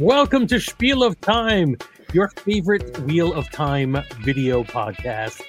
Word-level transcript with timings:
Welcome 0.00 0.46
to 0.46 0.58
Spiel 0.58 1.02
of 1.02 1.20
Time, 1.20 1.76
your 2.14 2.28
favorite 2.28 2.98
Wheel 3.00 3.34
of 3.34 3.50
Time 3.50 3.98
video 4.22 4.64
podcast, 4.64 5.42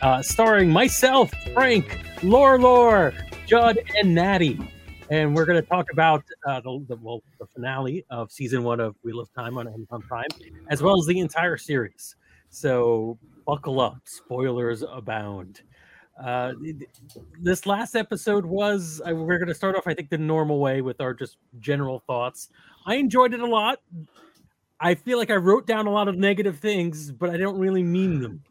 uh, 0.00 0.22
starring 0.22 0.70
myself, 0.70 1.32
Frank, 1.52 1.98
Lore 2.22 2.56
Lore, 2.56 3.12
Judd, 3.48 3.80
and 3.96 4.14
Natty. 4.14 4.60
And 5.10 5.34
we're 5.34 5.44
going 5.44 5.60
to 5.60 5.68
talk 5.68 5.90
about 5.92 6.22
uh, 6.46 6.60
the, 6.60 6.86
the, 6.88 6.96
well, 7.02 7.20
the 7.40 7.46
finale 7.46 8.06
of 8.08 8.30
season 8.30 8.62
one 8.62 8.78
of 8.78 8.94
Wheel 9.02 9.18
of 9.18 9.28
Time 9.34 9.58
on 9.58 9.66
Amazon 9.66 10.02
Prime, 10.02 10.28
as 10.68 10.80
well 10.80 10.96
as 10.96 11.06
the 11.06 11.18
entire 11.18 11.56
series. 11.56 12.14
So 12.48 13.18
buckle 13.44 13.80
up, 13.80 14.02
spoilers 14.04 14.84
abound. 14.88 15.62
Uh, 16.22 16.52
this 17.40 17.66
last 17.66 17.94
episode 17.94 18.46
was 18.46 19.02
uh, 19.06 19.14
we're 19.14 19.38
going 19.38 19.48
to 19.48 19.54
start 19.54 19.76
off, 19.76 19.86
I 19.86 19.94
think, 19.94 20.08
the 20.08 20.18
normal 20.18 20.60
way 20.60 20.80
with 20.80 21.00
our 21.00 21.12
just 21.12 21.36
general 21.60 22.02
thoughts. 22.06 22.48
I 22.86 22.96
enjoyed 22.96 23.34
it 23.34 23.40
a 23.40 23.46
lot. 23.46 23.80
I 24.80 24.94
feel 24.94 25.18
like 25.18 25.30
I 25.30 25.36
wrote 25.36 25.66
down 25.66 25.86
a 25.86 25.90
lot 25.90 26.08
of 26.08 26.16
negative 26.16 26.58
things, 26.58 27.10
but 27.12 27.30
I 27.30 27.36
don't 27.36 27.58
really 27.58 27.82
mean 27.82 28.20
them. 28.20 28.42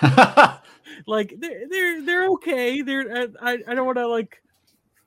like 1.06 1.34
they're 1.38 1.68
they're 1.68 2.02
they're 2.02 2.28
okay. 2.30 2.82
They're 2.82 3.10
uh, 3.10 3.26
I 3.40 3.58
I 3.66 3.74
don't 3.74 3.84
want 3.84 3.98
to 3.98 4.06
like 4.06 4.42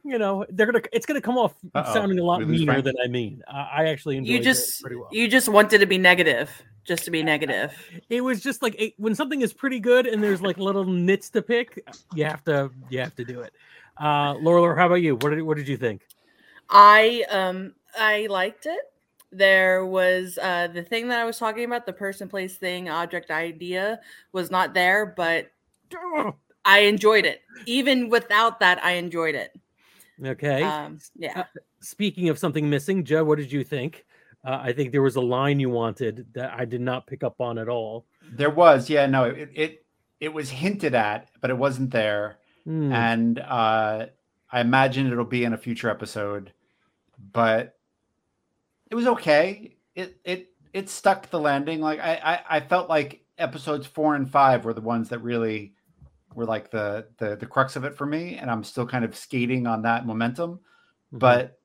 you 0.03 0.20
know 0.20 0.45
they're 0.50 0.67
gonna 0.67 0.84
it's 0.94 1.05
gonna 1.05 1.22
come 1.22 1.38
off 1.38 1.53
Uh-oh. 1.73 1.94
sounding 1.94 2.20
a 2.20 2.23
lot 2.23 2.45
meaner 2.47 2.81
than 2.81 2.95
I 3.03 3.08
mean. 3.08 3.41
Uh, 3.47 3.67
I 3.72 3.86
actually 3.86 4.17
enjoyed 4.17 4.34
you 4.34 4.39
just 4.41 4.81
pretty 4.81 4.97
well. 4.97 5.09
You 5.11 5.27
just 5.27 5.50
wanted 5.50 5.80
to 5.80 5.86
be 5.86 5.97
negative, 5.97 6.52
just 6.85 7.03
to 7.05 7.12
be 7.12 7.23
negative. 7.23 7.73
It 8.09 8.21
was 8.21 8.41
just 8.41 8.62
like 8.62 8.75
it, 8.80 8.94
when 8.98 9.16
something 9.16 9.41
is 9.41 9.52
pretty 9.52 9.80
good 9.80 10.07
and 10.07 10.23
there's 10.23 10.41
like 10.41 10.57
little 10.57 10.85
nits 10.85 11.30
to 11.31 11.41
pick, 11.41 11.84
you 12.13 12.23
have 12.25 12.44
to 12.45 12.71
you 12.89 12.99
have 12.99 13.16
to 13.16 13.25
do 13.25 13.41
it. 13.41 13.53
Uh, 13.99 14.35
Laura, 14.35 14.75
how 14.75 14.85
about 14.85 14.95
you? 14.95 15.16
What 15.16 15.31
did 15.31 15.41
what 15.41 15.58
did 15.58 15.67
you 15.67 15.77
think? 15.77 16.08
I 16.70 17.25
um 17.30 17.73
I 17.98 18.27
liked 18.30 18.66
it. 18.66 18.80
There 19.31 19.86
was 19.86 20.38
uh 20.41 20.67
the 20.67 20.83
thing 20.83 21.08
that 21.09 21.19
I 21.19 21.25
was 21.25 21.38
talking 21.38 21.66
about, 21.66 21.86
the 21.86 21.94
person, 21.94 22.30
place, 22.30 22.56
thing, 22.56 22.88
object, 22.88 23.31
idea 23.31 24.00
was 24.31 24.52
not 24.52 24.73
there, 24.73 25.06
but 25.06 25.52
I 26.66 26.80
enjoyed 26.80 27.25
it. 27.25 27.41
Even 27.66 28.09
without 28.09 28.59
that, 28.59 28.83
I 28.83 28.91
enjoyed 28.94 29.36
it. 29.36 29.52
Okay. 30.23 30.63
Um, 30.63 31.00
yeah. 31.16 31.41
Uh, 31.41 31.44
speaking 31.80 32.30
of 32.30 32.39
something 32.39 32.69
missing, 32.69 33.03
Joe, 33.03 33.23
what 33.23 33.38
did 33.38 33.52
you 33.52 33.63
think? 33.63 34.06
Uh, 34.45 34.59
I 34.61 34.73
think 34.73 34.91
there 34.91 35.01
was 35.01 35.15
a 35.15 35.21
line 35.21 35.59
you 35.59 35.69
wanted 35.69 36.27
that 36.33 36.53
I 36.53 36.65
did 36.65 36.81
not 36.81 37.07
pick 37.07 37.23
up 37.23 37.41
on 37.41 37.57
at 37.57 37.67
all. 37.67 38.05
There 38.31 38.51
was, 38.51 38.89
yeah, 38.89 39.07
no, 39.07 39.25
it 39.25 39.49
it, 39.53 39.85
it 40.19 40.33
was 40.33 40.49
hinted 40.49 40.93
at, 40.93 41.29
but 41.41 41.49
it 41.49 41.57
wasn't 41.57 41.91
there, 41.91 42.38
mm. 42.67 42.93
and 42.93 43.39
uh, 43.39 44.07
I 44.51 44.61
imagine 44.61 45.11
it'll 45.11 45.25
be 45.25 45.43
in 45.43 45.53
a 45.53 45.57
future 45.57 45.89
episode. 45.89 46.53
But 47.31 47.75
it 48.91 48.95
was 48.95 49.07
okay. 49.07 49.77
It 49.95 50.17
it 50.23 50.53
it 50.73 50.89
stuck 50.89 51.29
the 51.29 51.39
landing. 51.39 51.81
Like 51.81 51.99
I, 51.99 52.16
I 52.16 52.57
I 52.57 52.59
felt 52.59 52.89
like 52.89 53.25
episodes 53.38 53.88
four 53.88 54.16
and 54.16 54.29
five 54.29 54.63
were 54.63 54.73
the 54.73 54.81
ones 54.81 55.09
that 55.09 55.19
really 55.19 55.73
were 56.35 56.45
like 56.45 56.69
the 56.69 57.07
the 57.17 57.35
the 57.35 57.45
crux 57.45 57.75
of 57.75 57.83
it 57.83 57.95
for 57.95 58.05
me, 58.05 58.35
and 58.35 58.51
I'm 58.51 58.63
still 58.63 58.85
kind 58.85 59.05
of 59.05 59.16
skating 59.16 59.66
on 59.66 59.81
that 59.83 60.05
momentum. 60.05 60.51
Mm-hmm. 60.51 61.17
But 61.17 61.59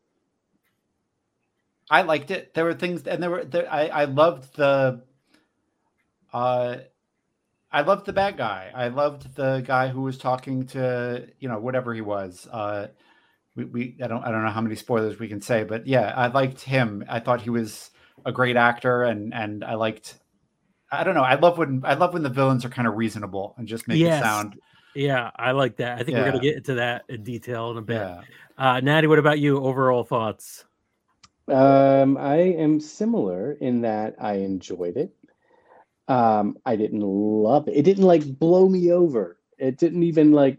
I 1.90 2.02
liked 2.02 2.30
it. 2.30 2.54
There 2.54 2.64
were 2.64 2.74
things, 2.74 3.06
and 3.06 3.22
there 3.22 3.30
were 3.30 3.44
there, 3.44 3.70
I 3.70 3.88
I 3.88 4.04
loved 4.04 4.56
the. 4.56 5.02
Uh, 6.32 6.76
I 7.72 7.82
loved 7.82 8.06
the 8.06 8.12
bad 8.12 8.36
guy. 8.36 8.70
I 8.74 8.88
loved 8.88 9.34
the 9.34 9.62
guy 9.64 9.88
who 9.88 10.02
was 10.02 10.18
talking 10.18 10.66
to 10.68 11.26
you 11.38 11.48
know 11.48 11.58
whatever 11.58 11.92
he 11.92 12.00
was. 12.00 12.48
Uh, 12.50 12.88
we, 13.56 13.64
we 13.64 13.96
I 14.02 14.06
don't 14.06 14.24
I 14.24 14.30
don't 14.30 14.44
know 14.44 14.50
how 14.50 14.60
many 14.60 14.76
spoilers 14.76 15.18
we 15.18 15.28
can 15.28 15.40
say, 15.40 15.64
but 15.64 15.86
yeah, 15.86 16.12
I 16.16 16.28
liked 16.28 16.60
him. 16.62 17.04
I 17.08 17.20
thought 17.20 17.40
he 17.40 17.50
was 17.50 17.90
a 18.24 18.32
great 18.32 18.56
actor, 18.56 19.02
and 19.02 19.34
and 19.34 19.64
I 19.64 19.74
liked 19.74 20.14
I 20.92 21.04
don't 21.04 21.14
know. 21.14 21.22
I 21.22 21.34
love 21.34 21.58
when 21.58 21.82
I 21.84 21.94
love 21.94 22.12
when 22.12 22.22
the 22.22 22.30
villains 22.30 22.64
are 22.64 22.70
kind 22.70 22.88
of 22.88 22.94
reasonable 22.94 23.54
and 23.58 23.68
just 23.68 23.86
make 23.86 23.98
yes. 23.98 24.20
it 24.20 24.24
sound. 24.24 24.60
Yeah, 24.94 25.30
I 25.36 25.52
like 25.52 25.76
that. 25.76 25.98
I 26.00 26.02
think 26.02 26.16
yeah. 26.16 26.24
we're 26.24 26.30
gonna 26.32 26.42
get 26.42 26.56
into 26.56 26.74
that 26.74 27.04
in 27.08 27.22
detail 27.22 27.70
in 27.70 27.78
a 27.78 27.82
bit. 27.82 27.96
Yeah. 27.96 28.22
Uh, 28.58 28.80
Natty, 28.80 29.06
what 29.06 29.18
about 29.18 29.38
you? 29.38 29.62
Overall 29.64 30.04
thoughts? 30.04 30.64
Um, 31.48 32.16
I 32.16 32.36
am 32.36 32.80
similar 32.80 33.52
in 33.52 33.82
that 33.82 34.16
I 34.20 34.34
enjoyed 34.34 34.96
it. 34.96 35.14
Um, 36.08 36.58
I 36.66 36.76
didn't 36.76 37.02
love 37.02 37.68
it. 37.68 37.76
It 37.76 37.82
didn't 37.82 38.04
like 38.04 38.38
blow 38.38 38.68
me 38.68 38.92
over. 38.92 39.38
It 39.58 39.78
didn't 39.78 40.02
even 40.02 40.32
like 40.32 40.58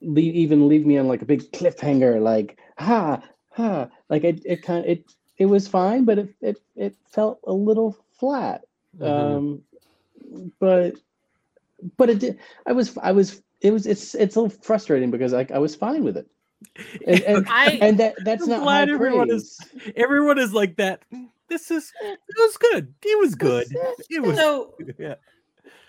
leave, 0.00 0.34
even 0.34 0.68
leave 0.68 0.86
me 0.86 0.98
on 0.98 1.08
like 1.08 1.22
a 1.22 1.26
big 1.26 1.50
cliffhanger. 1.52 2.20
Like 2.20 2.58
ha 2.78 3.22
ha. 3.50 3.88
Like 4.08 4.24
it, 4.24 4.42
it 4.44 4.62
kind 4.62 4.84
of 4.84 4.90
it 4.90 5.04
it 5.38 5.46
was 5.46 5.66
fine, 5.68 6.04
but 6.04 6.18
it 6.18 6.34
it 6.40 6.60
it 6.76 6.94
felt 7.06 7.40
a 7.46 7.52
little 7.52 7.96
flat. 8.18 8.64
Mm-hmm. 8.98 9.36
Um, 9.36 9.62
but 10.58 10.94
but 11.96 12.10
it 12.10 12.18
did. 12.18 12.38
I 12.66 12.72
was 12.72 12.96
I 12.98 13.12
was 13.12 13.42
it 13.60 13.72
was 13.72 13.86
it's 13.86 14.14
it's 14.14 14.36
a 14.36 14.40
little 14.40 14.58
frustrating 14.62 15.10
because 15.10 15.32
like 15.32 15.50
I 15.50 15.58
was 15.58 15.74
fine 15.74 16.04
with 16.04 16.16
it. 16.16 16.26
And, 17.06 17.20
and, 17.22 17.46
I, 17.48 17.70
and 17.80 17.98
that 17.98 18.14
that's 18.24 18.44
I'm 18.44 18.50
not 18.50 18.62
glad 18.62 18.88
everyone 18.88 19.28
praise. 19.28 19.42
is 19.42 19.92
everyone 19.96 20.38
is 20.38 20.52
like 20.52 20.76
that. 20.76 21.02
This 21.48 21.70
is 21.70 21.92
it 22.02 22.18
was 22.38 22.56
good. 22.56 22.94
It 23.02 23.18
was 23.18 23.34
good. 23.34 23.66
It 24.08 24.22
was 24.22 24.36
so 24.36 24.74
yeah. 24.98 25.14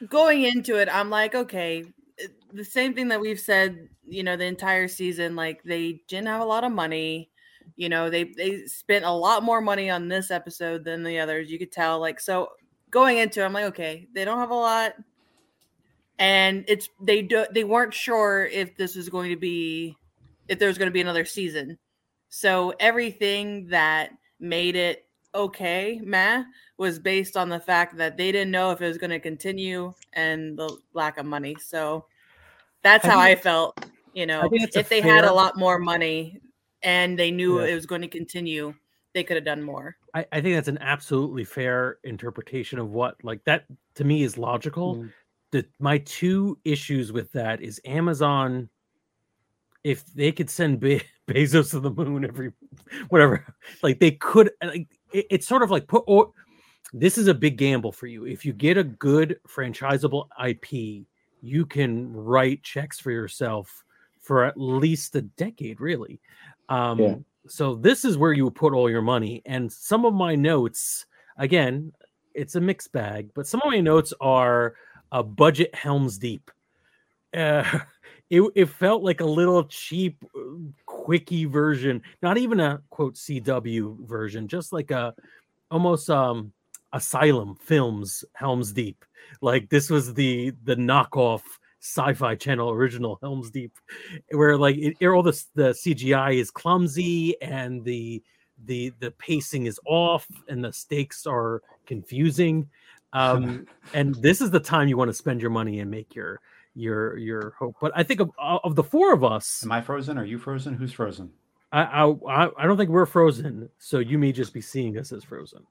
Going 0.10 0.44
into 0.44 0.78
it, 0.78 0.90
I'm 0.92 1.10
like, 1.10 1.36
okay, 1.36 1.86
eh, 2.20 2.28
the 2.52 2.66
same 2.66 2.94
thing 2.94 3.10
that 3.10 3.22
we've 3.22 3.40
said, 3.40 3.90
you 4.08 4.24
know, 4.24 4.36
the 4.36 4.46
entire 4.46 4.88
season. 4.88 5.36
Like 5.36 5.64
they 5.64 6.02
didn't 6.08 6.28
have 6.28 6.42
a 6.42 6.46
lot 6.46 6.64
of 6.64 6.72
money. 6.72 7.30
You 7.76 7.90
know, 7.90 8.10
they 8.10 8.24
they 8.24 8.66
spent 8.66 9.06
a 9.06 9.12
lot 9.12 9.44
more 9.44 9.62
money 9.62 9.90
on 9.90 10.08
this 10.08 10.32
episode 10.32 10.84
than 10.84 11.04
the 11.04 11.20
others. 11.20 11.52
You 11.52 11.60
could 11.60 11.72
tell. 11.72 12.00
Like 12.00 12.20
so, 12.20 12.50
going 12.90 13.18
into 13.18 13.42
it, 13.42 13.46
I'm 13.46 13.54
like, 13.54 13.66
okay, 13.66 14.08
they 14.14 14.26
don't 14.26 14.40
have 14.40 14.52
a 14.52 14.56
lot, 14.56 14.94
and 16.18 16.66
it's 16.68 16.90
they 17.00 17.22
do 17.22 17.46
they 17.54 17.64
weren't 17.64 17.94
sure 17.94 18.46
if 18.46 18.76
this 18.76 18.96
was 18.96 19.10
going 19.10 19.30
to 19.30 19.38
be 19.38 19.96
if 20.52 20.60
there 20.60 20.68
was 20.68 20.78
going 20.78 20.88
to 20.88 20.94
be 20.94 21.02
another 21.02 21.24
season. 21.24 21.78
So 22.28 22.74
everything 22.78 23.68
that 23.68 24.12
made 24.40 24.76
it 24.76 25.08
okay, 25.34 26.02
meh, 26.04 26.44
was 26.78 27.00
based 27.00 27.38
on 27.38 27.48
the 27.48 27.60
fact 27.60 27.96
that 27.96 28.18
they 28.18 28.34
didn't 28.34 28.52
know 28.52 28.72
if 28.72 28.82
it 28.82 28.88
was 28.88 28.98
going 28.98 29.12
to 29.12 29.20
continue 29.20 29.94
and 30.12 30.60
the 30.60 30.78
lack 30.94 31.18
of 31.18 31.26
money. 31.26 31.56
So 31.64 32.06
that's 32.84 33.06
I 33.06 33.10
how 33.10 33.20
I 33.20 33.36
felt. 33.36 33.86
You 34.14 34.26
know, 34.26 34.50
if 34.52 34.90
they 34.90 35.02
fair... 35.02 35.16
had 35.16 35.24
a 35.24 35.32
lot 35.32 35.58
more 35.58 35.80
money 35.80 36.38
and 36.84 37.18
they 37.18 37.32
knew 37.32 37.62
yeah. 37.62 37.68
it 37.68 37.76
was 37.76 37.86
going 37.86 38.02
to 38.02 38.10
continue, 38.10 38.74
they 39.14 39.24
could 39.24 39.38
have 39.38 39.46
done 39.46 39.64
more. 39.64 39.96
I, 40.14 40.26
I, 40.34 40.42
think 40.42 40.56
that's 40.56 40.68
an 40.68 40.80
absolutely 40.80 41.46
fair 41.46 42.00
interpretation 42.04 42.78
of 42.78 42.92
what 42.92 43.16
like 43.24 43.42
that 43.46 43.64
to 43.96 44.04
me 44.04 44.24
is 44.24 44.38
logical. 44.38 44.98
Mm. 44.98 45.14
The 45.54 45.66
my 45.80 46.00
two 46.00 46.58
issues 46.66 47.14
with 47.14 47.32
that 47.32 47.62
is 47.62 47.80
Amazon 47.86 48.70
if 49.84 50.06
they 50.14 50.32
could 50.32 50.50
send 50.50 50.80
Be- 50.80 51.02
Bezos 51.28 51.72
to 51.72 51.80
the 51.80 51.92
moon 51.92 52.26
every 52.26 52.52
whatever, 53.10 53.46
like 53.82 54.00
they 54.00 54.12
could 54.12 54.52
like 54.62 54.88
it, 55.14 55.28
it's 55.30 55.48
sort 55.48 55.64
of 55.64 55.72
like 55.72 55.88
put 55.88 56.04
or 56.08 56.32
this 56.94 57.18
is 57.18 57.28
a 57.28 57.34
big 57.34 57.58
gamble 57.58 57.92
for 57.92 58.08
you. 58.08 58.26
If 58.26 58.46
you 58.46 58.54
get 58.54 58.78
a 58.78 58.84
good 58.84 59.40
franchisable 59.48 60.28
IP, 60.46 61.06
you 61.42 61.66
can 61.66 62.12
write 62.12 62.64
checks 62.64 63.00
for 63.00 63.12
yourself 63.12 63.84
for 64.20 64.44
at 64.44 64.58
least 64.58 65.16
a 65.16 65.22
decade, 65.22 65.80
really. 65.80 66.20
Um, 66.68 67.00
yeah 67.00 67.16
so 67.48 67.76
this 67.76 68.06
is 68.06 68.18
where 68.18 68.34
you 68.34 68.50
put 68.52 68.74
all 68.74 68.90
your 68.90 69.02
money. 69.02 69.42
And 69.46 69.72
some 69.72 70.06
of 70.06 70.14
my 70.14 70.36
notes, 70.36 71.06
again, 71.38 71.92
it's 72.34 72.56
a 72.56 72.62
mixed 72.62 72.92
bag, 72.92 73.32
but 73.34 73.48
some 73.48 73.62
of 73.64 73.72
my 73.72 73.80
notes 73.80 74.14
are 74.22 74.76
a 75.12 75.24
budget 75.24 75.74
Helms 75.74 76.18
Deep. 76.18 76.52
Uh, 77.34 77.80
it, 78.32 78.42
it 78.56 78.66
felt 78.68 79.04
like 79.04 79.20
a 79.20 79.26
little 79.26 79.66
cheap, 79.66 80.24
quickie 80.86 81.44
version, 81.44 82.02
not 82.22 82.38
even 82.38 82.62
a 82.62 82.82
quote 82.90 83.16
CW 83.16 84.08
version, 84.08 84.48
just 84.48 84.72
like 84.72 84.90
a 84.90 85.14
almost 85.70 86.10
um 86.10 86.54
Asylum 86.94 87.56
Films 87.56 88.24
Helms 88.34 88.72
Deep. 88.72 89.04
Like 89.42 89.70
this 89.70 89.90
was 89.90 90.14
the 90.14 90.54
the 90.64 90.76
knockoff 90.76 91.42
sci-fi 91.82 92.36
channel 92.36 92.72
original 92.72 93.20
Helms 93.22 93.52
Deep, 93.52 93.74
where 94.32 94.58
like 94.58 94.78
it, 94.78 95.06
all 95.06 95.24
the 95.24 95.44
the 95.54 95.72
CGI 95.72 96.40
is 96.40 96.52
clumsy 96.52 97.40
and 97.42 97.84
the 97.84 98.24
the 98.64 98.94
the 99.02 99.12
pacing 99.12 99.66
is 99.66 99.78
off 99.86 100.26
and 100.48 100.64
the 100.64 100.72
stakes 100.72 101.26
are 101.28 101.62
confusing. 101.86 102.70
Um, 103.12 103.66
and 103.94 104.16
this 104.16 104.40
is 104.40 104.52
the 104.52 104.60
time 104.62 104.88
you 104.88 104.96
want 104.96 105.10
to 105.10 105.14
spend 105.14 105.42
your 105.42 105.52
money 105.52 105.82
and 105.82 105.92
make 105.92 106.16
your 106.16 106.40
your 106.76 107.18
your 107.18 107.54
hope. 107.58 107.76
But 107.82 107.92
I 107.96 108.04
think 108.04 108.20
of 108.20 108.32
of 108.40 108.76
the 108.76 108.84
four 108.84 109.14
of 109.14 109.24
us, 109.24 109.64
am 109.64 109.72
I 109.72 109.82
frozen? 109.82 110.18
Are 110.18 110.26
you 110.26 110.38
frozen? 110.38 110.76
Who's 110.76 110.94
frozen? 110.94 111.32
I 111.72 112.04
I 112.04 112.50
I 112.58 112.66
don't 112.66 112.78
think 112.78 112.90
we're 112.90 113.06
frozen. 113.06 113.70
So 113.78 114.00
you 114.00 114.18
may 114.18 114.32
just 114.32 114.54
be 114.54 114.62
seeing 114.62 114.98
us 114.98 115.12
as 115.12 115.24
frozen. 115.24 115.64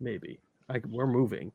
Maybe 0.00 0.40
like 0.68 0.84
we're 0.86 1.06
moving. 1.06 1.52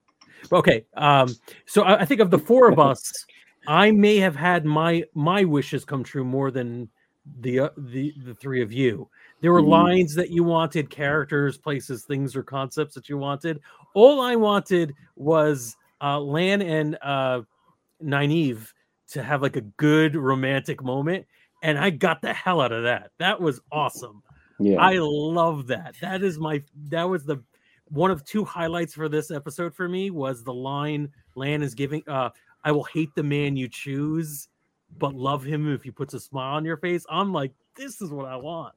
Okay. 0.52 0.86
Um. 0.96 1.36
So 1.66 1.84
I, 1.84 2.02
I 2.02 2.06
think 2.06 2.22
of 2.22 2.32
the 2.32 2.40
four 2.40 2.72
of 2.72 2.80
us. 2.92 3.26
I 3.68 3.92
may 3.92 4.18
have 4.18 4.36
had 4.36 4.66
my 4.66 5.04
my 5.14 5.44
wishes 5.44 5.84
come 5.86 6.04
true 6.04 6.24
more 6.24 6.52
than 6.52 6.90
the 7.42 7.60
uh, 7.60 7.70
the 7.78 8.14
the 8.26 8.34
three 8.34 8.62
of 8.62 8.72
you. 8.72 9.10
There 9.42 9.54
were 9.54 9.62
mm-hmm. 9.62 9.70
lines 9.70 10.16
that 10.16 10.32
you 10.32 10.44
wanted, 10.44 10.90
characters, 10.90 11.58
places, 11.58 12.04
things, 12.04 12.36
or 12.36 12.44
concepts 12.44 12.96
that 12.96 13.10
you 13.10 13.18
wanted. 13.18 13.60
All 13.94 14.22
I 14.22 14.36
wanted 14.36 14.96
was 15.16 15.76
uh, 16.02 16.20
Lan 16.20 16.62
and 16.62 16.98
uh, 17.02 17.42
Nynaeve 18.04 18.68
to 19.10 19.24
have 19.24 19.42
like 19.42 19.56
a 19.56 19.62
good 19.62 20.16
romantic 20.16 20.84
moment, 20.84 21.26
and 21.64 21.78
I 21.78 21.90
got 21.90 22.22
the 22.22 22.34
hell 22.34 22.62
out 22.62 22.72
of 22.72 22.84
that. 22.84 23.12
That 23.20 23.40
was 23.40 23.60
awesome. 23.72 24.24
Yeah, 24.60 24.82
I 24.82 24.98
love 25.00 25.68
that. 25.68 25.96
That 26.02 26.24
is 26.24 26.40
my 26.40 26.64
that 26.90 27.04
was 27.04 27.26
the 27.26 27.44
one 27.90 28.12
of 28.12 28.24
two 28.26 28.44
highlights 28.44 28.94
for 28.94 29.08
this 29.08 29.32
episode 29.32 29.74
for 29.74 29.88
me 29.88 30.10
was 30.10 30.44
the 30.44 30.54
line 30.54 31.10
Lan 31.36 31.62
is 31.62 31.76
giving. 31.76 32.04
Uh, 32.08 32.30
I 32.64 32.72
will 32.72 32.84
hate 32.84 33.14
the 33.16 33.24
man 33.24 33.56
you 33.56 33.70
choose, 33.70 34.50
but 34.98 35.14
love 35.14 35.44
him 35.44 35.74
if 35.74 35.84
he 35.84 35.92
puts 35.92 36.14
a 36.14 36.20
smile 36.20 36.56
on 36.56 36.66
your 36.66 36.78
face. 36.78 37.06
I'm 37.10 37.32
like, 37.32 37.54
this 37.76 38.02
is 38.02 38.12
what 38.12 38.26
I 38.26 38.36
want. 38.36 38.74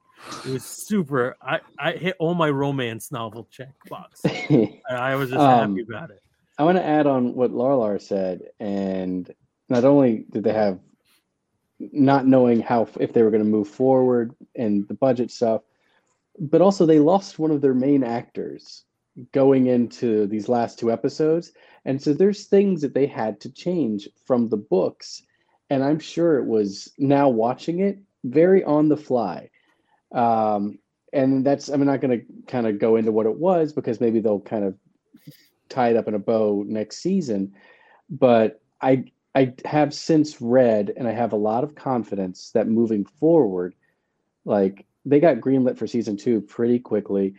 It 0.46 0.52
was 0.52 0.64
super. 0.64 1.36
I 1.40 1.60
I 1.78 1.92
hit 1.92 2.16
all 2.18 2.34
my 2.34 2.50
romance 2.50 3.10
novel 3.10 3.48
check 3.50 3.72
box. 3.88 4.20
I 4.90 5.14
was 5.14 5.30
just 5.30 5.40
um, 5.40 5.70
happy 5.70 5.82
about 5.82 6.10
it. 6.10 6.22
I 6.60 6.62
want 6.62 6.76
to 6.76 6.86
add 6.86 7.06
on 7.06 7.32
what 7.34 7.52
Larlar 7.52 7.98
said, 7.98 8.42
and 8.60 9.32
not 9.70 9.86
only 9.86 10.26
did 10.30 10.44
they 10.44 10.52
have 10.52 10.78
not 11.78 12.26
knowing 12.26 12.60
how 12.60 12.86
if 13.00 13.14
they 13.14 13.22
were 13.22 13.30
going 13.30 13.42
to 13.42 13.48
move 13.48 13.66
forward 13.66 14.34
and 14.54 14.86
the 14.86 14.92
budget 14.92 15.30
stuff, 15.30 15.62
but 16.38 16.60
also 16.60 16.84
they 16.84 16.98
lost 16.98 17.38
one 17.38 17.50
of 17.50 17.62
their 17.62 17.72
main 17.72 18.04
actors 18.04 18.84
going 19.32 19.68
into 19.68 20.26
these 20.26 20.50
last 20.50 20.78
two 20.78 20.92
episodes. 20.92 21.52
And 21.86 22.02
so 22.02 22.12
there's 22.12 22.44
things 22.44 22.82
that 22.82 22.92
they 22.92 23.06
had 23.06 23.40
to 23.40 23.50
change 23.50 24.06
from 24.26 24.50
the 24.50 24.58
books. 24.58 25.22
And 25.70 25.82
I'm 25.82 25.98
sure 25.98 26.36
it 26.36 26.44
was 26.44 26.92
now 26.98 27.30
watching 27.30 27.80
it 27.80 28.00
very 28.24 28.62
on 28.64 28.90
the 28.90 28.98
fly. 28.98 29.48
Um, 30.12 30.78
and 31.14 31.42
that's, 31.42 31.70
I'm 31.70 31.82
not 31.86 32.02
going 32.02 32.20
to 32.20 32.26
kind 32.46 32.66
of 32.66 32.78
go 32.78 32.96
into 32.96 33.12
what 33.12 33.24
it 33.24 33.38
was 33.38 33.72
because 33.72 33.98
maybe 33.98 34.20
they'll 34.20 34.40
kind 34.40 34.64
of 34.64 34.74
tie 35.70 35.90
it 35.90 35.96
up 35.96 36.08
in 36.08 36.14
a 36.14 36.18
bow 36.18 36.64
next 36.66 36.98
season. 36.98 37.54
But 38.10 38.60
I, 38.82 39.04
I 39.34 39.54
have 39.64 39.94
since 39.94 40.40
read 40.40 40.92
and 40.96 41.08
I 41.08 41.12
have 41.12 41.32
a 41.32 41.36
lot 41.36 41.64
of 41.64 41.74
confidence 41.74 42.50
that 42.52 42.68
moving 42.68 43.04
forward, 43.04 43.74
like 44.44 44.84
they 45.06 45.20
got 45.20 45.36
greenlit 45.36 45.78
for 45.78 45.86
season 45.86 46.16
two 46.16 46.40
pretty 46.40 46.78
quickly. 46.78 47.34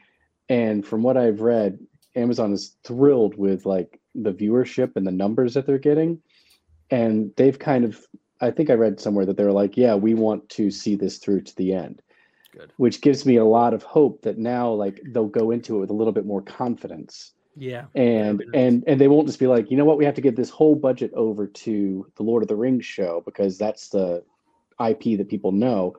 And 0.50 0.86
from 0.86 1.04
what 1.04 1.18
I've 1.18 1.42
read, 1.42 1.80
Amazon 2.16 2.54
is 2.54 2.76
thrilled 2.84 3.38
with 3.38 3.66
like 3.66 4.00
the 4.16 4.34
viewership 4.34 4.96
and 4.96 5.06
the 5.06 5.12
numbers 5.12 5.54
that 5.54 5.66
they're 5.66 5.78
getting. 5.78 6.22
And 6.90 7.32
they've 7.38 7.58
kind 7.58 7.86
of, 7.86 8.06
I 8.42 8.52
think 8.52 8.70
I 8.70 8.74
read 8.74 9.00
somewhere 9.00 9.26
that 9.26 9.38
they're 9.38 9.52
like, 9.52 9.78
yeah, 9.78 9.96
we 9.96 10.14
want 10.14 10.50
to 10.50 10.72
see 10.72 10.96
this 10.96 11.20
through 11.20 11.42
to 11.42 11.56
the 11.56 11.74
end. 11.74 12.02
Good. 12.52 12.74
Which 12.78 13.02
gives 13.02 13.26
me 13.26 13.38
a 13.38 13.46
lot 13.46 13.74
of 13.74 13.84
hope 13.84 14.24
that 14.24 14.38
now 14.38 14.72
like 14.72 15.02
they'll 15.06 15.28
go 15.28 15.52
into 15.52 15.78
it 15.78 15.80
with 15.80 15.90
a 15.90 15.94
little 15.94 16.12
bit 16.12 16.26
more 16.26 16.42
confidence. 16.42 17.32
Yeah. 17.56 17.86
And 17.96 18.40
nice. 18.40 18.48
and 18.54 18.84
and 18.88 19.02
they 19.02 19.08
won't 19.08 19.28
just 19.28 19.40
be 19.40 19.48
like, 19.48 19.70
you 19.70 19.78
know 19.78 19.86
what, 19.86 19.98
we 19.98 20.06
have 20.06 20.16
to 20.16 20.22
give 20.22 20.36
this 20.36 20.50
whole 20.50 20.76
budget 20.76 21.12
over 21.14 21.48
to 21.48 22.08
the 22.16 22.24
Lord 22.24 22.44
of 22.44 22.50
the 22.50 22.56
Rings 22.56 22.86
show 22.86 23.22
because 23.26 23.58
that's 23.58 23.90
the 23.90 24.24
IP 24.86 25.18
that 25.18 25.30
people 25.30 25.52
know. 25.52 25.96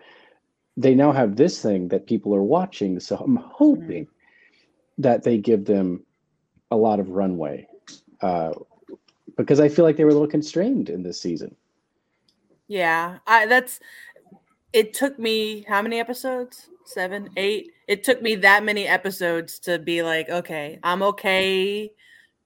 They 0.77 0.95
now 0.95 1.13
have 1.13 1.37
this 1.37 1.61
thing 1.61 1.89
that 1.89 2.07
people 2.07 2.35
are 2.35 2.43
watching. 2.43 2.99
So 3.01 3.17
I'm 3.17 3.37
hoping 3.37 4.05
mm-hmm 4.05 4.13
that 4.99 5.23
they 5.23 5.39
give 5.39 5.65
them 5.65 6.05
a 6.71 6.77
lot 6.77 7.01
of 7.01 7.11
runway 7.11 7.67
uh, 8.21 8.53
because 9.37 9.61
I 9.61 9.69
feel 9.69 9.85
like 9.85 9.97
they 9.97 10.05
were 10.05 10.11
a 10.11 10.15
little 10.15 10.29
constrained 10.29 10.89
in 10.89 11.03
this 11.03 11.21
season. 11.21 11.57
Yeah, 12.69 13.19
I 13.27 13.47
that's 13.47 13.81
it 14.73 14.95
took 14.95 15.19
me 15.19 15.65
how 15.69 15.83
many 15.83 15.99
episodes? 16.01 16.69
Seven, 16.85 17.31
eight. 17.37 17.71
It 17.89 18.05
took 18.05 18.23
me 18.23 18.35
that 18.37 18.65
many 18.65 18.87
episodes 18.87 19.59
to 19.61 19.79
be 19.79 20.03
like, 20.03 20.29
okay, 20.29 20.79
I'm 20.83 21.03
okay 21.03 21.93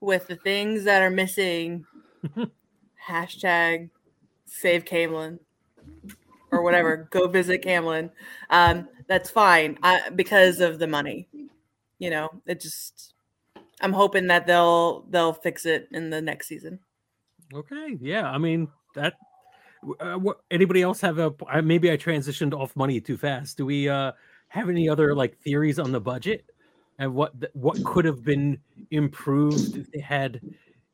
with 0.00 0.26
the 0.26 0.36
things 0.36 0.84
that 0.84 1.02
are 1.02 1.10
missing. 1.10 1.84
Hashtag 3.08 3.90
save 4.44 4.84
Caemlyn 4.84 5.38
or 6.52 6.62
whatever. 6.62 6.96
Go 7.10 7.28
visit 7.28 7.62
Caemlyn. 7.62 8.10
Um, 8.50 8.88
that's 9.08 9.30
fine 9.30 9.78
I, 9.82 10.10
because 10.10 10.60
of 10.60 10.78
the 10.78 10.86
money 10.86 11.28
you 11.98 12.10
know, 12.10 12.28
it 12.46 12.60
just 12.60 13.14
I'm 13.80 13.92
hoping 13.92 14.26
that 14.28 14.46
they'll 14.46 15.02
they'll 15.10 15.32
fix 15.32 15.66
it 15.66 15.88
in 15.92 16.10
the 16.10 16.20
next 16.20 16.48
season. 16.48 16.78
Okay, 17.54 17.96
yeah, 18.00 18.30
I 18.30 18.38
mean 18.38 18.68
that. 18.94 19.14
Uh, 20.00 20.14
what 20.14 20.40
anybody 20.50 20.82
else 20.82 21.00
have 21.00 21.18
a? 21.18 21.34
Maybe 21.62 21.90
I 21.90 21.96
transitioned 21.96 22.52
off 22.54 22.74
money 22.76 23.00
too 23.00 23.16
fast. 23.16 23.56
Do 23.56 23.66
we 23.66 23.88
uh 23.88 24.12
have 24.48 24.68
any 24.68 24.88
other 24.88 25.14
like 25.14 25.36
theories 25.38 25.78
on 25.78 25.92
the 25.92 26.00
budget 26.00 26.44
and 26.98 27.14
what 27.14 27.32
what 27.54 27.82
could 27.84 28.04
have 28.04 28.24
been 28.24 28.58
improved 28.90 29.76
if 29.76 29.90
they 29.90 30.00
had 30.00 30.40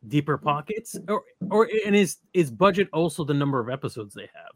deeper 0.09 0.37
pockets 0.37 0.97
or 1.09 1.23
or 1.51 1.69
and 1.87 1.95
is 1.95 2.19
is 2.33 2.51
budget 2.51 2.89
also 2.93 3.25
the 3.25 3.35
number 3.35 3.61
of 3.61 3.69
episodes 3.69 4.15
they 4.15 4.29
have 4.35 4.53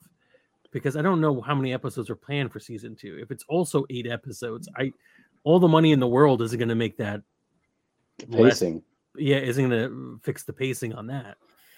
because 0.73 0.97
i 0.97 1.03
don't 1.03 1.21
know 1.21 1.41
how 1.41 1.55
many 1.55 1.73
episodes 1.73 2.11
are 2.11 2.17
planned 2.17 2.51
for 2.51 2.59
season 2.59 2.97
two 2.97 3.17
if 3.21 3.31
it's 3.31 3.45
also 3.49 3.85
eight 3.91 4.09
episodes 4.09 4.69
i 4.77 4.91
all 5.45 5.61
the 5.61 5.69
money 5.69 5.93
in 5.93 6.01
the 6.01 6.09
world 6.09 6.43
isn't 6.43 6.59
going 6.59 6.69
to 6.69 6.75
make 6.75 6.97
that 6.97 7.23
pacing. 8.31 8.75
Less, 8.75 8.83
yeah, 9.17 9.37
isn't 9.37 9.69
going 9.69 9.89
to 9.89 10.21
fix 10.25 10.43
the 10.43 10.53
pacing 10.53 10.93
on 10.93 11.07
that. 11.07 11.37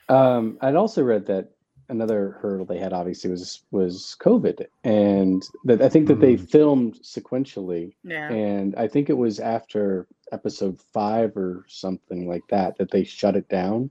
Um, 0.09 0.57
I'd 0.63 0.75
also 0.75 1.03
read 1.03 1.27
that 1.27 1.51
another 1.89 2.39
hurdle 2.41 2.67
they 2.67 2.79
had 2.79 2.93
obviously 2.93 3.31
was 3.31 3.63
was 3.71 4.17
COVID, 4.21 4.67
and 4.85 5.43
that 5.65 5.81
I 5.83 5.89
think 5.89 6.07
that 6.09 6.19
mm. 6.19 6.21
they 6.21 6.37
filmed 6.37 7.01
sequentially. 7.03 7.95
Yeah. 8.05 8.31
And 8.31 8.75
I 8.77 8.89
think 8.89 9.09
it 9.09 9.17
was 9.17 9.41
after 9.41 10.07
episode 10.33 10.81
five 10.93 11.37
or 11.37 11.65
something 11.69 12.29
like 12.29 12.47
that 12.51 12.77
that 12.79 12.91
they 12.91 13.05
shut 13.05 13.37
it 13.37 13.49
down, 13.49 13.91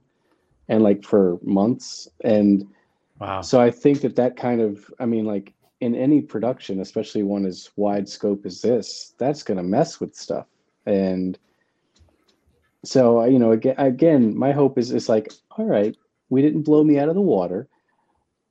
and 0.68 0.82
like 0.82 1.04
for 1.04 1.38
months. 1.42 2.08
And 2.22 2.66
wow. 3.18 3.40
So 3.40 3.60
I 3.60 3.70
think 3.70 4.00
that 4.02 4.16
that 4.16 4.36
kind 4.36 4.60
of, 4.60 4.90
I 5.00 5.06
mean, 5.06 5.24
like 5.24 5.52
in 5.80 5.94
any 5.94 6.20
production, 6.20 6.80
especially 6.80 7.22
one 7.22 7.46
as 7.46 7.70
wide 7.76 8.08
scope 8.08 8.44
as 8.46 8.62
this, 8.62 9.14
that's 9.18 9.42
going 9.42 9.58
to 9.58 9.62
mess 9.62 10.00
with 10.00 10.14
stuff. 10.14 10.46
And 10.86 11.38
so, 12.84 13.24
you 13.24 13.38
know, 13.38 13.52
again, 13.52 13.74
again, 13.78 14.36
my 14.36 14.52
hope 14.52 14.78
is 14.78 14.90
it's 14.90 15.08
like, 15.08 15.32
all 15.52 15.66
right, 15.66 15.96
we 16.30 16.42
didn't 16.42 16.62
blow 16.62 16.84
me 16.84 16.98
out 16.98 17.08
of 17.08 17.14
the 17.14 17.20
water, 17.20 17.68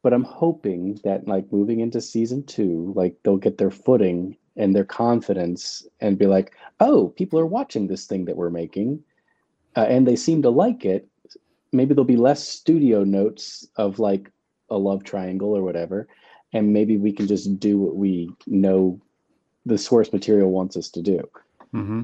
but 0.08 0.14
I'm 0.14 0.24
hoping 0.24 0.98
that 1.04 1.28
like 1.28 1.52
moving 1.52 1.82
into 1.82 2.00
season 2.00 2.46
two, 2.46 2.94
like 2.96 3.18
they'll 3.24 3.36
get 3.36 3.58
their 3.58 3.70
footing 3.72 4.38
and 4.56 4.74
their 4.74 4.86
confidence 4.86 5.86
and 6.00 6.18
be 6.18 6.28
like, 6.28 6.56
oh, 6.80 7.10
people 7.10 7.38
are 7.38 7.46
watching 7.46 7.88
this 7.88 8.06
thing 8.06 8.24
that 8.24 8.38
we're 8.38 8.50
making, 8.50 9.04
uh, 9.76 9.82
and 9.90 10.08
they 10.08 10.16
seem 10.16 10.42
to 10.44 10.50
like 10.50 10.86
it. 10.86 11.10
Maybe 11.74 11.94
there'll 11.94 12.06
be 12.06 12.16
less 12.16 12.48
studio 12.48 13.04
notes 13.04 13.68
of 13.76 14.00
like 14.00 14.32
a 14.70 14.78
love 14.78 15.04
triangle 15.04 15.50
or 15.50 15.62
whatever 15.62 16.08
and 16.54 16.72
maybe 16.74 16.98
we 16.98 17.12
can 17.12 17.28
just 17.28 17.60
do 17.60 17.78
what 17.78 17.96
we 17.96 18.30
know 18.46 19.02
the 19.66 19.78
source 19.78 20.14
material 20.14 20.50
wants 20.50 20.78
us 20.78 20.90
to 20.90 21.02
do. 21.02 21.30
Mm-hmm. 21.74 22.04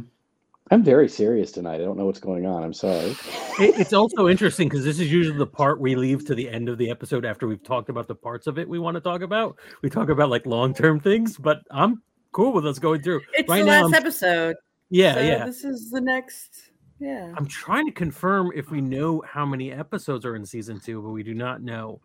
I'm 0.71 0.83
very 0.83 1.09
serious 1.09 1.51
tonight. 1.51 1.75
I 1.75 1.83
don't 1.83 1.97
know 1.97 2.05
what's 2.05 2.19
going 2.19 2.45
on. 2.45 2.63
I'm 2.63 2.73
sorry. 2.73 3.15
it's 3.59 3.93
also 3.93 4.29
interesting 4.29 4.69
because 4.69 4.85
this 4.85 4.99
is 4.99 5.11
usually 5.11 5.37
the 5.37 5.45
part 5.45 5.79
we 5.79 5.95
leave 5.95 6.25
to 6.25 6.35
the 6.35 6.49
end 6.49 6.69
of 6.69 6.77
the 6.77 6.89
episode 6.89 7.25
after 7.25 7.47
we've 7.47 7.63
talked 7.63 7.89
about 7.89 8.07
the 8.07 8.15
parts 8.15 8.47
of 8.47 8.57
it 8.57 8.67
we 8.67 8.79
want 8.79 8.95
to 8.95 9.01
talk 9.01 9.21
about. 9.21 9.57
We 9.81 9.89
talk 9.89 10.09
about 10.09 10.29
like 10.29 10.45
long 10.45 10.73
term 10.73 10.99
things, 10.99 11.37
but 11.37 11.59
I'm 11.69 12.01
cool 12.31 12.53
with 12.53 12.65
us 12.65 12.79
going 12.79 13.01
through. 13.01 13.21
It's 13.33 13.49
right 13.49 13.59
the 13.59 13.65
now, 13.65 13.83
last 13.83 13.93
I'm, 13.93 13.93
episode. 13.93 14.55
Yeah, 14.89 15.15
so 15.15 15.19
yeah. 15.21 15.45
This 15.45 15.65
is 15.65 15.89
the 15.91 16.01
next. 16.01 16.71
Yeah. 16.99 17.33
I'm 17.35 17.47
trying 17.47 17.85
to 17.87 17.91
confirm 17.91 18.51
if 18.55 18.71
we 18.71 18.79
know 18.79 19.21
how 19.27 19.45
many 19.45 19.71
episodes 19.71 20.25
are 20.25 20.35
in 20.35 20.45
season 20.45 20.79
two, 20.79 21.01
but 21.01 21.09
we 21.09 21.23
do 21.23 21.33
not 21.33 21.61
know. 21.61 21.99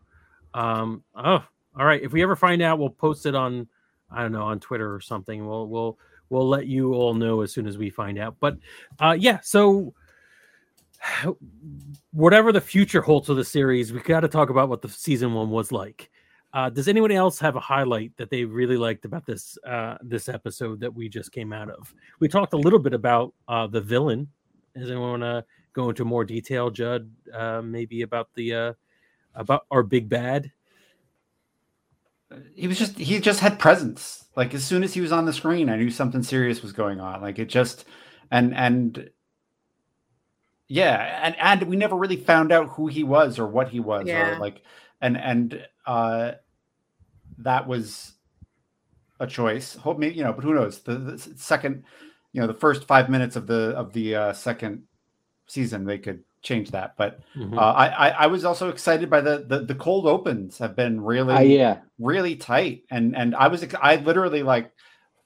Um. 0.55 1.05
Oh, 1.15 1.45
all 1.79 1.87
right. 1.87 2.03
If 2.03 2.13
we 2.13 2.23
ever 2.23 2.35
find 2.35 2.61
out, 2.61 2.81
we'll 2.81 2.91
post 2.91 3.25
it 3.25 3.37
on, 3.37 3.69
I 4.11 4.23
don't 4.23 4.33
know, 4.33 4.43
on 4.43 4.59
Twitter 4.59 4.93
or 4.93 5.01
something. 5.01 5.47
We'll 5.47 5.69
we'll 5.69 5.99
we'll 6.31 6.49
let 6.49 6.67
you 6.67 6.95
all 6.95 7.15
know 7.15 7.41
as 7.41 7.53
soon 7.53 7.67
as 7.67 7.79
we 7.79 7.91
find 7.91 8.19
out. 8.19 8.37
But 8.41 8.59
uh, 8.99 9.17
yeah, 9.19 9.41
so 9.43 9.95
whatever 12.13 12.53
the 12.53 12.61
future 12.61 13.01
holds 13.01 13.27
for 13.27 13.35
the 13.35 13.45
series, 13.45 13.93
we 13.93 14.01
got 14.01 14.21
to 14.21 14.29
talk 14.29 14.51
about 14.51 14.69
what 14.69 14.83
the 14.83 14.89
season 14.89 15.35
one 15.35 15.51
was 15.51 15.73
like. 15.73 16.11
Uh, 16.55 16.71
does 16.71 16.89
anyone 16.89 17.13
else 17.13 17.39
have 17.39 17.57
a 17.57 17.61
highlight 17.61 18.17
that 18.17 18.31
they 18.31 18.45
really 18.45 18.79
liked 18.79 19.05
about 19.05 19.27
this 19.27 19.59
uh, 19.67 19.99
this 20.01 20.29
episode 20.29 20.81
that 20.81 20.93
we 20.93 21.09
just 21.09 21.31
came 21.31 21.53
out 21.53 21.69
of? 21.69 21.95
We 22.21 22.29
talked 22.29 22.55
a 22.55 22.59
little 22.59 22.79
bit 22.79 22.95
about 22.95 23.35
uh, 23.49 23.67
the 23.67 23.83
villain. 23.83 24.29
Does 24.75 24.91
anyone 24.91 25.21
want 25.21 25.23
to 25.23 25.45
go 25.75 25.91
into 25.91 26.05
more 26.07 26.25
detail, 26.25 26.71
Judd? 26.71 27.11
Uh, 27.35 27.61
maybe 27.63 28.01
about 28.01 28.31
the 28.35 28.55
uh, 28.55 28.73
about 29.35 29.67
our 29.71 29.83
big 29.83 30.09
bad 30.09 30.51
he 32.55 32.67
was 32.69 32.79
just 32.79 32.99
he 32.99 33.21
just 33.21 33.41
had 33.41 33.59
presence. 33.59 34.25
Like 34.37 34.55
as 34.55 34.65
soon 34.65 34.83
as 34.83 34.95
he 34.95 35.01
was 35.01 35.13
on 35.13 35.25
the 35.25 35.33
screen, 35.33 35.69
I 35.69 35.77
knew 35.77 35.91
something 35.91 36.23
serious 36.23 36.63
was 36.63 36.73
going 36.73 37.01
on. 37.01 37.21
Like 37.23 37.39
it 37.39 37.49
just 37.49 37.85
and 38.31 38.55
and 38.55 39.11
yeah, 40.69 41.21
and 41.23 41.37
and 41.41 41.69
we 41.69 41.77
never 41.77 41.97
really 41.97 42.17
found 42.17 42.53
out 42.53 42.71
who 42.71 42.87
he 42.87 43.03
was 43.03 43.39
or 43.39 43.47
what 43.47 43.69
he 43.69 43.81
was 43.81 44.07
yeah. 44.07 44.37
or 44.37 44.39
like 44.39 44.63
and 45.01 45.17
and 45.17 45.67
uh 45.87 46.33
that 47.39 47.67
was 47.67 48.15
a 49.21 49.27
choice. 49.27 49.75
Hope 49.77 49.99
maybe 49.99 50.17
you 50.17 50.25
know, 50.25 50.33
but 50.33 50.45
who 50.45 50.55
knows? 50.55 50.81
The, 50.81 50.97
the 50.97 51.19
second, 51.37 51.85
you 52.33 52.41
know, 52.41 52.47
the 52.47 52.55
first 52.55 52.87
five 52.87 53.09
minutes 53.09 53.37
of 53.37 53.47
the 53.47 53.71
of 53.71 53.93
the 53.93 54.15
uh, 54.15 54.33
second 54.33 54.85
season, 55.47 55.85
they 55.85 55.99
could 55.99 56.25
change 56.43 56.71
that. 56.71 56.95
But 56.97 57.21
mm-hmm. 57.37 57.59
uh, 57.59 57.73
I, 57.73 57.87
I, 57.87 58.09
I 58.09 58.27
was 58.27 58.45
also 58.45 58.69
excited 58.69 59.11
by 59.11 59.21
the 59.21 59.45
the, 59.47 59.61
the 59.61 59.75
cold 59.75 60.07
opens 60.07 60.59
have 60.59 60.77
been 60.77 61.01
really 61.01 61.35
uh, 61.35 61.41
yeah 61.41 61.79
really 61.99 62.37
tight, 62.37 62.85
and 62.91 63.17
and 63.17 63.35
I 63.35 63.49
was 63.49 63.65
I 63.81 63.97
literally 63.97 64.43
like 64.43 64.73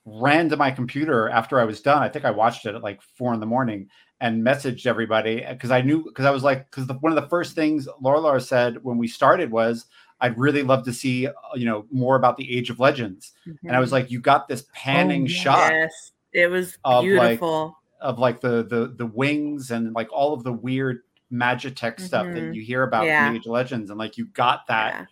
ran 0.05 0.49
to 0.49 0.57
my 0.57 0.71
computer 0.71 1.29
after 1.29 1.61
I 1.61 1.65
was 1.65 1.81
done. 1.81 2.03
I 2.03 2.09
think 2.09 2.25
I 2.25 2.31
watched 2.31 2.67
it 2.67 2.75
at 2.75 2.83
like 2.83 3.01
four 3.17 3.33
in 3.35 3.41
the 3.41 3.47
morning 3.47 3.89
and 4.21 4.45
messaged 4.45 4.87
everybody 4.87 5.45
because 5.49 5.71
I 5.71 5.81
knew 5.83 6.05
because 6.05 6.25
I 6.25 6.31
was 6.31 6.45
like 6.45 6.71
because 6.71 6.89
one 7.01 7.17
of 7.17 7.23
the 7.23 7.29
first 7.29 7.55
things 7.55 7.89
Laura 8.01 8.41
said 8.41 8.79
when 8.83 8.99
we 8.99 9.09
started 9.09 9.51
was 9.51 9.87
I'd 10.23 10.39
really 10.39 10.63
love 10.63 10.85
to 10.85 10.93
see 10.93 11.27
uh, 11.27 11.33
you 11.55 11.67
know 11.67 11.85
more 11.91 12.17
about 12.17 12.37
the 12.37 12.57
Age 12.57 12.71
of 12.71 12.79
Legends, 12.81 13.33
mm-hmm. 13.47 13.67
and 13.67 13.77
I 13.77 13.81
was 13.81 13.89
mm-hmm. 13.89 13.95
like, 13.95 14.11
you 14.11 14.21
got 14.21 14.49
this 14.49 14.65
panning 14.73 15.25
oh, 15.25 15.27
shot. 15.27 15.73
Yes, 15.73 16.13
it 16.33 16.47
was 16.49 16.79
beautiful. 17.01 17.65
Like, 17.67 17.75
of 18.03 18.19
like 18.19 18.41
the 18.41 18.65
the 18.65 18.95
the 18.97 19.07
wings 19.07 19.71
and 19.71 19.95
like 19.95 20.13
all 20.13 20.35
of 20.35 20.45
the 20.45 20.53
weird 20.53 21.01
Magitech 21.33 21.95
mm-hmm. 21.95 22.05
stuff 22.05 22.27
that 22.27 22.35
mm-hmm. 22.35 22.53
you 22.53 22.63
hear 22.63 22.83
about 22.83 23.07
yeah. 23.07 23.29
in 23.29 23.37
Age 23.37 23.47
of 23.47 23.53
Legends, 23.53 23.91
and 23.91 23.99
like 23.99 24.17
you 24.17 24.27
got 24.27 24.67
that. 24.69 24.95
Yeah 24.95 25.07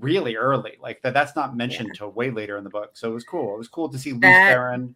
really 0.00 0.36
early. 0.36 0.76
Like 0.80 1.00
that 1.02 1.14
that's 1.14 1.34
not 1.34 1.56
mentioned 1.56 1.88
yeah. 1.94 1.98
till 1.98 2.10
way 2.10 2.30
later 2.30 2.58
in 2.58 2.64
the 2.64 2.70
book. 2.70 2.90
So 2.94 3.10
it 3.10 3.14
was 3.14 3.24
cool. 3.24 3.54
It 3.54 3.58
was 3.58 3.68
cool 3.68 3.88
to 3.88 3.98
see 3.98 4.12
Lews 4.12 4.22
Therin 4.22 4.94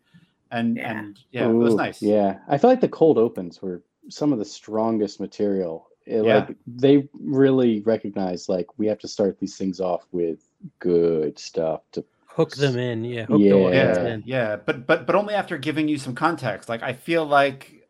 and 0.51 0.77
yeah. 0.77 0.91
and 0.91 1.19
yeah, 1.33 1.47
Ooh, 1.47 1.61
it 1.61 1.65
was 1.65 1.75
nice. 1.75 2.01
Yeah. 2.01 2.39
I 2.49 2.59
feel 2.59 2.71
like 2.71 2.81
the 2.81 2.89
cold 2.89 3.19
opens 3.19 3.61
were 3.61 3.83
some 4.09 4.33
of 4.33 4.39
the 4.39 4.45
strongest 4.45 5.19
material. 5.19 5.89
It, 6.07 6.25
yeah. 6.25 6.37
Like 6.39 6.57
they 6.67 7.09
really 7.19 7.81
recognize 7.81 8.49
like 8.49 8.67
we 8.79 8.87
have 8.87 8.99
to 9.01 9.09
start 9.09 9.39
these 9.39 9.57
things 9.57 9.81
off 9.81 10.07
with 10.13 10.41
good 10.79 11.39
stuff 11.39 11.83
to 11.93 12.05
hook 12.35 12.57
them 12.57 12.79
in. 12.79 13.05
Yeah. 13.05 13.27
yeah. 13.31 13.55
yeah. 13.69 14.17
Yeah. 14.25 14.57
But 14.57 14.87
but 14.87 15.07
but 15.07 15.15
only 15.15 15.35
after 15.35 15.59
giving 15.59 15.89
you 15.89 15.99
some 15.99 16.15
context. 16.15 16.69
Like 16.69 16.83
I 16.83 16.93
feel 16.93 17.25
like 17.25 17.89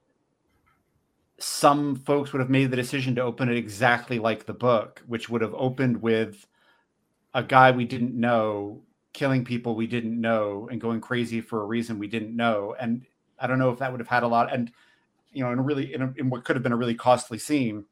some 1.38 1.96
folks 1.96 2.32
would 2.32 2.40
have 2.40 2.50
made 2.50 2.70
the 2.70 2.76
decision 2.76 3.14
to 3.16 3.22
open 3.22 3.48
it 3.48 3.56
exactly 3.56 4.18
like 4.18 4.46
the 4.46 4.52
book, 4.52 5.02
which 5.06 5.28
would 5.28 5.40
have 5.40 5.54
opened 5.54 6.00
with 6.00 6.46
a 7.34 7.42
guy 7.42 7.70
we 7.70 7.84
didn't 7.84 8.14
know 8.14 8.82
killing 9.12 9.44
people 9.44 9.74
we 9.74 9.86
didn't 9.86 10.18
know 10.18 10.68
and 10.70 10.80
going 10.80 11.00
crazy 11.00 11.40
for 11.40 11.62
a 11.62 11.66
reason 11.66 11.98
we 11.98 12.08
didn't 12.08 12.34
know. 12.34 12.74
And 12.78 13.04
I 13.38 13.46
don't 13.46 13.58
know 13.58 13.70
if 13.70 13.78
that 13.78 13.90
would 13.90 14.00
have 14.00 14.08
had 14.08 14.22
a 14.22 14.28
lot. 14.28 14.52
And 14.52 14.70
you 15.32 15.42
know, 15.44 15.50
in 15.50 15.58
a 15.58 15.62
really 15.62 15.94
in, 15.94 16.02
a, 16.02 16.12
in 16.16 16.30
what 16.30 16.44
could 16.44 16.56
have 16.56 16.62
been 16.62 16.72
a 16.72 16.76
really 16.76 16.94
costly 16.94 17.38
scene. 17.38 17.84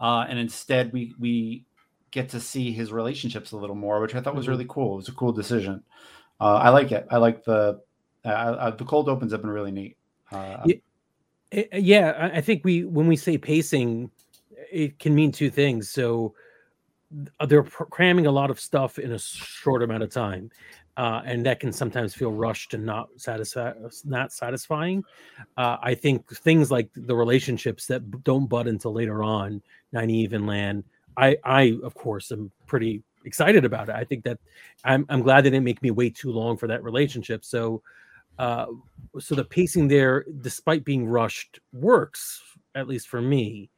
Uh, 0.00 0.26
and 0.28 0.38
instead, 0.38 0.92
we 0.92 1.14
we 1.18 1.64
get 2.14 2.28
to 2.28 2.38
see 2.38 2.70
his 2.70 2.92
relationships 2.92 3.50
a 3.50 3.56
little 3.56 3.74
more, 3.74 4.00
which 4.00 4.14
I 4.14 4.20
thought 4.20 4.36
was 4.36 4.44
mm-hmm. 4.44 4.52
really 4.52 4.66
cool. 4.68 4.94
It 4.94 4.96
was 4.98 5.08
a 5.08 5.12
cool 5.12 5.32
decision. 5.32 5.82
Uh, 6.40 6.54
I 6.54 6.68
like 6.70 6.92
it. 6.92 7.06
I 7.10 7.16
like 7.18 7.44
the 7.44 7.80
uh, 8.24 8.28
uh 8.28 8.70
the 8.70 8.84
cold 8.84 9.08
opens 9.08 9.32
have 9.32 9.42
been 9.42 9.50
really 9.50 9.72
neat. 9.72 9.96
Uh, 10.30 10.64
yeah, 11.72 12.14
eh, 12.16 12.38
I 12.38 12.40
think 12.40 12.64
we 12.64 12.84
when 12.84 13.08
we 13.08 13.16
say 13.16 13.36
pacing, 13.36 14.10
it 14.70 14.98
can 15.00 15.14
mean 15.14 15.32
two 15.32 15.50
things. 15.50 15.90
So 15.90 16.34
uh, 17.40 17.46
they're 17.46 17.64
cramming 17.64 18.26
a 18.26 18.30
lot 18.30 18.50
of 18.50 18.60
stuff 18.60 18.98
in 18.98 19.12
a 19.12 19.18
short 19.18 19.82
amount 19.82 20.04
of 20.04 20.10
time. 20.10 20.50
Uh, 20.96 21.20
and 21.24 21.44
that 21.44 21.58
can 21.58 21.72
sometimes 21.72 22.14
feel 22.14 22.30
rushed 22.30 22.72
and 22.72 22.86
not 22.86 23.08
satisfi- 23.16 24.04
not 24.06 24.32
satisfying. 24.32 25.02
Uh, 25.56 25.76
I 25.82 25.92
think 25.94 26.30
things 26.36 26.70
like 26.70 26.88
the 26.94 27.16
relationships 27.16 27.86
that 27.88 28.22
don't 28.22 28.46
bud 28.46 28.68
until 28.68 28.92
later 28.92 29.24
on, 29.24 29.60
Nynaeve 29.92 30.34
and 30.34 30.46
Lan, 30.46 30.84
I, 31.16 31.36
I 31.44 31.78
of 31.82 31.94
course 31.94 32.32
am 32.32 32.50
pretty 32.66 33.02
excited 33.24 33.64
about 33.64 33.88
it. 33.88 33.94
I 33.94 34.04
think 34.04 34.24
that 34.24 34.38
I'm, 34.84 35.06
I'm 35.08 35.22
glad 35.22 35.42
they 35.44 35.50
didn't 35.50 35.64
make 35.64 35.82
me 35.82 35.90
wait 35.90 36.14
too 36.14 36.30
long 36.30 36.56
for 36.56 36.66
that 36.66 36.82
relationship. 36.82 37.44
So, 37.44 37.82
uh, 38.38 38.66
so 39.18 39.34
the 39.34 39.44
pacing 39.44 39.88
there, 39.88 40.24
despite 40.40 40.84
being 40.84 41.06
rushed, 41.06 41.60
works 41.72 42.42
at 42.74 42.88
least 42.88 43.08
for 43.08 43.22
me. 43.22 43.70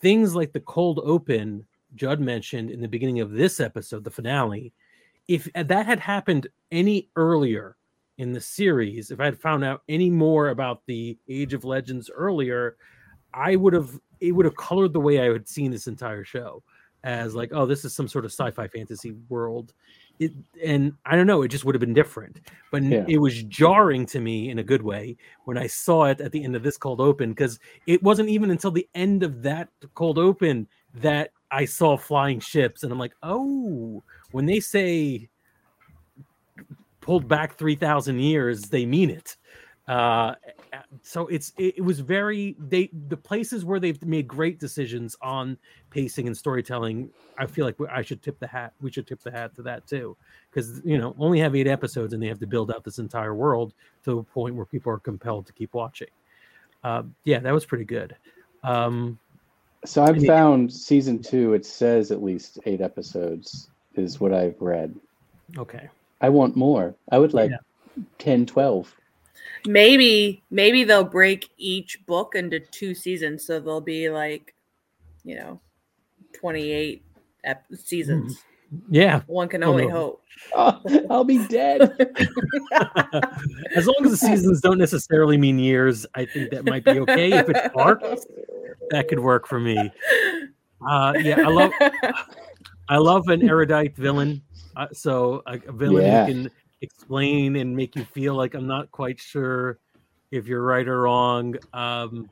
Things 0.00 0.34
like 0.34 0.52
the 0.52 0.60
cold 0.60 1.00
open 1.04 1.64
Judd 1.94 2.20
mentioned 2.20 2.70
in 2.70 2.80
the 2.80 2.88
beginning 2.88 3.20
of 3.20 3.32
this 3.32 3.60
episode, 3.60 4.04
the 4.04 4.10
finale, 4.10 4.72
if 5.28 5.48
that 5.54 5.86
had 5.86 6.00
happened 6.00 6.48
any 6.70 7.08
earlier 7.16 7.76
in 8.18 8.32
the 8.32 8.40
series, 8.40 9.10
if 9.10 9.20
I 9.20 9.26
had 9.26 9.40
found 9.40 9.64
out 9.64 9.82
any 9.88 10.10
more 10.10 10.48
about 10.48 10.82
the 10.86 11.18
Age 11.28 11.54
of 11.54 11.64
Legends 11.64 12.10
earlier, 12.12 12.76
I 13.32 13.56
would 13.56 13.72
have 13.72 13.98
it 14.22 14.32
would 14.32 14.46
have 14.46 14.56
colored 14.56 14.92
the 14.92 15.00
way 15.00 15.18
I 15.20 15.32
had 15.32 15.48
seen 15.48 15.72
this 15.72 15.88
entire 15.88 16.24
show 16.24 16.62
as 17.04 17.34
like, 17.34 17.50
oh, 17.52 17.66
this 17.66 17.84
is 17.84 17.92
some 17.92 18.06
sort 18.06 18.24
of 18.24 18.30
sci-fi 18.30 18.68
fantasy 18.68 19.12
world. 19.28 19.74
It, 20.20 20.30
and 20.64 20.92
I 21.04 21.16
don't 21.16 21.26
know, 21.26 21.42
it 21.42 21.48
just 21.48 21.64
would 21.64 21.74
have 21.74 21.80
been 21.80 21.92
different. 21.92 22.40
But 22.70 22.84
yeah. 22.84 23.04
it 23.08 23.18
was 23.18 23.42
jarring 23.42 24.06
to 24.06 24.20
me 24.20 24.50
in 24.50 24.60
a 24.60 24.62
good 24.62 24.82
way 24.82 25.16
when 25.44 25.58
I 25.58 25.66
saw 25.66 26.04
it 26.04 26.20
at 26.20 26.30
the 26.30 26.44
end 26.44 26.54
of 26.54 26.62
this 26.62 26.76
cold 26.76 27.00
open 27.00 27.30
because 27.30 27.58
it 27.88 28.00
wasn't 28.04 28.28
even 28.28 28.52
until 28.52 28.70
the 28.70 28.88
end 28.94 29.24
of 29.24 29.42
that 29.42 29.68
cold 29.94 30.18
open 30.18 30.68
that 30.94 31.32
I 31.50 31.64
saw 31.64 31.96
flying 31.96 32.38
ships, 32.38 32.82
and 32.82 32.92
I'm 32.92 32.98
like, 32.98 33.14
oh, 33.22 34.02
when 34.30 34.46
they 34.46 34.60
say 34.60 35.28
pulled 37.00 37.26
back 37.26 37.58
three 37.58 37.74
thousand 37.74 38.20
years, 38.20 38.62
they 38.62 38.86
mean 38.86 39.10
it. 39.10 39.36
Uh, 39.88 40.34
so 41.02 41.26
it's 41.26 41.52
it, 41.58 41.74
it, 41.78 41.80
was 41.82 42.00
very 42.00 42.56
they 42.58 42.90
the 43.08 43.16
places 43.16 43.64
where 43.64 43.78
they've 43.78 44.02
made 44.04 44.26
great 44.26 44.58
decisions 44.58 45.16
on 45.20 45.58
pacing 45.90 46.26
and 46.26 46.36
storytelling. 46.36 47.10
I 47.38 47.46
feel 47.46 47.64
like 47.66 47.76
I 47.90 48.02
should 48.02 48.22
tip 48.22 48.38
the 48.38 48.46
hat. 48.46 48.72
We 48.80 48.90
should 48.90 49.06
tip 49.06 49.20
the 49.22 49.30
hat 49.30 49.54
to 49.56 49.62
that 49.62 49.86
too, 49.86 50.16
because 50.50 50.80
you 50.84 50.98
know 50.98 51.14
only 51.18 51.40
have 51.40 51.54
eight 51.54 51.66
episodes 51.66 52.12
and 52.12 52.22
they 52.22 52.28
have 52.28 52.38
to 52.40 52.46
build 52.46 52.70
out 52.70 52.84
this 52.84 52.98
entire 52.98 53.34
world 53.34 53.74
to 54.04 54.18
a 54.18 54.22
point 54.22 54.54
where 54.54 54.64
people 54.64 54.92
are 54.92 54.98
compelled 54.98 55.46
to 55.46 55.52
keep 55.52 55.74
watching. 55.74 56.08
Uh, 56.82 57.02
yeah, 57.24 57.38
that 57.38 57.52
was 57.52 57.66
pretty 57.66 57.84
good. 57.84 58.16
Um, 58.62 59.18
so 59.84 60.02
I've 60.02 60.24
found 60.24 60.72
season 60.72 61.20
two. 61.20 61.54
It 61.54 61.66
says 61.66 62.10
at 62.10 62.22
least 62.22 62.58
eight 62.66 62.80
episodes 62.80 63.70
is 63.94 64.20
what 64.20 64.32
I've 64.32 64.60
read. 64.60 64.94
Okay. 65.58 65.88
I 66.20 66.28
want 66.28 66.56
more. 66.56 66.94
I 67.10 67.18
would 67.18 67.34
like 67.34 67.50
yeah. 67.50 68.02
10, 68.18 68.46
12. 68.46 68.94
Maybe, 69.66 70.42
maybe 70.50 70.84
they'll 70.84 71.04
break 71.04 71.50
each 71.56 72.04
book 72.06 72.34
into 72.34 72.60
two 72.60 72.94
seasons, 72.94 73.46
so 73.46 73.60
there'll 73.60 73.80
be 73.80 74.10
like, 74.10 74.54
you 75.24 75.36
know, 75.36 75.60
twenty-eight 76.32 77.04
ep- 77.44 77.66
seasons. 77.74 78.34
Mm. 78.34 78.42
Yeah. 78.88 79.20
One 79.26 79.48
can 79.48 79.62
only 79.62 79.84
oh, 79.84 79.88
no. 79.88 79.94
hope. 79.94 80.22
Oh, 80.54 81.06
I'll 81.10 81.24
be 81.24 81.46
dead. 81.46 81.82
as 83.76 83.86
long 83.86 84.04
as 84.04 84.10
the 84.10 84.16
seasons 84.16 84.60
don't 84.60 84.78
necessarily 84.78 85.36
mean 85.36 85.58
years, 85.58 86.06
I 86.14 86.24
think 86.24 86.50
that 86.50 86.64
might 86.64 86.84
be 86.84 86.98
okay. 87.00 87.32
If 87.32 87.48
it's 87.48 87.68
arcs, 87.76 88.26
that 88.90 89.08
could 89.08 89.20
work 89.20 89.46
for 89.46 89.60
me. 89.60 89.92
Uh, 90.86 91.14
yeah, 91.18 91.40
I 91.40 91.48
love 91.48 91.72
I 92.88 92.96
love 92.96 93.28
an 93.28 93.48
erudite 93.48 93.96
villain. 93.96 94.42
Uh, 94.74 94.86
so 94.92 95.42
a, 95.46 95.58
a 95.66 95.72
villain 95.72 96.04
yeah. 96.04 96.26
who 96.26 96.32
can 96.32 96.50
explain 96.82 97.56
and 97.56 97.76
make 97.76 97.96
you 97.96 98.04
feel 98.04 98.34
like 98.34 98.54
I'm 98.54 98.66
not 98.66 98.90
quite 98.90 99.18
sure 99.18 99.78
if 100.30 100.46
you're 100.46 100.62
right 100.62 100.86
or 100.86 101.02
wrong. 101.02 101.56
Um, 101.72 102.28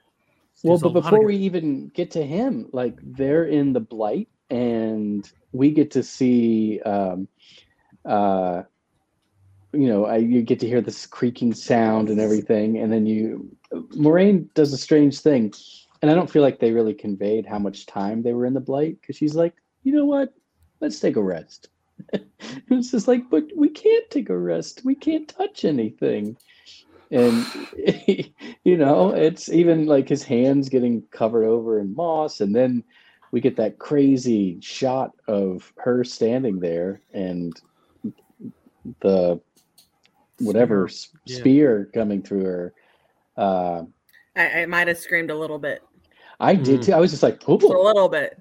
well, 0.62 0.78
but 0.78 0.92
before 0.92 1.24
we 1.24 1.36
even 1.36 1.88
get 1.88 2.10
to 2.12 2.22
him, 2.22 2.68
like 2.72 2.98
they're 3.02 3.46
in 3.46 3.72
the 3.72 3.80
blight, 3.80 4.28
and 4.50 5.30
we 5.52 5.70
get 5.70 5.92
to 5.92 6.02
see, 6.02 6.80
um, 6.80 7.28
uh, 8.04 8.62
you 9.72 9.88
know, 9.88 10.04
I, 10.04 10.16
you 10.16 10.42
get 10.42 10.60
to 10.60 10.66
hear 10.66 10.80
this 10.80 11.06
creaking 11.06 11.54
sound 11.54 12.10
and 12.10 12.20
everything, 12.20 12.78
and 12.78 12.92
then 12.92 13.06
you, 13.06 13.56
Moiraine 13.72 14.52
does 14.54 14.72
a 14.72 14.78
strange 14.78 15.20
thing 15.20 15.54
and 16.02 16.10
I 16.10 16.14
don't 16.14 16.30
feel 16.30 16.42
like 16.42 16.58
they 16.58 16.72
really 16.72 16.94
conveyed 16.94 17.46
how 17.46 17.58
much 17.58 17.86
time 17.86 18.22
they 18.22 18.32
were 18.32 18.46
in 18.46 18.54
the 18.54 18.60
blight 18.60 19.00
because 19.00 19.16
she's 19.16 19.34
like, 19.34 19.54
you 19.82 19.92
know 19.92 20.06
what? 20.06 20.32
Let's 20.80 21.00
take 21.00 21.16
a 21.16 21.22
rest. 21.22 21.68
it's 22.70 22.90
just 22.90 23.08
like, 23.08 23.28
but 23.30 23.44
we 23.56 23.68
can't 23.68 24.08
take 24.10 24.28
a 24.30 24.38
rest. 24.38 24.82
We 24.84 24.94
can't 24.94 25.28
touch 25.28 25.64
anything. 25.64 26.36
And 27.10 27.44
you 28.64 28.76
know, 28.76 29.10
it's 29.10 29.48
even 29.48 29.86
like 29.86 30.08
his 30.08 30.22
hands 30.22 30.68
getting 30.68 31.02
covered 31.10 31.44
over 31.44 31.80
in 31.80 31.94
moss, 31.94 32.40
and 32.40 32.54
then 32.54 32.84
we 33.32 33.40
get 33.40 33.56
that 33.56 33.78
crazy 33.78 34.58
shot 34.60 35.12
of 35.28 35.72
her 35.76 36.04
standing 36.04 36.60
there 36.60 37.00
and 37.12 37.60
the 39.00 39.40
whatever 40.38 40.88
spear, 40.88 41.20
yeah. 41.26 41.38
spear 41.38 41.90
coming 41.92 42.22
through 42.22 42.44
her. 42.44 42.74
Uh, 43.36 43.82
I, 44.36 44.62
I 44.62 44.66
might 44.66 44.88
have 44.88 44.98
screamed 44.98 45.30
a 45.30 45.36
little 45.36 45.58
bit. 45.58 45.82
I 46.40 46.54
did 46.54 46.80
mm. 46.80 46.86
too. 46.86 46.92
I 46.92 47.00
was 47.00 47.10
just 47.10 47.22
like, 47.22 47.46
Ooh. 47.48 47.54
a 47.54 47.82
little 47.82 48.08
bit. 48.08 48.39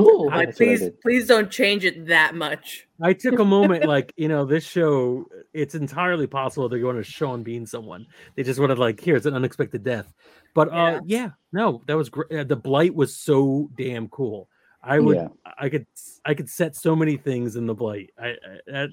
Ooh, 0.00 0.28
like, 0.28 0.54
please, 0.56 0.90
please 1.02 1.26
don't 1.26 1.50
change 1.50 1.84
it 1.84 2.06
that 2.06 2.34
much. 2.34 2.86
I 3.02 3.12
took 3.12 3.38
a 3.38 3.44
moment, 3.44 3.84
like 3.88 4.12
you 4.16 4.28
know, 4.28 4.44
this 4.44 4.64
show. 4.64 5.26
It's 5.52 5.74
entirely 5.74 6.26
possible 6.26 6.68
they're 6.68 6.78
going 6.78 6.96
to 6.96 7.02
Sean 7.02 7.42
Bean 7.42 7.66
someone. 7.66 8.06
They 8.36 8.42
just 8.42 8.60
wanted 8.60 8.78
like, 8.78 9.00
here's 9.00 9.26
an 9.26 9.34
unexpected 9.34 9.82
death. 9.82 10.12
But 10.54 10.68
uh, 10.68 11.00
yeah, 11.04 11.22
yeah 11.22 11.30
no, 11.52 11.82
that 11.86 11.96
was 11.96 12.08
great. 12.08 12.32
Uh, 12.32 12.44
the 12.44 12.56
blight 12.56 12.94
was 12.94 13.14
so 13.16 13.70
damn 13.76 14.08
cool. 14.08 14.48
I 14.82 15.00
would, 15.00 15.16
yeah. 15.16 15.28
I 15.58 15.68
could, 15.68 15.86
I 16.24 16.34
could 16.34 16.48
set 16.48 16.76
so 16.76 16.94
many 16.94 17.16
things 17.16 17.56
in 17.56 17.66
the 17.66 17.74
blight. 17.74 18.10
I, 18.16 18.36
I 18.72 18.88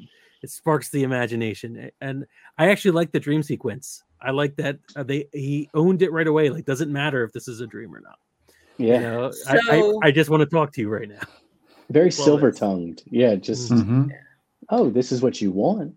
it 0.45 0.51
sparks 0.51 0.91
the 0.91 1.01
imagination 1.01 1.89
and 2.01 2.23
i 2.59 2.69
actually 2.69 2.91
like 2.91 3.11
the 3.11 3.19
dream 3.19 3.41
sequence 3.41 4.03
i 4.21 4.29
like 4.29 4.55
that 4.55 4.77
uh, 4.95 5.01
they 5.01 5.27
he 5.33 5.67
owned 5.73 6.03
it 6.03 6.11
right 6.11 6.27
away 6.27 6.51
like 6.51 6.65
doesn't 6.65 6.91
matter 6.91 7.23
if 7.23 7.33
this 7.33 7.47
is 7.47 7.61
a 7.61 7.67
dream 7.67 7.93
or 7.93 7.99
not 7.99 8.19
yeah. 8.77 8.95
You 8.95 8.99
know, 8.99 9.31
so, 9.31 9.51
I, 9.51 9.77
I, 9.77 10.07
I, 10.07 10.11
just 10.11 10.29
want 10.29 10.41
to 10.41 10.45
talk 10.45 10.71
to 10.73 10.81
you 10.81 10.89
right 10.89 11.09
now. 11.09 11.21
Very 11.89 12.11
silver 12.11 12.51
tongued 12.51 13.03
yeah 13.05 13.35
just 13.35 13.71
mm-hmm. 13.71 14.07
oh 14.69 14.89
this 14.89 15.11
is 15.11 15.21
what 15.21 15.41
you 15.41 15.51
want. 15.51 15.93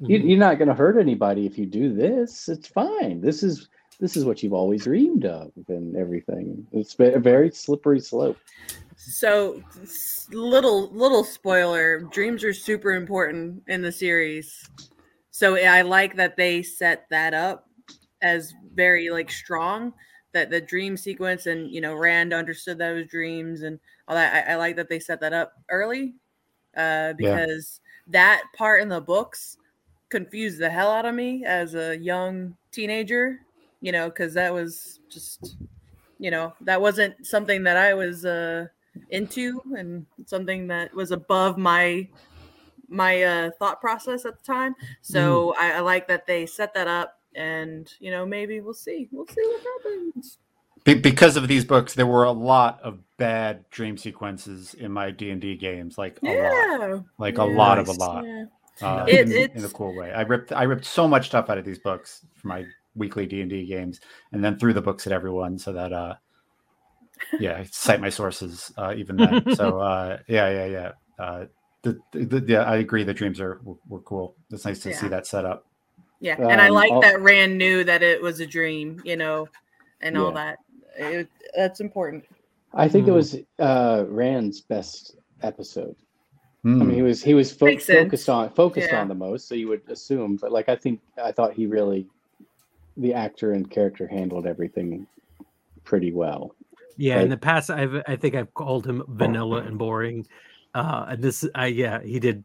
Mm-hmm. 0.00 0.10
you, 0.10 0.18
you're 0.18 0.38
not 0.38 0.58
going 0.58 0.68
to 0.68 0.74
hurt 0.74 0.98
anybody 0.98 1.46
if 1.46 1.56
you 1.56 1.66
do 1.66 1.94
this. 1.94 2.48
It's 2.48 2.68
fine. 2.68 3.20
This 3.20 3.42
is 3.42 3.68
this 4.00 4.16
is 4.16 4.24
what 4.24 4.42
you've 4.42 4.52
always 4.52 4.84
dreamed 4.84 5.24
of 5.24 5.52
and 5.68 5.96
everything. 5.96 6.66
It's 6.72 6.96
a 6.98 7.20
very 7.20 7.52
slippery 7.52 8.00
slope. 8.00 8.36
So 8.96 9.62
little 10.30 10.90
little 10.92 11.24
spoiler, 11.24 12.00
dreams 12.00 12.42
are 12.44 12.52
super 12.52 12.94
important 12.94 13.62
in 13.68 13.80
the 13.80 13.92
series. 13.92 14.68
So 15.30 15.56
I 15.56 15.82
like 15.82 16.16
that 16.16 16.36
they 16.36 16.62
set 16.62 17.06
that 17.10 17.32
up 17.32 17.68
as 18.22 18.52
very 18.74 19.10
like 19.10 19.30
strong 19.30 19.92
that 20.32 20.50
the 20.50 20.60
dream 20.60 20.96
sequence 20.96 21.46
and 21.46 21.70
you 21.70 21.80
know 21.80 21.94
Rand 21.94 22.32
understood 22.32 22.78
those 22.78 23.06
dreams 23.06 23.62
and 23.62 23.78
all 24.08 24.16
that. 24.16 24.48
I, 24.48 24.52
I 24.52 24.56
like 24.56 24.76
that 24.76 24.88
they 24.88 24.98
set 24.98 25.20
that 25.20 25.32
up 25.32 25.54
early 25.68 26.14
uh, 26.76 27.14
because 27.14 27.80
yeah. 28.06 28.12
that 28.12 28.42
part 28.56 28.82
in 28.82 28.88
the 28.88 29.00
books 29.00 29.58
confused 30.08 30.58
the 30.58 30.70
hell 30.70 30.90
out 30.90 31.06
of 31.06 31.14
me 31.14 31.44
as 31.44 31.74
a 31.74 31.96
young 31.98 32.56
teenager. 32.70 33.40
You 33.80 33.92
know, 33.92 34.08
because 34.08 34.34
that 34.34 34.52
was 34.52 35.00
just 35.08 35.56
you 36.18 36.30
know 36.30 36.54
that 36.60 36.80
wasn't 36.80 37.26
something 37.26 37.62
that 37.64 37.76
I 37.76 37.94
was. 37.94 38.24
Uh, 38.24 38.66
into 39.10 39.62
and 39.76 40.06
something 40.26 40.66
that 40.66 40.94
was 40.94 41.10
above 41.10 41.56
my 41.58 42.06
my 42.88 43.22
uh, 43.22 43.50
thought 43.58 43.80
process 43.80 44.26
at 44.26 44.38
the 44.38 44.44
time. 44.44 44.74
So 45.00 45.54
mm. 45.58 45.62
I, 45.62 45.72
I, 45.78 45.80
like 45.80 46.06
that 46.08 46.26
they 46.26 46.44
set 46.44 46.74
that 46.74 46.86
up, 46.86 47.18
and 47.34 47.92
you 48.00 48.10
know 48.10 48.26
maybe 48.26 48.60
we'll 48.60 48.74
see. 48.74 49.08
We'll 49.10 49.26
see 49.26 49.42
what 49.42 49.62
happens. 49.62 50.38
Be- 50.84 50.94
because 50.94 51.36
of 51.36 51.46
these 51.46 51.64
books, 51.64 51.94
there 51.94 52.06
were 52.06 52.24
a 52.24 52.32
lot 52.32 52.80
of 52.82 52.98
bad 53.16 53.68
dream 53.70 53.96
sequences 53.96 54.74
in 54.74 54.92
my 54.92 55.10
D 55.10 55.30
and 55.30 55.40
D 55.40 55.56
games, 55.56 55.96
like 55.96 56.18
a 56.22 56.26
yeah. 56.26 56.76
lot, 56.80 57.04
like 57.18 57.36
yeah. 57.36 57.44
a 57.44 57.46
lot 57.46 57.78
of 57.78 57.88
a 57.88 57.92
lot. 57.92 58.24
Yeah. 58.24 58.44
Uh, 58.80 59.04
it, 59.06 59.30
in, 59.30 59.50
in, 59.58 59.64
a 59.64 59.68
cool 59.68 59.94
way. 59.94 60.12
I 60.12 60.22
ripped 60.22 60.52
I 60.52 60.64
ripped 60.64 60.84
so 60.84 61.06
much 61.06 61.26
stuff 61.26 61.50
out 61.50 61.58
of 61.58 61.64
these 61.64 61.78
books 61.78 62.26
for 62.34 62.48
my 62.48 62.64
weekly 62.94 63.26
D 63.26 63.40
and 63.40 63.50
D 63.50 63.66
games, 63.66 64.00
and 64.32 64.42
then 64.42 64.58
threw 64.58 64.72
the 64.72 64.82
books 64.82 65.06
at 65.06 65.12
everyone 65.12 65.58
so 65.58 65.72
that 65.72 65.92
uh, 65.92 66.14
yeah, 67.38 67.58
I 67.58 67.64
cite 67.70 68.00
my 68.00 68.08
sources 68.08 68.72
uh, 68.76 68.94
even 68.96 69.16
then. 69.16 69.54
so 69.54 69.78
uh, 69.78 70.18
yeah, 70.26 70.48
yeah, 70.50 70.66
yeah. 70.66 70.92
Uh, 71.18 71.44
the, 71.82 71.98
the, 72.12 72.44
yeah, 72.46 72.62
I 72.62 72.76
agree. 72.76 73.04
The 73.04 73.14
dreams 73.14 73.40
are 73.40 73.60
were, 73.62 73.76
were 73.88 74.00
cool. 74.00 74.36
It's 74.50 74.64
nice 74.64 74.80
to 74.80 74.90
yeah. 74.90 74.96
see 74.96 75.08
that 75.08 75.26
set 75.26 75.44
up. 75.44 75.66
Yeah, 76.22 76.36
and 76.38 76.60
I 76.60 76.68
um, 76.68 76.74
like 76.74 77.02
that 77.02 77.20
Rand 77.20 77.58
knew 77.58 77.82
that 77.82 78.02
it 78.02 78.22
was 78.22 78.38
a 78.38 78.46
dream, 78.46 79.02
you 79.04 79.16
know, 79.16 79.48
and 80.00 80.14
yeah. 80.14 80.22
all 80.22 80.30
that. 80.32 80.58
It, 80.96 81.28
that's 81.56 81.80
important. 81.80 82.24
I 82.72 82.88
think 82.88 83.06
mm. 83.06 83.08
it 83.08 83.10
hmm. 83.10 83.16
was 83.16 83.36
uh, 83.58 84.04
Rand's 84.06 84.60
best 84.60 85.16
episode. 85.42 85.96
Mm. 86.64 86.80
I 86.80 86.84
mean, 86.84 86.90
he 86.90 87.00
hmm. 87.00 87.06
was 87.06 87.22
he 87.24 87.34
was 87.34 87.50
fo- 87.50 87.76
focused 87.76 88.28
on 88.28 88.50
focused 88.50 88.90
yeah. 88.92 89.00
on 89.00 89.08
the 89.08 89.16
most, 89.16 89.48
so 89.48 89.56
you 89.56 89.66
would 89.66 89.82
assume. 89.88 90.36
But 90.36 90.52
like, 90.52 90.68
I 90.68 90.76
think 90.76 91.00
I 91.20 91.32
thought 91.32 91.54
he 91.54 91.66
really, 91.66 92.06
the 92.96 93.14
actor 93.14 93.52
and 93.54 93.68
character 93.68 94.06
handled 94.06 94.46
everything 94.46 95.08
pretty 95.82 96.12
well. 96.12 96.54
Yeah, 96.96 97.16
right? 97.16 97.24
in 97.24 97.30
the 97.30 97.36
past, 97.36 97.68
I've 97.68 98.00
I 98.06 98.14
think 98.14 98.36
I've 98.36 98.54
called 98.54 98.86
him 98.86 99.02
vanilla 99.08 99.62
and 99.62 99.76
boring. 99.76 100.28
Uh, 100.72 101.06
and 101.08 101.22
this, 101.22 101.44
I 101.52 101.66
yeah, 101.66 102.00
he 102.00 102.20
did. 102.20 102.44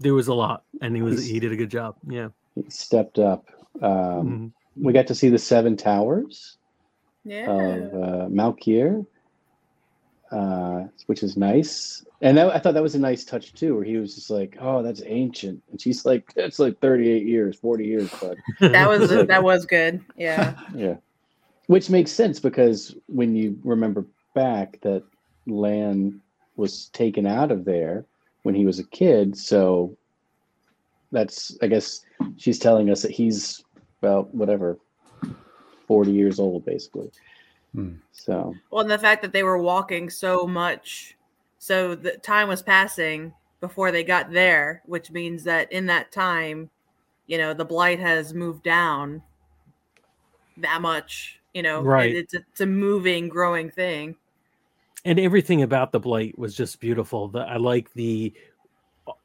There 0.00 0.14
was 0.14 0.26
a 0.26 0.34
lot, 0.34 0.64
and 0.80 0.96
he 0.96 1.02
was 1.02 1.24
he 1.24 1.38
did 1.38 1.52
a 1.52 1.56
good 1.56 1.70
job. 1.70 1.94
Yeah, 2.08 2.28
he 2.28 2.39
stepped 2.68 3.18
up. 3.18 3.46
Um, 3.82 3.90
mm-hmm. 3.90 4.84
We 4.84 4.92
got 4.92 5.06
to 5.08 5.14
see 5.14 5.28
the 5.28 5.38
Seven 5.38 5.76
Towers 5.76 6.56
yeah. 7.24 7.50
of 7.50 7.94
uh, 7.94 8.26
Malkier, 8.28 9.04
uh, 10.30 10.84
which 11.06 11.22
is 11.22 11.36
nice. 11.36 12.04
And 12.22 12.36
that, 12.36 12.54
I 12.54 12.58
thought 12.58 12.74
that 12.74 12.82
was 12.82 12.94
a 12.94 13.00
nice 13.00 13.24
touch 13.24 13.54
too, 13.54 13.74
where 13.74 13.84
he 13.84 13.96
was 13.96 14.14
just 14.14 14.30
like, 14.30 14.56
"Oh, 14.60 14.82
that's 14.82 15.02
ancient," 15.06 15.62
and 15.70 15.80
she's 15.80 16.04
like, 16.04 16.32
"That's 16.34 16.58
like 16.58 16.78
thirty-eight 16.80 17.26
years, 17.26 17.56
forty 17.56 17.86
years." 17.86 18.10
But 18.20 18.36
that 18.72 18.88
was 18.88 19.10
like, 19.10 19.26
that 19.28 19.42
was 19.42 19.64
good. 19.64 20.02
Yeah. 20.16 20.58
yeah 20.74 20.96
which 21.70 21.88
makes 21.88 22.10
sense 22.10 22.40
because 22.40 22.96
when 23.06 23.36
you 23.36 23.56
remember 23.62 24.04
back 24.34 24.80
that 24.80 25.04
Lan 25.46 26.20
was 26.56 26.86
taken 26.86 27.28
out 27.28 27.52
of 27.52 27.64
there 27.64 28.04
when 28.42 28.56
he 28.56 28.66
was 28.66 28.80
a 28.80 28.88
kid, 28.88 29.38
so 29.38 29.96
that's 31.12 31.56
I 31.62 31.66
guess 31.66 32.04
she's 32.36 32.58
telling 32.58 32.90
us 32.90 33.02
that 33.02 33.10
he's 33.10 33.64
about 34.02 34.34
whatever 34.34 34.78
40 35.86 36.12
years 36.12 36.38
old 36.38 36.64
basically. 36.64 37.10
Hmm. 37.74 37.94
So 38.12 38.54
well, 38.70 38.82
and 38.82 38.90
the 38.90 38.98
fact 38.98 39.22
that 39.22 39.32
they 39.32 39.42
were 39.42 39.58
walking 39.58 40.10
so 40.10 40.46
much, 40.46 41.16
so 41.58 41.94
the 41.94 42.12
time 42.18 42.48
was 42.48 42.62
passing 42.62 43.32
before 43.60 43.92
they 43.92 44.04
got 44.04 44.32
there, 44.32 44.82
which 44.86 45.10
means 45.10 45.44
that 45.44 45.70
in 45.70 45.86
that 45.86 46.10
time, 46.10 46.70
you 47.26 47.38
know, 47.38 47.54
the 47.54 47.64
blight 47.64 48.00
has 48.00 48.34
moved 48.34 48.62
down 48.62 49.22
that 50.56 50.80
much 50.80 51.40
you 51.54 51.62
know 51.62 51.82
right 51.82 52.14
it's, 52.14 52.34
it's 52.34 52.60
a 52.60 52.66
moving 52.66 53.28
growing 53.28 53.70
thing 53.70 54.14
and 55.04 55.18
everything 55.18 55.62
about 55.62 55.92
the 55.92 56.00
blight 56.00 56.38
was 56.38 56.54
just 56.54 56.80
beautiful 56.80 57.28
the, 57.28 57.40
i 57.40 57.56
like 57.56 57.92
the 57.94 58.32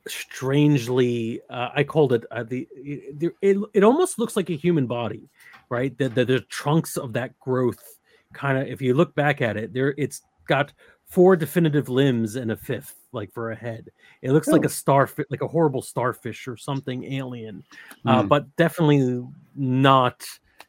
strangely 0.08 1.42
uh, 1.50 1.70
i 1.76 1.84
called 1.84 2.14
it 2.14 2.24
uh, 2.32 2.44
the 2.44 2.68
it, 2.76 3.34
it, 3.42 3.58
it, 3.74 3.84
almost 3.84 4.20
looks 4.20 4.36
like 4.36 4.50
a 4.50 4.56
human 4.56 4.86
body 4.86 5.30
right 5.70 5.98
the, 5.98 6.10
the, 6.10 6.26
the 6.26 6.40
trunks 6.42 6.98
of 6.98 7.14
that 7.14 7.38
growth 7.40 8.00
kind 8.34 8.58
of 8.58 8.68
if 8.68 8.82
you 8.82 8.94
look 8.94 9.14
back 9.16 9.42
at 9.42 9.58
it 9.58 9.74
there 9.74 9.94
it's 9.98 10.22
got 10.48 10.72
four 11.08 11.36
definitive 11.36 11.90
limbs 11.90 12.36
and 12.36 12.52
a 12.52 12.58
fifth 12.58 12.96
like 13.12 13.32
for 13.32 13.52
a 13.52 13.56
head 13.56 13.90
it 14.22 14.32
looks 14.32 14.48
oh. 14.48 14.52
like 14.52 14.66
a 14.66 14.70
starfish 14.70 15.26
like 15.30 15.42
a 15.42 15.48
horrible 15.48 15.82
starfish 15.82 16.48
or 16.48 16.58
something 16.58 17.14
alien 17.14 17.64
mm. 18.06 18.12
uh, 18.12 18.22
hmm. 18.22 18.28
but 18.28 18.54
definitely 18.56 19.24
not 19.56 20.26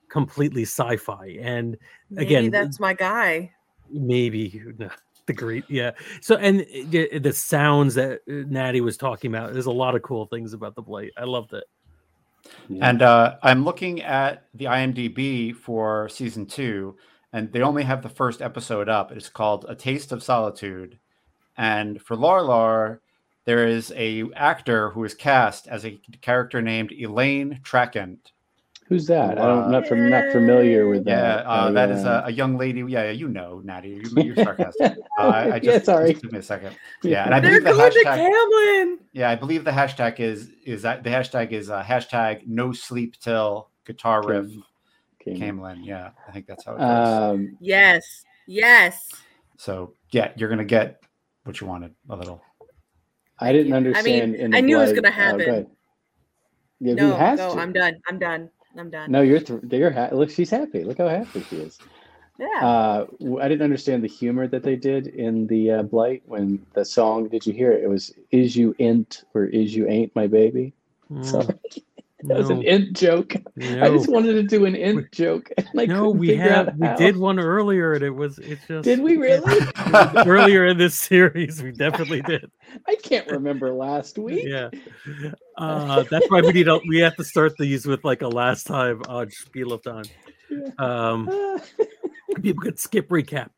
completely 0.08 0.62
sci-fi. 0.62 1.38
And 1.40 1.76
maybe 2.10 2.26
again, 2.26 2.50
that's 2.50 2.80
my 2.80 2.94
guy. 2.94 3.52
Maybe 3.90 4.62
the 5.26 5.32
great, 5.32 5.64
yeah. 5.68 5.92
So 6.20 6.36
and 6.36 6.60
the, 6.60 7.18
the 7.18 7.32
sounds 7.32 7.94
that 7.94 8.20
uh, 8.28 8.44
Natty 8.48 8.80
was 8.80 8.96
talking 8.96 9.34
about. 9.34 9.52
There's 9.52 9.66
a 9.66 9.72
lot 9.72 9.94
of 9.94 10.02
cool 10.02 10.26
things 10.26 10.52
about 10.52 10.74
the 10.74 10.82
Blight. 10.82 11.12
I 11.16 11.24
loved 11.24 11.52
it. 11.52 11.64
And 12.80 13.02
uh, 13.02 13.36
I'm 13.42 13.64
looking 13.64 14.02
at 14.02 14.44
the 14.54 14.66
IMDb 14.66 15.54
for 15.54 16.08
season 16.08 16.46
two, 16.46 16.96
and 17.32 17.52
they 17.52 17.60
only 17.60 17.82
have 17.82 18.02
the 18.02 18.08
first 18.08 18.40
episode 18.40 18.88
up. 18.88 19.10
It's 19.12 19.28
called 19.28 19.66
"A 19.68 19.74
Taste 19.74 20.12
of 20.12 20.22
Solitude," 20.22 20.98
and 21.56 22.00
for 22.00 22.16
Lorlar, 22.16 23.00
there 23.44 23.66
is 23.66 23.92
a 23.96 24.24
actor 24.34 24.90
who 24.90 25.04
is 25.04 25.14
cast 25.14 25.66
as 25.68 25.84
a 25.84 26.00
character 26.20 26.62
named 26.62 26.90
Elayne 26.90 27.62
Trakand. 27.62 28.18
Who's 28.88 29.06
that? 29.06 29.36
I 29.36 29.46
don't, 29.46 29.64
I'm 29.64 29.70
not, 29.72 29.88
from, 29.88 30.08
not 30.08 30.30
familiar 30.30 30.88
with 30.88 31.04
that. 31.06 31.44
Yeah, 31.44 31.50
uh, 31.50 31.72
that 31.72 31.90
is 31.90 32.04
a, 32.04 32.22
a, 32.26 32.30
young 32.30 32.56
lady. 32.56 32.84
Yeah, 32.86 33.10
you 33.10 33.28
know, 33.28 33.60
Natty. 33.64 34.00
You, 34.16 34.32
are 34.32 34.34
sarcastic. 34.44 34.98
Uh, 35.18 35.22
I, 35.22 35.54
I 35.54 35.58
just, 35.58 35.64
yeah, 35.64 35.82
sorry. 35.82 36.12
Just 36.12 36.22
give 36.22 36.32
me 36.32 36.38
a 36.38 36.42
second. 36.42 36.76
Yeah, 37.02 37.24
and 37.24 37.34
I 37.34 37.40
believe 37.40 37.64
the 37.64 37.70
hashtag. 37.70 38.96
Yeah, 39.12 39.30
I 39.30 39.34
believe 39.34 39.64
the 39.64 39.72
hashtag 39.72 40.20
is 40.20 40.50
is 40.64 40.82
that 40.82 41.02
the 41.02 41.10
hashtag 41.10 41.50
is 41.50 41.68
uh, 41.68 41.82
hashtag 41.82 42.46
no 42.46 42.72
sleep 42.72 43.18
till 43.18 43.70
guitar 43.84 44.22
riff. 44.24 44.52
Cam- 45.18 45.34
Caemlyn. 45.34 45.84
Yeah, 45.84 46.10
I 46.28 46.30
think 46.30 46.46
that's 46.46 46.64
how 46.64 46.74
it 46.74 46.78
goes. 46.78 47.08
Um, 47.08 47.56
yes. 47.60 48.24
Yes. 48.46 49.10
So 49.56 49.94
yeah, 50.12 50.30
you're 50.36 50.48
gonna 50.48 50.64
get 50.64 51.02
what 51.42 51.60
you 51.60 51.66
wanted 51.66 51.92
a 52.08 52.14
little. 52.14 52.40
I 53.40 53.52
didn't 53.52 53.72
understand. 53.72 54.36
I 54.36 54.38
mean, 54.38 54.54
I 54.54 54.60
knew 54.60 54.78
it 54.78 54.82
was 54.82 54.92
gonna 54.92 55.10
happen. 55.10 55.48
Oh, 55.48 55.70
yeah, 56.78 56.94
no, 56.94 57.34
no, 57.34 57.58
I'm 57.58 57.72
done. 57.72 57.96
I'm 58.08 58.18
done. 58.18 58.50
I'm 58.78 58.90
done. 58.90 59.10
No, 59.10 59.22
you're 59.22 59.40
th- 59.40 59.60
you're 59.70 59.90
ha- 59.90 60.10
look. 60.12 60.30
She's 60.30 60.50
happy. 60.50 60.84
Look 60.84 60.98
how 60.98 61.08
happy 61.08 61.42
she 61.48 61.56
is. 61.56 61.78
Yeah. 62.38 62.46
Uh, 62.62 63.06
I 63.40 63.48
didn't 63.48 63.62
understand 63.62 64.02
the 64.04 64.08
humor 64.08 64.46
that 64.48 64.62
they 64.62 64.76
did 64.76 65.06
in 65.06 65.46
the 65.46 65.70
uh, 65.70 65.82
Blight 65.82 66.22
when 66.26 66.64
the 66.74 66.84
song. 66.84 67.28
Did 67.28 67.46
you 67.46 67.52
hear 67.52 67.72
it? 67.72 67.84
It 67.84 67.88
was 67.88 68.12
"Is 68.30 68.56
you 68.56 68.74
int 68.78 69.24
or 69.34 69.44
is 69.44 69.74
you 69.74 69.88
ain't 69.88 70.14
my 70.14 70.26
baby." 70.26 70.74
Mm. 71.10 71.24
So 71.24 71.40
that 72.20 72.28
no. 72.28 72.36
was 72.36 72.48
an 72.48 72.62
int 72.62 72.96
joke. 72.96 73.34
No. 73.56 73.84
I 73.84 73.90
just 73.90 74.08
wanted 74.08 74.32
to 74.34 74.42
do 74.42 74.64
an 74.64 74.74
int 74.74 74.96
we, 74.96 75.06
joke. 75.12 75.50
no, 75.74 76.08
we 76.08 76.34
had 76.34 76.78
we 76.78 76.88
did 76.96 77.16
one 77.16 77.38
earlier, 77.38 77.92
and 77.92 78.02
it 78.02 78.10
was 78.10 78.38
it's 78.38 78.66
just. 78.66 78.84
Did 78.84 79.00
we 79.00 79.16
really? 79.16 79.66
earlier 80.26 80.66
in 80.66 80.78
this 80.78 80.96
series, 80.96 81.62
we 81.62 81.72
definitely 81.72 82.22
did. 82.22 82.50
I 82.88 82.94
can't 82.96 83.26
remember 83.30 83.74
last 83.74 84.18
week. 84.18 84.46
Yeah, 84.46 84.70
uh, 85.58 86.04
that's 86.10 86.26
why 86.30 86.40
we 86.40 86.52
need 86.52 86.68
a, 86.68 86.80
we 86.88 86.98
have 87.00 87.16
to 87.16 87.24
start 87.24 87.52
these 87.58 87.86
with 87.86 88.02
like 88.02 88.22
a 88.22 88.28
last 88.28 88.66
time 88.66 89.02
odd 89.08 89.32
spiel 89.32 89.72
of 89.72 89.82
time. 89.82 90.04
Um, 90.78 91.60
people 92.42 92.62
could 92.62 92.78
skip 92.78 93.10
recap. 93.10 93.50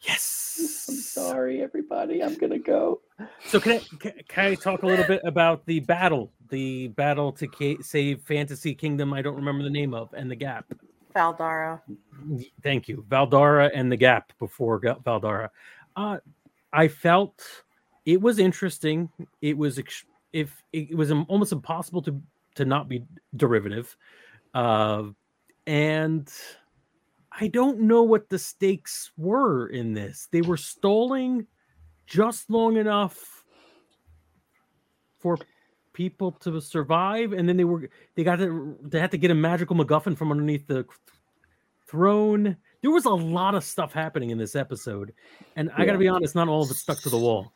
Yes. 0.00 0.86
I'm 0.88 0.94
sorry, 0.94 1.62
everybody. 1.62 2.22
I'm 2.22 2.36
gonna 2.36 2.58
go. 2.58 3.00
So 3.46 3.60
can 3.60 3.72
I 3.72 3.78
can, 3.98 4.12
can 4.28 4.44
I 4.44 4.54
talk 4.54 4.82
a 4.82 4.86
little 4.86 5.06
bit 5.06 5.20
about 5.24 5.66
the 5.66 5.80
battle, 5.80 6.32
the 6.48 6.88
battle 6.88 7.32
to 7.32 7.46
ca- 7.46 7.82
save 7.82 8.22
Fantasy 8.22 8.74
Kingdom? 8.74 9.12
I 9.12 9.22
don't 9.22 9.36
remember 9.36 9.64
the 9.64 9.70
name 9.70 9.94
of, 9.94 10.12
and 10.14 10.30
the 10.30 10.36
Gap. 10.36 10.66
Fal 11.12 11.32
Dara. 11.32 11.82
Thank 12.62 12.88
you, 12.88 13.04
Fal 13.10 13.26
Dara 13.26 13.70
and 13.74 13.90
the 13.90 13.96
Gap 13.96 14.32
before 14.38 14.78
Ga- 14.78 15.00
Fal 15.04 15.20
Dara. 15.20 15.50
Uh, 15.96 16.18
I 16.72 16.88
felt 16.88 17.42
it 18.04 18.20
was 18.20 18.38
interesting. 18.38 19.08
It 19.40 19.56
was 19.56 19.78
ex- 19.78 20.04
if 20.32 20.62
it 20.72 20.96
was 20.96 21.10
almost 21.10 21.52
impossible 21.52 22.02
to 22.02 22.20
to 22.54 22.64
not 22.64 22.88
be 22.88 23.04
derivative, 23.36 23.96
uh, 24.54 25.04
and 25.66 26.30
I 27.32 27.48
don't 27.48 27.80
know 27.80 28.02
what 28.02 28.28
the 28.28 28.38
stakes 28.38 29.12
were 29.16 29.68
in 29.68 29.94
this. 29.94 30.28
They 30.30 30.42
were 30.42 30.56
stalling 30.56 31.46
just 32.06 32.50
long 32.50 32.76
enough 32.76 33.44
for 35.18 35.38
people 35.98 36.30
to 36.30 36.60
survive, 36.60 37.32
and 37.32 37.48
then 37.48 37.56
they 37.56 37.64
were 37.64 37.90
they 38.14 38.22
got 38.22 38.36
to 38.36 38.78
they 38.80 39.00
had 39.00 39.10
to 39.10 39.18
get 39.18 39.32
a 39.32 39.34
magical 39.34 39.74
MacGuffin 39.74 40.16
from 40.16 40.30
underneath 40.30 40.64
the 40.68 40.86
throne. 41.88 42.56
There 42.82 42.92
was 42.92 43.04
a 43.04 43.10
lot 43.10 43.56
of 43.56 43.64
stuff 43.64 43.92
happening 43.92 44.30
in 44.30 44.38
this 44.38 44.54
episode, 44.54 45.12
and 45.56 45.72
I 45.76 45.84
got 45.84 45.94
to 45.94 45.98
be 45.98 46.06
honest, 46.06 46.36
not 46.36 46.46
all 46.46 46.62
of 46.62 46.70
it 46.70 46.76
stuck 46.76 47.00
to 47.00 47.10
the 47.10 47.18
wall 47.18 47.52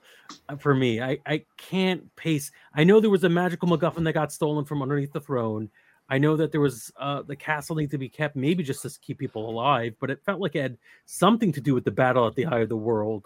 uh, 0.48 0.56
for 0.56 0.74
me. 0.74 1.00
I 1.00 1.18
I 1.24 1.44
can't 1.56 2.14
pace. 2.16 2.50
I 2.74 2.82
know 2.82 2.98
there 2.98 3.10
was 3.10 3.22
a 3.22 3.28
magical 3.28 3.68
MacGuffin 3.68 4.02
that 4.02 4.12
got 4.12 4.32
stolen 4.32 4.64
from 4.64 4.82
underneath 4.82 5.12
the 5.12 5.20
throne. 5.20 5.70
I 6.08 6.18
know 6.18 6.36
that 6.36 6.50
there 6.50 6.60
was 6.60 6.90
uh, 6.96 7.22
the 7.22 7.36
castle 7.36 7.76
need 7.76 7.92
to 7.92 7.98
be 7.98 8.08
kept, 8.08 8.34
maybe 8.34 8.64
just 8.64 8.82
to 8.82 8.90
keep 9.00 9.18
people 9.18 9.48
alive, 9.48 9.94
but 10.00 10.10
it 10.10 10.20
felt 10.26 10.40
like 10.40 10.56
it 10.56 10.62
had 10.62 10.78
something 11.06 11.52
to 11.52 11.60
do 11.60 11.74
with 11.74 11.84
the 11.84 11.92
battle 11.92 12.26
at 12.26 12.34
the 12.34 12.46
Eye 12.46 12.58
of 12.58 12.68
the 12.68 12.76
World, 12.76 13.24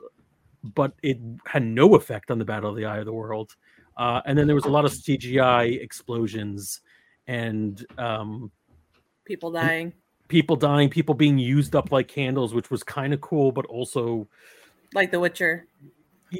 but 0.62 0.92
it 1.02 1.18
had 1.46 1.64
no 1.64 1.94
effect 1.94 2.30
on 2.30 2.38
the 2.38 2.44
battle 2.44 2.68
of 2.68 2.76
the 2.76 2.84
Eye 2.84 2.98
of 2.98 3.06
the 3.06 3.14
World. 3.14 3.56
Uh, 3.96 4.20
and 4.26 4.36
then 4.36 4.46
there 4.46 4.56
was 4.56 4.64
a 4.66 4.70
lot 4.70 4.84
of 4.84 4.92
CGI 4.92 5.80
explosions 5.80 6.80
and 7.26 7.84
um, 7.98 8.50
People 9.24 9.50
dying. 9.50 9.92
people 10.28 10.54
dying, 10.56 10.88
people 10.88 11.14
being 11.14 11.38
used 11.38 11.74
up 11.74 11.90
like 11.92 12.06
candles, 12.08 12.54
which 12.54 12.70
was 12.70 12.82
kind 12.82 13.12
of 13.14 13.20
cool, 13.20 13.50
but 13.52 13.66
also 13.66 14.26
Like 14.94 15.10
The 15.10 15.18
Witcher. 15.20 15.66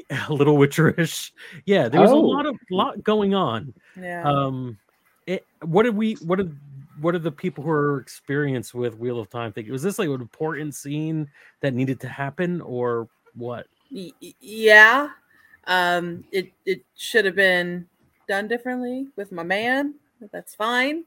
a 0.09 0.31
little 0.33 0.57
witcherish. 0.57 1.31
Yeah, 1.65 1.87
there 1.89 2.01
was 2.01 2.11
Oh. 2.11 2.19
a 2.19 2.25
lot 2.25 2.45
of 2.45 2.55
lot 2.69 3.03
going 3.03 3.33
on. 3.33 3.73
Yeah. 3.99 4.23
Um, 4.23 4.77
it, 5.25 5.45
what 5.63 5.83
did 5.83 5.95
we? 5.95 6.13
What 6.15 6.37
did? 6.37 6.55
What 7.01 7.11
did 7.11 7.23
the 7.23 7.31
people 7.31 7.63
who 7.63 7.69
are 7.69 7.99
experienced 7.99 8.73
with 8.73 8.97
Wheel 8.97 9.19
of 9.19 9.29
Time 9.29 9.51
think? 9.53 9.69
Was 9.69 9.83
this 9.83 9.99
like 9.99 10.07
an 10.09 10.21
important 10.21 10.73
scene 10.75 11.29
that 11.61 11.73
needed 11.73 11.99
to 12.01 12.07
happen, 12.09 12.59
or 12.61 13.07
what? 13.35 13.67
Y- 13.91 14.11
y- 14.21 14.33
yeah. 14.39 15.09
Um, 15.67 16.23
it 16.31 16.51
it 16.65 16.83
should 16.95 17.25
have 17.25 17.35
been 17.35 17.87
done 18.27 18.47
differently 18.47 19.07
with 19.15 19.31
my 19.31 19.43
man. 19.43 19.95
but 20.19 20.31
That's 20.31 20.55
fine. 20.55 21.03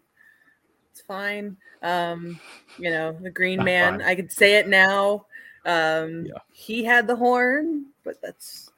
It's 0.92 1.00
fine. 1.02 1.56
Um, 1.82 2.38
you 2.78 2.90
know, 2.90 3.12
the 3.20 3.30
green 3.30 3.58
Not 3.58 3.64
man, 3.64 3.98
fine. 4.00 4.08
I 4.08 4.14
could 4.14 4.30
say 4.32 4.56
it 4.56 4.68
now. 4.68 5.26
Um 5.66 6.26
Yeah. 6.26 6.38
he 6.52 6.84
had 6.84 7.06
the 7.06 7.16
horn, 7.16 7.86
but 8.04 8.20
that's 8.22 8.70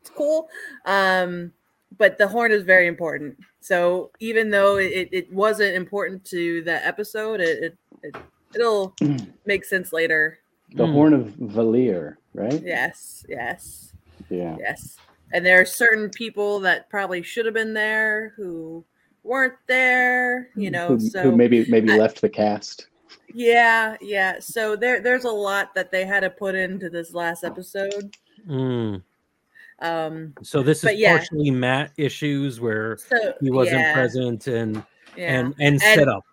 it's 0.00 0.10
cool. 0.10 0.48
Um, 0.84 1.52
but 1.98 2.18
the 2.18 2.28
horn 2.28 2.52
is 2.52 2.62
very 2.62 2.86
important. 2.86 3.36
So 3.60 4.10
even 4.20 4.50
though 4.50 4.76
it, 4.78 5.08
it 5.12 5.32
wasn't 5.32 5.74
important 5.74 6.24
to 6.26 6.62
the 6.62 6.84
episode, 6.86 7.40
it, 7.40 7.62
it, 7.64 7.78
it 8.02 8.16
it'll 8.54 8.94
make 9.46 9.64
sense 9.64 9.92
later. 9.92 10.38
The 10.74 10.86
Hmm. 10.86 10.92
Horn 10.92 11.12
of 11.14 11.26
Valere, 11.38 12.18
right? 12.34 12.62
Yes, 12.62 13.24
yes. 13.28 13.92
Yeah. 14.28 14.56
Yes. 14.58 14.96
And 15.32 15.44
there 15.46 15.60
are 15.60 15.64
certain 15.64 16.10
people 16.10 16.60
that 16.60 16.88
probably 16.90 17.22
should 17.22 17.44
have 17.46 17.54
been 17.54 17.72
there 17.74 18.32
who 18.36 18.84
weren't 19.22 19.54
there, 19.66 20.48
you 20.56 20.70
know. 20.70 20.88
who, 20.88 21.00
so 21.00 21.22
who 21.22 21.36
maybe 21.36 21.64
maybe 21.68 21.92
I- 21.92 21.96
left 21.96 22.20
the 22.20 22.28
cast. 22.28 22.88
yeah, 23.32 23.96
yeah. 24.00 24.38
So 24.40 24.74
there 24.76 25.00
there's 25.00 25.24
a 25.24 25.30
lot 25.30 25.74
that 25.74 25.90
they 25.92 26.04
had 26.04 26.20
to 26.20 26.30
put 26.30 26.54
into 26.54 26.88
this 26.90 27.12
last 27.14 27.44
episode. 27.44 28.16
Mm. 28.48 29.02
Um 29.80 30.34
So 30.42 30.62
this 30.62 30.78
is 30.78 30.84
But 30.84 30.98
yeah. 30.98 31.16
partially 31.18 31.50
Mat 31.50 31.92
issues 31.96 32.60
where 32.60 32.96
so 32.98 33.34
he 33.40 33.50
wasn't 33.50 33.80
yeah, 33.80 33.94
present 33.94 34.46
and 34.46 34.82
yeah. 35.16 35.38
and 35.40 35.54
and 35.60 35.74
And- 35.74 35.80
set 35.80 36.08
up, 36.08 36.24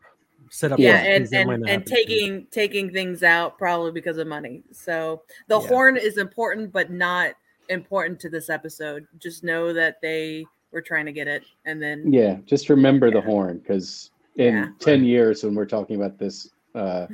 set 0.49 0.71
up. 0.71 0.79
yeah, 0.79 0.97
and 0.97 1.23
things 1.25 1.29
that 1.31 1.47
might 1.47 1.53
and, 1.55 1.63
and 1.69 1.81
happen. 1.81 1.85
taking 1.95 2.47
taking 2.51 2.91
things 2.91 3.21
out 3.23 3.57
probably 3.57 3.91
because 3.91 4.17
of 4.17 4.27
money. 4.27 4.63
So 4.71 5.23
the 5.47 5.59
Yeah. 5.59 5.67
horn 5.67 5.97
is 5.97 6.17
important, 6.17 6.71
but 6.71 6.89
not 6.91 7.33
important 7.69 8.19
to 8.21 8.29
this 8.29 8.49
episode. 8.49 9.07
Just 9.19 9.43
know 9.43 9.73
that 9.73 10.01
they 10.01 10.45
were 10.71 10.81
trying 10.81 11.05
to 11.05 11.11
get 11.11 11.27
it, 11.27 11.43
and 11.65 11.81
then 11.81 12.11
Yeah, 12.11 12.37
just 12.45 12.69
remember 12.69 13.11
the 13.11 13.21
horn 13.21 13.59
because 13.59 14.11
in 14.35 14.55
Yeah. 14.55 14.67
10 14.79 15.03
years 15.03 15.43
when 15.43 15.55
we're 15.55 15.65
talking 15.65 15.95
about 15.95 16.17
this 16.17 16.49
uh, 16.75 17.07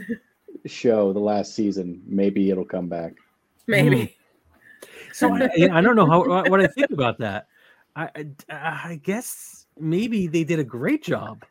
show, 0.65 1.13
the 1.13 1.19
last 1.19 1.55
season, 1.55 2.01
maybe 2.05 2.49
it'll 2.49 2.65
come 2.65 2.89
back. 2.89 3.13
maybe 3.67 4.17
So 5.13 5.33
I, 5.33 5.49
I 5.71 5.81
don't 5.81 5.95
know 5.95 6.05
how 6.05 6.49
what 6.49 6.59
I 6.59 6.67
think 6.67 6.91
about 6.91 7.19
that. 7.19 7.47
I 7.95 8.09
I, 8.49 8.81
I 8.89 8.99
guess 9.03 9.67
maybe 9.79 10.27
they 10.27 10.43
did 10.43 10.59
a 10.59 10.63
great 10.63 11.03
job 11.03 11.45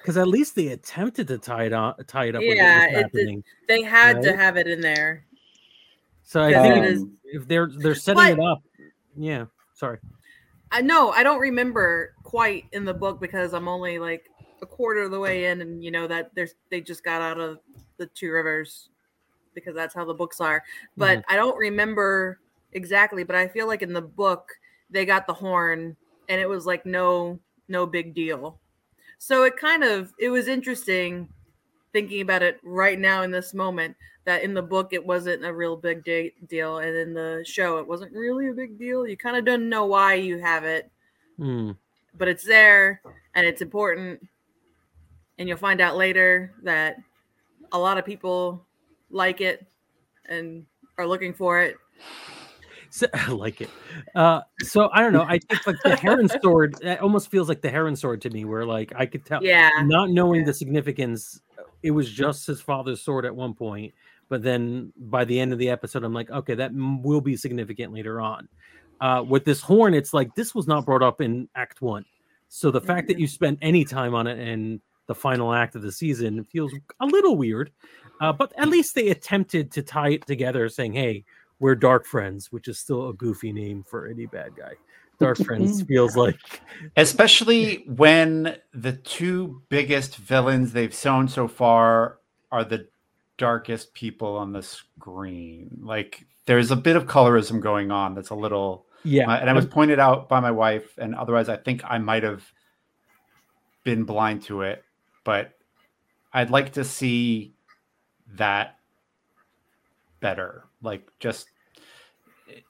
because 0.00 0.16
at 0.16 0.28
least 0.28 0.54
they 0.54 0.68
attempted 0.68 1.28
to 1.28 1.38
tie 1.38 1.64
it 1.64 1.72
on, 1.72 1.94
tie 2.06 2.26
it 2.26 2.36
up. 2.36 2.42
Yeah, 2.42 2.48
what 2.48 2.94
it 2.94 3.10
was 3.12 3.42
they 3.68 3.82
had 3.82 4.22
to 4.22 4.36
have 4.36 4.56
it 4.56 4.66
in 4.66 4.80
there. 4.80 5.24
So 6.30 6.40
I 6.40 6.52
think 6.52 6.84
it 6.86 7.08
if- 7.24 7.48
they're 7.48 7.66
they're 7.66 7.96
setting 7.96 8.36
But- 8.36 8.38
it 8.38 8.38
up, 8.38 8.62
yeah. 9.16 9.46
Sorry. 9.74 9.98
I 10.70 10.80
know 10.80 11.10
I 11.10 11.24
don't 11.24 11.40
remember 11.40 12.14
quite 12.22 12.66
in 12.70 12.84
the 12.84 12.94
book 12.94 13.20
because 13.20 13.52
I'm 13.52 13.66
only 13.66 13.98
like 13.98 14.30
a 14.62 14.66
quarter 14.66 15.00
of 15.00 15.10
the 15.10 15.18
way 15.18 15.46
in, 15.46 15.60
and 15.60 15.82
you 15.82 15.90
know 15.90 16.06
that 16.06 16.32
there's 16.36 16.54
they 16.70 16.80
just 16.80 17.02
got 17.02 17.20
out 17.20 17.40
of 17.40 17.58
the 17.96 18.06
two 18.06 18.30
rivers 18.30 18.90
because 19.54 19.74
that's 19.74 19.92
how 19.92 20.04
the 20.04 20.14
books 20.14 20.40
are. 20.40 20.62
But 20.96 21.24
I 21.28 21.34
don't 21.34 21.56
remember 21.58 22.38
exactly. 22.74 23.24
But 23.24 23.34
I 23.34 23.48
feel 23.48 23.66
like 23.66 23.82
in 23.82 23.92
the 23.92 24.00
book 24.00 24.52
they 24.88 25.04
got 25.04 25.26
the 25.26 25.34
horn, 25.34 25.96
and 26.28 26.40
it 26.40 26.48
was 26.48 26.64
like 26.64 26.86
no 26.86 27.40
no 27.66 27.86
big 27.86 28.14
deal. 28.14 28.60
So 29.18 29.42
it 29.42 29.56
kind 29.56 29.82
of 29.82 30.12
it 30.16 30.28
was 30.28 30.46
interesting 30.46 31.28
thinking 31.92 32.20
about 32.20 32.42
it 32.42 32.58
right 32.62 32.98
now 32.98 33.22
in 33.22 33.30
this 33.30 33.52
moment 33.54 33.96
that 34.24 34.42
in 34.42 34.54
the 34.54 34.62
book 34.62 34.92
it 34.92 35.04
wasn't 35.04 35.44
a 35.44 35.52
real 35.52 35.76
big 35.76 36.04
de- 36.04 36.34
deal 36.46 36.78
and 36.78 36.94
in 36.96 37.14
the 37.14 37.42
show 37.46 37.78
it 37.78 37.86
wasn't 37.88 38.12
really 38.12 38.48
a 38.48 38.52
big 38.52 38.78
deal 38.78 39.06
you 39.06 39.16
kind 39.16 39.36
of 39.36 39.44
don't 39.44 39.68
know 39.68 39.86
why 39.86 40.14
you 40.14 40.38
have 40.38 40.64
it 40.64 40.90
Hmm. 41.36 41.70
but 42.18 42.28
it's 42.28 42.44
there 42.44 43.00
and 43.34 43.46
it's 43.46 43.62
important 43.62 44.20
and 45.38 45.48
you'll 45.48 45.56
find 45.58 45.80
out 45.80 45.96
later 45.96 46.52
that 46.62 46.96
a 47.72 47.78
lot 47.78 47.96
of 47.98 48.04
people 48.04 48.64
like 49.10 49.40
it 49.40 49.66
and 50.28 50.66
are 50.98 51.06
looking 51.06 51.32
for 51.32 51.60
it 51.60 51.76
So, 52.90 53.06
I 53.14 53.30
like 53.30 53.60
it. 53.60 53.70
Uh, 54.16 54.40
so 54.62 54.90
I 54.92 55.00
don't 55.00 55.12
know. 55.12 55.22
I 55.22 55.38
think 55.38 55.64
like 55.66 55.76
the 55.84 55.94
heron 55.96 56.28
sword. 56.42 56.74
It 56.82 57.00
almost 57.00 57.30
feels 57.30 57.48
like 57.48 57.62
the 57.62 57.70
heron 57.70 57.94
sword 57.94 58.20
to 58.22 58.30
me, 58.30 58.44
where 58.44 58.66
like 58.66 58.92
I 58.96 59.06
could 59.06 59.24
tell, 59.24 59.42
yeah 59.44 59.70
not 59.84 60.10
knowing 60.10 60.40
Yeah. 60.40 60.46
the 60.46 60.54
significance, 60.54 61.40
it 61.82 61.90
was 61.90 62.10
just 62.10 62.46
his 62.46 62.60
father's 62.60 63.02
sword 63.02 63.24
at 63.24 63.34
one 63.34 63.54
point. 63.54 63.94
But 64.28 64.42
then 64.42 64.92
by 64.96 65.24
the 65.24 65.40
end 65.40 65.52
of 65.52 65.58
the 65.58 65.70
episode, 65.70 66.04
I'm 66.04 66.14
like, 66.14 66.30
okay, 66.30 66.54
that 66.54 66.70
m- 66.70 67.02
will 67.02 67.20
be 67.20 67.36
significant 67.36 67.92
later 67.92 68.20
on. 68.20 68.48
Uh, 69.00 69.24
with 69.26 69.44
this 69.44 69.60
horn, 69.60 69.94
it's 69.94 70.14
like 70.14 70.34
this 70.34 70.54
was 70.54 70.66
not 70.66 70.84
brought 70.84 71.02
up 71.02 71.20
in 71.20 71.48
Act 71.56 71.80
One, 71.80 72.04
so 72.48 72.70
the 72.70 72.80
fact 72.80 73.08
that 73.08 73.18
you 73.18 73.26
spent 73.26 73.58
any 73.62 73.84
time 73.84 74.14
on 74.14 74.26
it 74.26 74.38
in 74.38 74.80
the 75.06 75.14
final 75.14 75.52
act 75.52 75.74
of 75.74 75.82
the 75.82 75.90
season 75.90 76.44
feels 76.44 76.72
a 77.00 77.06
little 77.06 77.36
weird. 77.36 77.72
Uh, 78.20 78.32
but 78.32 78.52
at 78.58 78.68
least 78.68 78.94
they 78.94 79.08
attempted 79.08 79.72
to 79.72 79.82
tie 79.82 80.10
it 80.10 80.26
together, 80.26 80.68
saying, 80.68 80.92
"Hey, 80.92 81.24
we're 81.58 81.74
Darkfriends," 81.74 82.46
which 82.52 82.68
is 82.68 82.78
still 82.78 83.08
a 83.08 83.14
goofy 83.14 83.52
name 83.52 83.82
for 83.84 84.06
any 84.06 84.26
bad 84.26 84.54
guy. 84.54 84.74
Dark 85.20 85.36
Friends 85.44 85.82
feels 85.82 86.16
like 86.16 86.36
especially 86.96 87.84
when 87.86 88.56
the 88.72 88.92
two 88.92 89.62
biggest 89.68 90.16
villains 90.16 90.72
they've 90.72 90.94
shown 90.94 91.28
so 91.28 91.46
far 91.46 92.18
are 92.50 92.64
the 92.64 92.88
darkest 93.36 93.94
people 93.94 94.36
on 94.36 94.52
the 94.52 94.62
screen. 94.62 95.78
Like 95.82 96.26
there's 96.46 96.70
a 96.70 96.76
bit 96.76 96.96
of 96.96 97.06
colorism 97.06 97.60
going 97.60 97.90
on 97.90 98.14
that's 98.14 98.30
a 98.30 98.34
little 98.34 98.86
yeah, 99.04 99.24
my- 99.26 99.38
and 99.40 99.48
i 99.48 99.52
was 99.54 99.64
pointed 99.66 99.98
out 99.98 100.28
by 100.28 100.40
my 100.40 100.50
wife 100.50 100.98
and 100.98 101.14
otherwise 101.14 101.48
I 101.48 101.56
think 101.56 101.82
I 101.84 101.98
might 101.98 102.22
have 102.22 102.44
been 103.84 104.04
blind 104.04 104.42
to 104.44 104.62
it, 104.62 104.84
but 105.24 105.52
I'd 106.32 106.50
like 106.50 106.72
to 106.72 106.84
see 106.84 107.54
that 108.34 108.76
better. 110.20 110.64
Like 110.82 111.08
just 111.18 111.48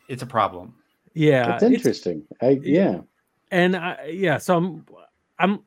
it's 0.08 0.22
a 0.22 0.26
problem. 0.26 0.74
Yeah. 1.14 1.46
That's 1.46 1.62
it's- 1.62 1.78
interesting. 1.78 2.24
I 2.40 2.60
yeah. 2.62 3.00
and 3.50 3.76
I, 3.76 4.06
yeah, 4.12 4.38
so 4.38 4.56
I'm, 4.56 4.86
I'm. 5.38 5.60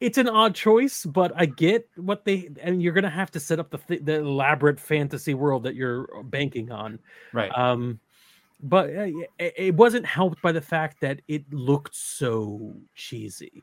it's 0.00 0.18
an 0.18 0.28
odd 0.28 0.54
choice, 0.54 1.04
but 1.04 1.32
I 1.34 1.46
get 1.46 1.88
what 1.96 2.24
they 2.24 2.50
and 2.60 2.82
you're 2.82 2.92
gonna 2.92 3.10
have 3.10 3.30
to 3.32 3.40
set 3.40 3.58
up 3.58 3.70
the 3.70 3.78
th- 3.78 4.04
the 4.04 4.16
elaborate 4.20 4.78
fantasy 4.78 5.34
world 5.34 5.62
that 5.64 5.74
you're 5.74 6.22
banking 6.24 6.70
on, 6.70 6.98
right? 7.32 7.50
Um, 7.56 7.98
but 8.62 8.88
uh, 8.90 9.10
it, 9.38 9.54
it 9.56 9.74
wasn't 9.74 10.06
helped 10.06 10.40
by 10.40 10.52
the 10.52 10.60
fact 10.60 11.00
that 11.00 11.20
it 11.28 11.44
looked 11.52 11.94
so 11.94 12.74
cheesy, 12.94 13.62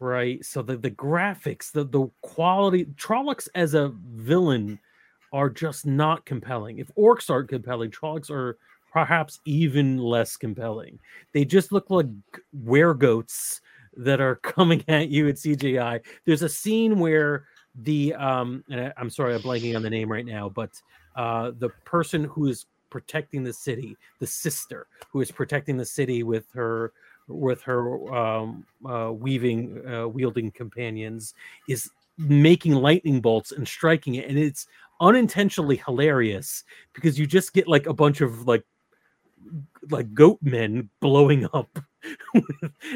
right? 0.00 0.44
So 0.44 0.62
the 0.62 0.76
the 0.76 0.90
graphics, 0.90 1.70
the 1.72 1.84
the 1.84 2.08
quality, 2.22 2.86
Trollocs 2.96 3.48
as 3.54 3.74
a 3.74 3.92
villain 4.14 4.78
are 5.32 5.48
just 5.50 5.86
not 5.86 6.24
compelling. 6.26 6.78
If 6.78 6.94
orcs 6.94 7.30
aren't 7.30 7.48
compelling, 7.48 7.90
Trollocs 7.90 8.30
are 8.30 8.58
perhaps 8.92 9.40
even 9.44 9.96
less 9.96 10.36
compelling. 10.36 10.98
They 11.32 11.44
just 11.44 11.72
look 11.72 11.88
like 11.90 12.06
weregoats 12.52 13.60
that 13.96 14.20
are 14.20 14.36
coming 14.42 14.84
at 14.88 15.08
you 15.08 15.28
at 15.28 15.36
CGI. 15.36 16.00
There's 16.26 16.42
a 16.42 16.48
scene 16.48 16.98
where 16.98 17.46
the 17.74 18.12
um 18.14 18.62
and 18.70 18.80
I, 18.80 19.00
am 19.00 19.08
sorry 19.08 19.34
I'm 19.34 19.40
blanking 19.40 19.74
on 19.74 19.82
the 19.82 19.90
name 19.90 20.12
right 20.12 20.26
now, 20.26 20.48
but 20.48 20.70
uh 21.16 21.52
the 21.58 21.70
person 21.84 22.24
who 22.24 22.48
is 22.48 22.66
protecting 22.90 23.42
the 23.42 23.52
city, 23.52 23.96
the 24.20 24.26
sister 24.26 24.86
who 25.10 25.22
is 25.22 25.30
protecting 25.30 25.78
the 25.78 25.84
city 25.84 26.22
with 26.22 26.46
her 26.52 26.92
with 27.28 27.62
her 27.62 28.14
um 28.14 28.66
uh 28.86 29.10
weaving 29.10 29.82
uh 29.90 30.06
wielding 30.06 30.50
companions 30.50 31.32
is 31.66 31.88
making 32.18 32.74
lightning 32.74 33.22
bolts 33.22 33.52
and 33.52 33.66
striking 33.66 34.16
it 34.16 34.28
and 34.28 34.38
it's 34.38 34.66
unintentionally 35.00 35.76
hilarious 35.76 36.62
because 36.92 37.18
you 37.18 37.26
just 37.26 37.54
get 37.54 37.66
like 37.66 37.86
a 37.86 37.94
bunch 37.94 38.20
of 38.20 38.46
like 38.46 38.64
like 39.90 40.14
goat 40.14 40.38
men 40.42 40.88
blowing 41.00 41.48
up. 41.52 41.78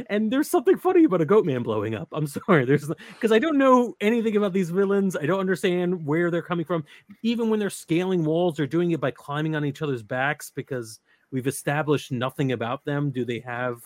And 0.09 0.33
there's 0.33 0.51
something 0.51 0.77
funny 0.77 1.05
about 1.05 1.21
a 1.21 1.25
goat 1.25 1.45
man 1.45 1.63
blowing 1.63 1.95
up. 1.95 2.09
I'm 2.13 2.27
sorry. 2.27 2.65
There's 2.65 2.91
because 3.15 3.33
i 3.33 3.39
don't 3.39 3.59
know 3.59 3.95
anything 4.01 4.37
about 4.37 4.53
these 4.53 4.71
villains. 4.71 5.17
I 5.17 5.27
don't 5.27 5.41
understand 5.41 6.05
where 6.05 6.31
they're 6.31 6.43
coming 6.43 6.65
from. 6.65 6.85
Even 7.23 7.49
when 7.49 7.61
they're 7.61 7.71
scaling 7.71 8.25
walls 8.25 8.57
they're 8.57 8.67
doing 8.67 8.91
it 8.91 9.01
by 9.01 9.13
climbing 9.13 9.55
on 9.55 9.65
each 9.65 9.83
other's 9.83 10.03
backs 10.03 10.51
because 10.51 11.01
we've 11.31 11.47
established 11.47 12.11
nothing 12.13 12.53
about 12.53 12.85
them. 12.85 13.11
Do 13.11 13.25
they 13.25 13.39
have 13.41 13.81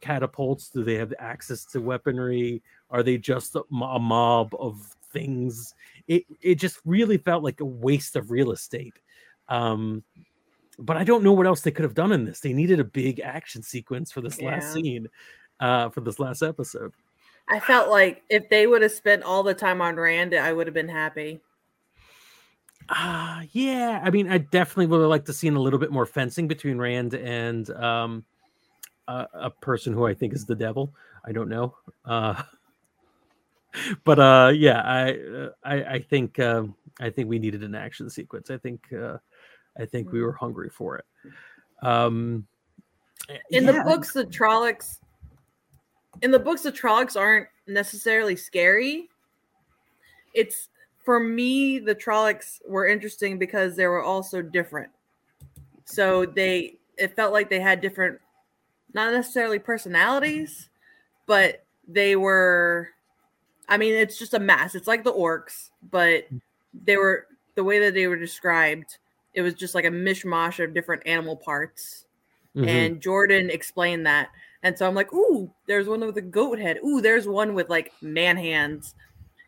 catapults? 0.00 0.68
Do 0.68 0.84
they 0.84 0.94
have 0.94 1.14
access 1.18 1.64
to 1.66 1.80
weaponry? 1.80 2.62
Are 2.90 3.02
they 3.02 3.16
just 3.16 3.56
a, 3.56 3.62
mob 3.70 4.54
of 4.58 4.80
things? 5.12 5.74
It 6.08 6.24
it 6.42 6.56
just 6.56 6.78
really 6.84 7.18
felt 7.18 7.42
like 7.42 7.60
a 7.60 7.64
waste 7.64 8.16
of 8.16 8.30
real 8.30 8.52
estate. 8.52 8.98
Um 9.48 10.02
but 10.78 10.96
I 10.96 11.04
don't 11.04 11.22
know 11.22 11.32
what 11.32 11.46
else 11.46 11.60
they 11.60 11.70
could 11.70 11.84
have 11.84 11.94
done 11.94 12.12
in 12.12 12.24
this. 12.24 12.40
They 12.40 12.52
needed 12.52 12.80
a 12.80 12.84
big 12.84 13.20
action 13.20 13.62
sequence 13.62 14.10
for 14.10 14.20
this 14.20 14.40
yeah. 14.40 14.48
last 14.48 14.72
scene, 14.72 15.08
uh, 15.60 15.90
for 15.90 16.00
this 16.00 16.18
last 16.18 16.42
episode. 16.42 16.92
I 17.48 17.60
felt 17.60 17.90
like 17.90 18.22
if 18.30 18.48
they 18.48 18.66
would 18.66 18.82
have 18.82 18.92
spent 18.92 19.22
all 19.22 19.42
the 19.42 19.54
time 19.54 19.80
on 19.80 19.96
Rand, 19.96 20.34
I 20.34 20.52
would 20.52 20.66
have 20.66 20.74
been 20.74 20.88
happy. 20.88 21.40
Uh 22.88 23.42
yeah. 23.52 24.00
I 24.02 24.10
mean, 24.10 24.30
I 24.30 24.38
definitely 24.38 24.86
would 24.86 25.00
have 25.00 25.10
liked 25.10 25.26
to 25.26 25.32
see 25.32 25.48
a 25.48 25.52
little 25.52 25.78
bit 25.78 25.92
more 25.92 26.06
fencing 26.06 26.48
between 26.48 26.78
Rand 26.78 27.14
and 27.14 27.70
um 27.70 28.24
a, 29.08 29.26
a 29.34 29.50
person 29.50 29.92
who 29.92 30.06
I 30.06 30.14
think 30.14 30.32
is 30.32 30.44
the 30.46 30.54
devil. 30.54 30.92
I 31.24 31.32
don't 31.32 31.48
know. 31.48 31.74
Uh 32.04 32.42
but 34.04 34.18
uh 34.18 34.52
yeah, 34.54 34.80
I 34.80 35.12
uh, 35.12 35.48
I, 35.64 35.84
I 35.94 35.98
think 36.00 36.38
um 36.38 36.74
I 37.00 37.10
think 37.10 37.28
we 37.28 37.38
needed 37.38 37.62
an 37.62 37.74
action 37.74 38.10
sequence. 38.10 38.50
I 38.50 38.58
think 38.58 38.92
uh 38.92 39.18
I 39.78 39.86
think 39.86 40.12
we 40.12 40.18
mm. 40.18 40.24
were 40.24 40.32
hungry 40.32 40.70
for 40.70 40.96
it. 40.98 41.04
Um, 41.82 42.46
in 43.50 43.64
yeah. 43.64 43.72
the 43.72 43.84
books, 43.84 44.12
the 44.12 44.24
Trollocs, 44.24 44.98
in 46.22 46.30
the 46.30 46.38
books, 46.38 46.62
the 46.62 46.72
Trollocs 46.72 47.18
aren't 47.18 47.48
necessarily 47.66 48.36
scary. 48.36 49.08
It's 50.34 50.68
for 51.04 51.18
me, 51.18 51.78
the 51.78 51.94
Trollocs 51.94 52.60
were 52.66 52.86
interesting 52.86 53.38
because 53.38 53.76
they 53.76 53.86
were 53.86 54.02
also 54.02 54.42
different. 54.42 54.90
So 55.84 56.26
they, 56.26 56.76
it 56.96 57.16
felt 57.16 57.32
like 57.32 57.50
they 57.50 57.60
had 57.60 57.80
different, 57.80 58.20
not 58.94 59.12
necessarily 59.12 59.58
personalities, 59.58 60.68
but 61.26 61.64
they 61.88 62.16
were. 62.16 62.88
I 63.68 63.78
mean, 63.78 63.94
it's 63.94 64.18
just 64.18 64.34
a 64.34 64.38
mass. 64.38 64.74
It's 64.74 64.88
like 64.88 65.02
the 65.02 65.12
orcs, 65.12 65.70
but 65.90 66.24
they 66.84 66.96
were 66.96 67.26
the 67.54 67.64
way 67.64 67.78
that 67.80 67.94
they 67.94 68.06
were 68.06 68.16
described 68.16 68.98
it 69.34 69.42
was 69.42 69.54
just 69.54 69.74
like 69.74 69.84
a 69.84 69.90
mishmash 69.90 70.62
of 70.62 70.74
different 70.74 71.02
animal 71.06 71.36
parts. 71.36 72.06
Mm-hmm. 72.56 72.68
And 72.68 73.00
Jordan 73.00 73.50
explained 73.50 74.06
that. 74.06 74.28
And 74.62 74.76
so 74.76 74.86
I'm 74.86 74.94
like, 74.94 75.12
ooh, 75.12 75.50
there's 75.66 75.88
one 75.88 76.00
with 76.00 76.16
a 76.18 76.22
goat 76.22 76.58
head. 76.58 76.78
Ooh, 76.84 77.00
there's 77.00 77.26
one 77.26 77.54
with 77.54 77.68
like 77.68 77.92
man 78.00 78.36
hands. 78.36 78.94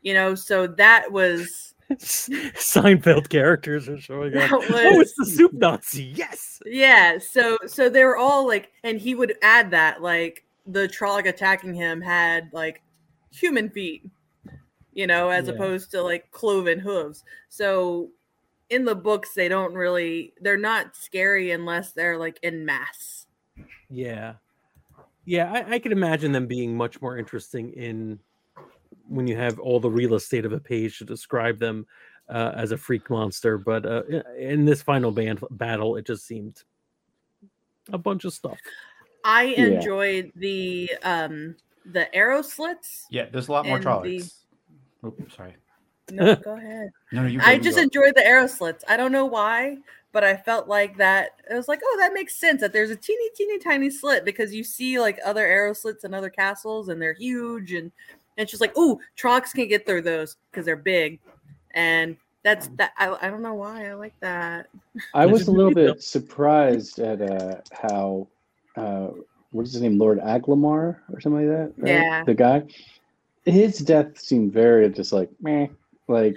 You 0.03 0.15
know, 0.15 0.35
so 0.35 0.67
that 0.67 1.13
was 1.13 1.75
Seinfeld 1.93 3.29
characters 3.29 3.89
are 3.89 4.01
showing 4.01 4.37
up. 4.37 4.51
Was, 4.51 4.71
oh, 4.71 5.01
it's 5.01 5.15
the 5.17 5.27
soup 5.27 5.53
Nazi. 5.53 6.05
Yes. 6.17 6.61
Yeah. 6.67 7.19
So 7.19 7.59
so 7.67 7.89
they 7.89 8.05
were 8.05 8.17
all 8.17 8.47
like, 8.47 8.71
and 8.83 8.99
he 8.99 9.15
would 9.15 9.35
add 9.43 9.71
that 9.71 10.03
like 10.03 10.45
the 10.67 10.89
Trolloc 10.89 11.27
attacking 11.27 11.75
him 11.75 12.01
had 12.01 12.49
like 12.53 12.83
human 13.31 13.69
feet, 13.69 14.09
you 14.95 15.07
know, 15.07 15.29
as 15.29 15.47
yeah. 15.47 15.55
opposed 15.55 15.91
to 15.91 16.03
like 16.03 16.31
cloven 16.31 16.79
hooves. 16.79 17.23
So 17.51 18.11
in 18.71 18.85
the 18.85 18.95
books 18.95 19.35
they 19.35 19.49
don't 19.49 19.75
really 19.75 20.33
they're 20.41 20.57
not 20.57 20.97
scary 20.97 21.51
unless 21.51 21.93
they're 21.93 22.19
like 22.19 22.39
in 22.43 22.65
mass. 22.65 23.27
Yeah. 23.91 24.35
Yeah, 25.27 25.51
I, 25.51 25.75
I 25.75 25.79
can 25.79 25.93
imagine 25.93 26.33
them 26.33 26.47
being 26.47 26.77
much 26.77 27.01
more 27.01 27.17
interesting 27.17 27.73
in 27.73 28.19
when 29.09 29.27
you 29.27 29.37
have 29.37 29.59
all 29.59 29.81
the 29.81 29.91
real 29.91 30.15
estate 30.15 30.45
of 30.45 30.53
a 30.53 30.61
page 30.61 30.99
to 30.99 31.05
describe 31.05 31.59
them 31.59 31.87
uh, 32.29 32.53
as 32.55 32.73
a 32.73 32.77
freak 32.77 33.09
monster. 33.09 33.57
But 33.57 33.87
uh, 33.87 34.03
in 34.39 34.65
this 34.67 34.83
final 34.83 35.11
band 35.11 35.41
battle, 35.51 35.97
it 35.97 36.07
just 36.07 36.27
seemed 36.27 36.63
a 37.93 37.99
bunch 37.99 38.25
of 38.25 38.35
stuff. 38.35 38.59
I 39.25 39.45
enjoyed 39.45 40.27
yeah. 40.27 40.31
the 40.37 40.91
um 41.03 41.57
the 41.87 42.15
arrow 42.15 42.43
slits. 42.43 43.07
Yeah, 43.11 43.27
there's 43.31 43.49
a 43.49 43.53
lot 43.53 43.67
more 43.67 43.79
Trollocs. 43.79 44.35
The... 45.03 45.09
Oh, 45.09 45.15
sorry. 45.35 45.55
No, 46.11 46.35
go 46.45 46.57
ahead. 46.57 46.91
no, 47.13 47.27
you. 47.27 47.41
I 47.43 47.59
just 47.59 47.79
enjoyed 47.79 48.15
the 48.15 48.27
arrow 48.27 48.47
slits. 48.47 48.85
I 48.89 48.97
don't 48.97 49.13
know 49.13 49.27
why, 49.27 49.79
but 50.13 50.25
I 50.25 50.37
felt 50.37 50.69
like 50.69 50.97
that. 50.99 51.31
It 51.51 51.55
was 51.55 51.69
like, 51.69 51.81
oh, 51.85 51.97
that 52.01 52.13
makes 52.13 52.37
sense 52.37 52.61
that 52.61 52.73
there's 52.73 52.91
a 52.91 52.97
teeny, 52.97 53.31
teeny, 53.35 53.59
tiny 53.59 53.91
slit 53.91 54.25
because 54.25 54.55
you 54.55 54.65
see 54.65 55.01
like 55.01 55.19
other 55.25 55.47
arrow 55.47 55.73
slits 55.73 56.05
and 56.05 56.15
other 56.15 56.31
castles 56.31 56.89
and 56.89 57.01
they're 57.01 57.15
huge 57.15 57.73
and 57.73 57.91
and 58.37 58.49
she's 58.49 58.61
like, 58.61 58.73
oh, 58.77 59.01
Trollocs 59.17 59.53
can 59.53 59.69
get 59.69 59.87
through 59.87 60.03
those 60.03 60.37
because 60.51 60.67
they're 60.67 60.77
big, 60.77 61.21
and 61.73 62.17
that's 62.43 62.69
that. 62.77 62.93
I, 62.99 63.17
I 63.23 63.31
don't 63.31 63.43
know 63.43 63.55
why 63.55 63.89
I 63.89 63.95
like 63.95 64.19
that. 64.21 64.69
I 65.15 65.27
was 65.27 65.49
a 65.49 65.53
little 65.53 65.75
bit 65.75 66.03
surprised 66.03 66.99
at 66.99 67.23
uh, 67.23 67.61
how 67.73 68.29
uh, 68.77 69.09
what 69.53 69.67
is 69.67 69.73
his 69.73 69.83
name, 69.83 69.99
Lord 69.99 70.19
Agelmar 70.19 70.99
or 71.13 71.21
something 71.21 71.49
like 71.49 71.57
that. 71.57 71.73
Right? 71.77 71.91
Yeah, 71.93 72.25
the 72.25 72.35
guy. 72.35 72.65
His 73.45 73.79
death 73.79 74.19
seemed 74.19 74.53
very 74.53 74.89
just 74.89 75.13
like 75.13 75.31
meh. 75.41 75.69
Like, 76.09 76.37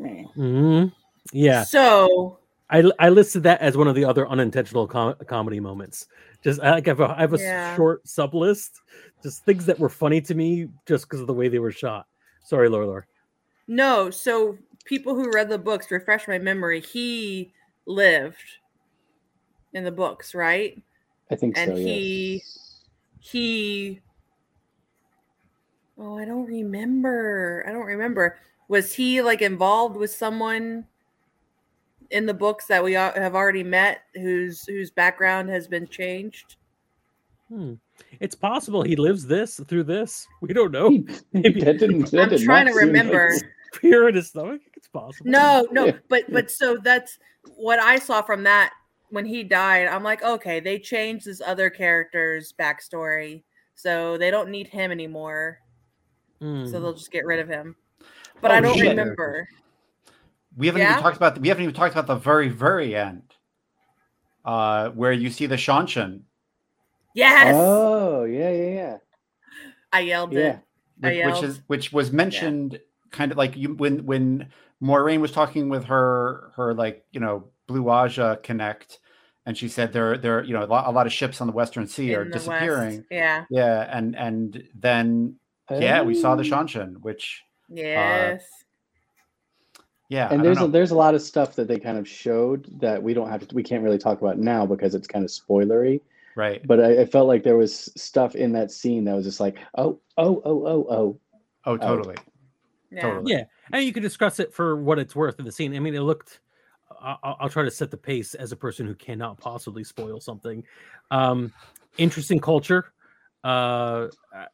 mm-hmm. 0.00 0.86
yeah. 1.32 1.64
So 1.64 2.38
I 2.70 2.90
I 2.98 3.08
listed 3.10 3.42
that 3.44 3.60
as 3.60 3.76
one 3.76 3.88
of 3.88 3.94
the 3.94 4.04
other 4.04 4.28
unintentional 4.28 4.86
com- 4.86 5.16
comedy 5.26 5.60
moments. 5.60 6.08
Just 6.42 6.60
I, 6.60 6.72
like 6.72 6.88
I 6.88 6.90
have 6.90 7.00
a, 7.00 7.14
I 7.16 7.20
have 7.20 7.34
a 7.34 7.38
yeah. 7.38 7.76
short 7.76 8.06
sub 8.08 8.34
list, 8.34 8.80
just 9.22 9.44
things 9.44 9.66
that 9.66 9.78
were 9.78 9.88
funny 9.88 10.20
to 10.22 10.34
me 10.34 10.68
just 10.86 11.04
because 11.04 11.20
of 11.20 11.26
the 11.26 11.34
way 11.34 11.48
they 11.48 11.58
were 11.58 11.70
shot. 11.70 12.06
Sorry, 12.44 12.68
Laura. 12.68 12.86
Laura. 12.86 13.04
No, 13.68 14.10
so 14.10 14.58
people 14.84 15.14
who 15.14 15.30
read 15.30 15.48
the 15.48 15.58
books 15.58 15.90
refresh 15.90 16.26
my 16.26 16.38
memory. 16.38 16.80
He 16.80 17.52
lived 17.86 18.58
in 19.72 19.84
the 19.84 19.92
books, 19.92 20.34
right? 20.34 20.82
I 21.30 21.36
think 21.36 21.56
and 21.56 21.70
so. 21.70 21.76
And 21.76 21.86
he 21.86 22.32
yes. 22.34 22.80
he 23.20 24.00
Oh, 26.04 26.18
I 26.18 26.24
don't 26.24 26.46
remember. 26.46 27.64
I 27.66 27.70
don't 27.70 27.86
remember. 27.86 28.36
Was 28.66 28.92
he 28.92 29.22
like 29.22 29.40
involved 29.40 29.96
with 29.96 30.10
someone 30.10 30.84
in 32.10 32.26
the 32.26 32.34
books 32.34 32.66
that 32.66 32.82
we 32.82 32.94
have 32.94 33.36
already 33.36 33.62
met 33.62 34.02
whose 34.14 34.64
whose 34.64 34.90
background 34.90 35.48
has 35.50 35.68
been 35.68 35.86
changed? 35.86 36.56
Hmm. 37.48 37.74
It's 38.18 38.34
possible 38.34 38.82
he 38.82 38.96
lives 38.96 39.26
this 39.26 39.60
through 39.68 39.84
this. 39.84 40.26
We 40.40 40.52
don't 40.52 40.72
know. 40.72 41.04
Maybe 41.32 41.60
that 41.60 41.78
didn't, 41.78 42.10
that 42.10 42.32
I'm 42.32 42.38
trying 42.38 42.66
to 42.66 42.72
remember. 42.72 43.34
Fear 43.74 44.08
in 44.08 44.16
his 44.16 44.28
stomach. 44.28 44.60
It's 44.76 44.88
possible. 44.88 45.30
No, 45.30 45.68
no, 45.70 45.92
but 46.08 46.24
but 46.30 46.50
so 46.50 46.78
that's 46.82 47.18
what 47.54 47.78
I 47.78 47.98
saw 47.98 48.22
from 48.22 48.42
that 48.42 48.72
when 49.10 49.24
he 49.24 49.44
died. 49.44 49.86
I'm 49.86 50.02
like, 50.02 50.24
okay, 50.24 50.58
they 50.58 50.80
changed 50.80 51.26
this 51.26 51.40
other 51.40 51.70
character's 51.70 52.52
backstory, 52.52 53.44
so 53.76 54.18
they 54.18 54.32
don't 54.32 54.50
need 54.50 54.66
him 54.66 54.90
anymore. 54.90 55.61
Mm. 56.42 56.70
So 56.70 56.80
they'll 56.80 56.92
just 56.92 57.12
get 57.12 57.24
rid 57.24 57.38
of 57.38 57.48
him. 57.48 57.76
But 58.40 58.50
oh, 58.50 58.54
I 58.54 58.60
don't 58.60 58.76
shit. 58.76 58.88
remember. 58.88 59.48
We 60.56 60.66
haven't 60.66 60.82
yeah? 60.82 60.92
even 60.92 61.02
talked 61.02 61.16
about 61.16 61.36
the, 61.36 61.40
we 61.40 61.48
haven't 61.48 61.62
even 61.62 61.74
talked 61.74 61.92
about 61.92 62.06
the 62.06 62.16
very 62.16 62.48
very 62.48 62.94
end, 62.94 63.22
uh, 64.44 64.90
where 64.90 65.12
you 65.12 65.30
see 65.30 65.46
the 65.46 65.56
Seanchan. 65.56 66.22
Yes. 67.14 67.54
Oh 67.56 68.24
yeah 68.24 68.50
yeah 68.50 68.74
yeah. 68.74 68.96
I 69.92 70.00
yelled 70.00 70.32
yeah. 70.32 70.40
it. 70.40 70.58
Which, 71.00 71.34
which 71.34 71.42
is 71.42 71.60
which 71.66 71.92
was 71.92 72.12
mentioned 72.12 72.72
yeah. 72.72 72.78
kind 73.10 73.32
of 73.32 73.38
like 73.38 73.56
you 73.56 73.74
when 73.74 74.04
when 74.04 74.48
Moiraine 74.82 75.20
was 75.20 75.32
talking 75.32 75.68
with 75.68 75.84
her 75.84 76.52
her 76.56 76.74
like 76.74 77.04
you 77.12 77.20
know 77.20 77.48
Blue 77.66 77.84
Ajah 77.84 78.42
connect 78.42 78.98
and 79.46 79.56
she 79.56 79.68
said 79.68 79.92
there 79.92 80.16
there 80.16 80.44
you 80.44 80.54
know 80.54 80.64
a 80.64 80.66
lot, 80.66 80.86
a 80.86 80.90
lot 80.90 81.06
of 81.06 81.12
ships 81.12 81.40
on 81.40 81.46
the 81.46 81.52
western 81.52 81.86
sea 81.86 82.12
In 82.12 82.18
are 82.20 82.24
disappearing 82.24 82.98
West. 82.98 83.06
yeah 83.10 83.44
yeah 83.50 83.88
and 83.96 84.16
and 84.16 84.62
then 84.74 85.36
yeah 85.80 86.02
we 86.02 86.14
saw 86.14 86.34
the 86.34 86.42
Seanchan 86.42 87.00
which 87.00 87.42
uh, 87.70 87.74
yes. 87.74 88.42
uh, 89.78 89.82
yeah 90.08 90.28
and 90.30 90.44
there's 90.44 90.60
a, 90.60 90.68
there's 90.68 90.90
a 90.90 90.96
lot 90.96 91.14
of 91.14 91.22
stuff 91.22 91.54
that 91.56 91.68
they 91.68 91.78
kind 91.78 91.98
of 91.98 92.06
showed 92.08 92.68
that 92.80 93.02
we 93.02 93.14
don't 93.14 93.28
have 93.28 93.46
to 93.46 93.54
we 93.54 93.62
can't 93.62 93.82
really 93.82 93.98
talk 93.98 94.20
about 94.20 94.38
now 94.38 94.66
because 94.66 94.94
it's 94.94 95.06
kind 95.06 95.24
of 95.24 95.30
spoilery. 95.30 96.00
Right. 96.34 96.66
But 96.66 96.80
I, 96.80 97.02
I 97.02 97.04
felt 97.04 97.28
like 97.28 97.42
there 97.42 97.58
was 97.58 97.92
stuff 97.94 98.34
in 98.34 98.52
that 98.52 98.70
scene 98.70 99.04
that 99.04 99.14
was 99.14 99.26
just 99.26 99.40
like 99.40 99.58
oh 99.76 100.00
oh 100.16 100.42
oh 100.44 100.66
oh 100.66 100.86
oh. 100.90 101.20
Oh 101.64 101.76
totally. 101.76 102.16
Oh. 102.18 102.22
Yeah. 102.90 103.02
totally. 103.02 103.32
Yeah 103.32 103.44
and 103.72 103.84
you 103.84 103.92
can 103.92 104.02
discuss 104.02 104.38
it 104.38 104.52
for 104.52 104.76
what 104.76 104.98
it's 104.98 105.16
worth 105.16 105.38
in 105.38 105.44
the 105.44 105.52
scene. 105.52 105.74
I 105.74 105.78
mean 105.78 105.94
it 105.94 106.00
looked 106.00 106.40
I'll, 107.00 107.36
I'll, 107.40 107.48
try 107.48 107.64
to 107.64 107.70
set 107.70 107.90
the 107.90 107.96
pace 107.96 108.34
as 108.34 108.52
a 108.52 108.56
person 108.56 108.86
who 108.86 108.94
cannot 108.94 109.38
possibly 109.38 109.82
spoil 109.82 110.20
something. 110.20 110.62
Um, 111.10 111.52
interesting 111.98 112.38
culture. 112.38 112.92
Uh, 113.44 114.06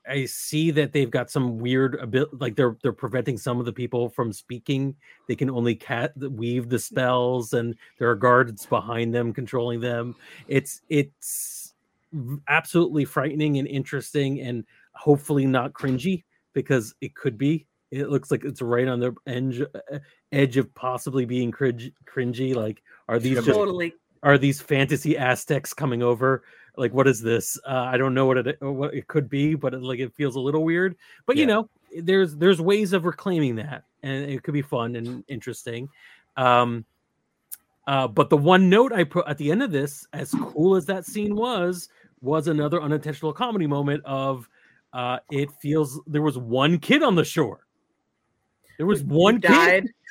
I 0.08 0.24
see 0.24 0.70
that 0.70 0.92
they've 0.92 1.10
got 1.10 1.30
some 1.30 1.58
weird 1.58 1.96
ability, 1.96 2.36
like 2.40 2.56
they're 2.56 2.76
they're 2.82 2.92
preventing 2.92 3.36
some 3.36 3.60
of 3.60 3.66
the 3.66 3.72
people 3.72 4.08
from 4.08 4.32
speaking. 4.32 4.96
They 5.28 5.36
can 5.36 5.50
only 5.50 5.74
cat 5.74 6.12
weave 6.16 6.70
the 6.70 6.78
spells, 6.78 7.52
and 7.52 7.76
there 7.98 8.08
are 8.08 8.14
guards 8.14 8.64
behind 8.64 9.14
them 9.14 9.34
controlling 9.34 9.80
them. 9.80 10.16
It's 10.48 10.80
it's 10.88 11.74
absolutely 12.48 13.04
frightening 13.04 13.58
and 13.58 13.68
interesting, 13.68 14.40
and 14.40 14.64
hopefully 14.92 15.44
not 15.44 15.74
cringy 15.74 16.24
because 16.54 16.94
it 17.02 17.14
could 17.14 17.36
be. 17.36 17.66
It 17.90 18.08
looks 18.08 18.30
like 18.30 18.44
it's 18.44 18.62
right 18.62 18.88
on 18.88 19.00
the 19.00 19.14
edge 19.26 19.62
edge 20.32 20.56
of 20.56 20.74
possibly 20.74 21.26
being 21.26 21.50
cringe, 21.50 21.92
cringy. 22.06 22.54
Like, 22.54 22.82
are 23.06 23.18
these 23.18 23.44
totally 23.44 23.90
just, 23.90 24.00
are 24.22 24.38
these 24.38 24.60
fantasy 24.60 25.16
Aztecs 25.16 25.74
coming 25.74 26.02
over? 26.02 26.42
Like, 26.78 26.92
what 26.92 27.08
is 27.08 27.20
this? 27.20 27.58
Uh, 27.66 27.74
I 27.74 27.96
don't 27.96 28.14
know 28.14 28.26
what 28.26 28.46
it 28.46 28.56
what 28.60 28.94
it 28.94 29.06
could 29.08 29.28
be, 29.28 29.54
but 29.54 29.74
it, 29.74 29.82
like 29.82 29.98
it 29.98 30.14
feels 30.14 30.36
a 30.36 30.40
little 30.40 30.64
weird. 30.64 30.96
But 31.26 31.36
yeah. 31.36 31.40
you 31.40 31.46
know, 31.46 31.68
there's 32.00 32.36
there's 32.36 32.60
ways 32.60 32.92
of 32.92 33.04
reclaiming 33.04 33.56
that, 33.56 33.84
and 34.02 34.30
it 34.30 34.42
could 34.42 34.54
be 34.54 34.62
fun 34.62 34.96
and 34.96 35.24
interesting. 35.28 35.88
Um, 36.36 36.84
uh, 37.86 38.06
but 38.06 38.30
the 38.30 38.36
one 38.36 38.68
note 38.68 38.92
I 38.92 39.04
put 39.04 39.26
at 39.26 39.38
the 39.38 39.50
end 39.50 39.62
of 39.62 39.72
this, 39.72 40.06
as 40.12 40.30
cool 40.32 40.76
as 40.76 40.86
that 40.86 41.04
scene 41.04 41.34
was, 41.34 41.88
was 42.20 42.48
another 42.48 42.80
unintentional 42.80 43.32
comedy 43.32 43.66
moment 43.66 44.04
of 44.04 44.48
uh, 44.92 45.18
it 45.30 45.50
feels 45.60 46.00
there 46.06 46.22
was 46.22 46.38
one 46.38 46.78
kid 46.78 47.02
on 47.02 47.14
the 47.14 47.24
shore 47.24 47.66
there 48.78 48.86
was 48.86 49.02
one 49.02 49.40
died. 49.40 49.82
Kid. 49.82 49.92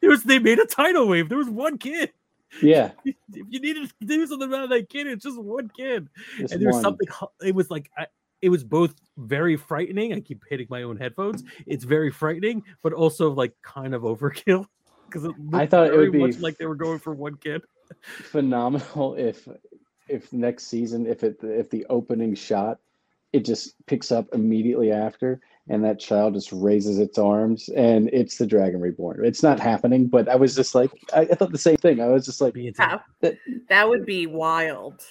There 0.00 0.10
was 0.10 0.24
they 0.24 0.40
made 0.40 0.58
a 0.58 0.66
tidal 0.66 1.06
wave. 1.08 1.28
There 1.28 1.38
was 1.38 1.48
one 1.48 1.78
kid. 1.78 2.12
Yeah. 2.62 2.92
if 3.04 3.16
you 3.32 3.60
needed 3.60 3.88
to 4.00 4.06
do 4.06 4.26
something 4.26 4.48
about 4.48 4.70
that 4.70 4.88
kid, 4.88 5.06
it's 5.06 5.24
just 5.24 5.40
one 5.40 5.68
kid. 5.68 6.08
Just 6.38 6.54
and 6.54 6.62
there's 6.62 6.74
one. 6.74 6.82
something. 6.82 7.08
It 7.42 7.54
was 7.54 7.70
like 7.70 7.90
I, 7.96 8.06
it 8.42 8.48
was 8.48 8.64
both 8.64 8.94
very 9.16 9.56
frightening. 9.56 10.12
I 10.12 10.20
keep 10.20 10.42
hitting 10.48 10.66
my 10.70 10.82
own 10.82 10.96
headphones. 10.96 11.42
It's 11.66 11.84
very 11.84 12.10
frightening, 12.10 12.62
but 12.82 12.92
also 12.92 13.30
like 13.30 13.54
kind 13.62 13.94
of 13.94 14.02
overkill 14.02 14.66
because 15.06 15.28
I 15.52 15.66
thought 15.66 15.88
it 15.88 15.96
would 15.96 16.12
be 16.12 16.32
like 16.32 16.58
they 16.58 16.66
were 16.66 16.74
going 16.74 16.98
for 16.98 17.14
one 17.14 17.36
kid. 17.36 17.62
Phenomenal 18.00 19.14
if 19.14 19.48
if 20.08 20.32
next 20.32 20.66
season 20.66 21.06
if 21.06 21.22
it 21.24 21.38
if 21.42 21.70
the 21.70 21.86
opening 21.90 22.34
shot 22.34 22.78
it 23.32 23.44
just 23.44 23.74
picks 23.86 24.12
up 24.12 24.28
immediately 24.32 24.92
after 24.92 25.40
and 25.68 25.84
that 25.84 25.98
child 25.98 26.34
just 26.34 26.52
raises 26.52 26.98
its 26.98 27.18
arms 27.18 27.68
and 27.70 28.08
it's 28.12 28.38
the 28.38 28.46
dragon 28.46 28.80
reborn. 28.80 29.24
It's 29.24 29.42
not 29.42 29.60
happening 29.60 30.06
but 30.06 30.28
i 30.28 30.36
was 30.36 30.54
just 30.54 30.74
like 30.74 30.90
i, 31.14 31.20
I 31.20 31.34
thought 31.34 31.52
the 31.52 31.58
same 31.58 31.76
thing. 31.76 32.00
I 32.00 32.08
was 32.08 32.24
just 32.24 32.40
like 32.40 32.54
that, 32.54 33.38
that 33.68 33.88
would 33.88 34.06
be 34.06 34.26
wild. 34.26 35.02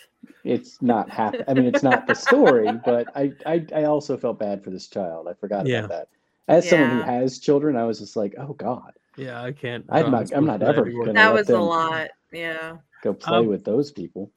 It's 0.43 0.81
not 0.81 1.09
happen 1.09 1.43
i 1.47 1.53
mean 1.53 1.65
it's 1.65 1.83
not 1.83 2.07
the 2.07 2.15
story 2.15 2.69
but 2.85 3.07
I, 3.15 3.33
I 3.45 3.65
i 3.75 3.83
also 3.83 4.17
felt 4.17 4.39
bad 4.39 4.63
for 4.63 4.69
this 4.69 4.87
child. 4.87 5.27
I 5.27 5.33
forgot 5.33 5.67
yeah. 5.67 5.79
about 5.79 5.89
that. 5.89 6.07
As 6.47 6.65
yeah. 6.65 6.71
someone 6.71 6.89
who 6.91 7.01
has 7.03 7.39
children 7.39 7.75
i 7.75 7.83
was 7.83 7.99
just 7.99 8.15
like 8.15 8.35
oh 8.37 8.53
god. 8.53 8.93
Yeah 9.17 9.41
i 9.41 9.51
can't 9.51 9.85
i'm 9.89 10.11
not 10.11 10.31
i'm 10.33 10.45
not 10.45 10.61
ever 10.61 10.85
gonna 10.85 11.13
that 11.13 11.33
was 11.33 11.49
a 11.49 11.59
lot. 11.59 12.09
Yeah. 12.31 12.77
go 13.01 13.13
play 13.13 13.39
um, 13.39 13.47
with 13.47 13.63
those 13.63 13.91
people 13.91 14.31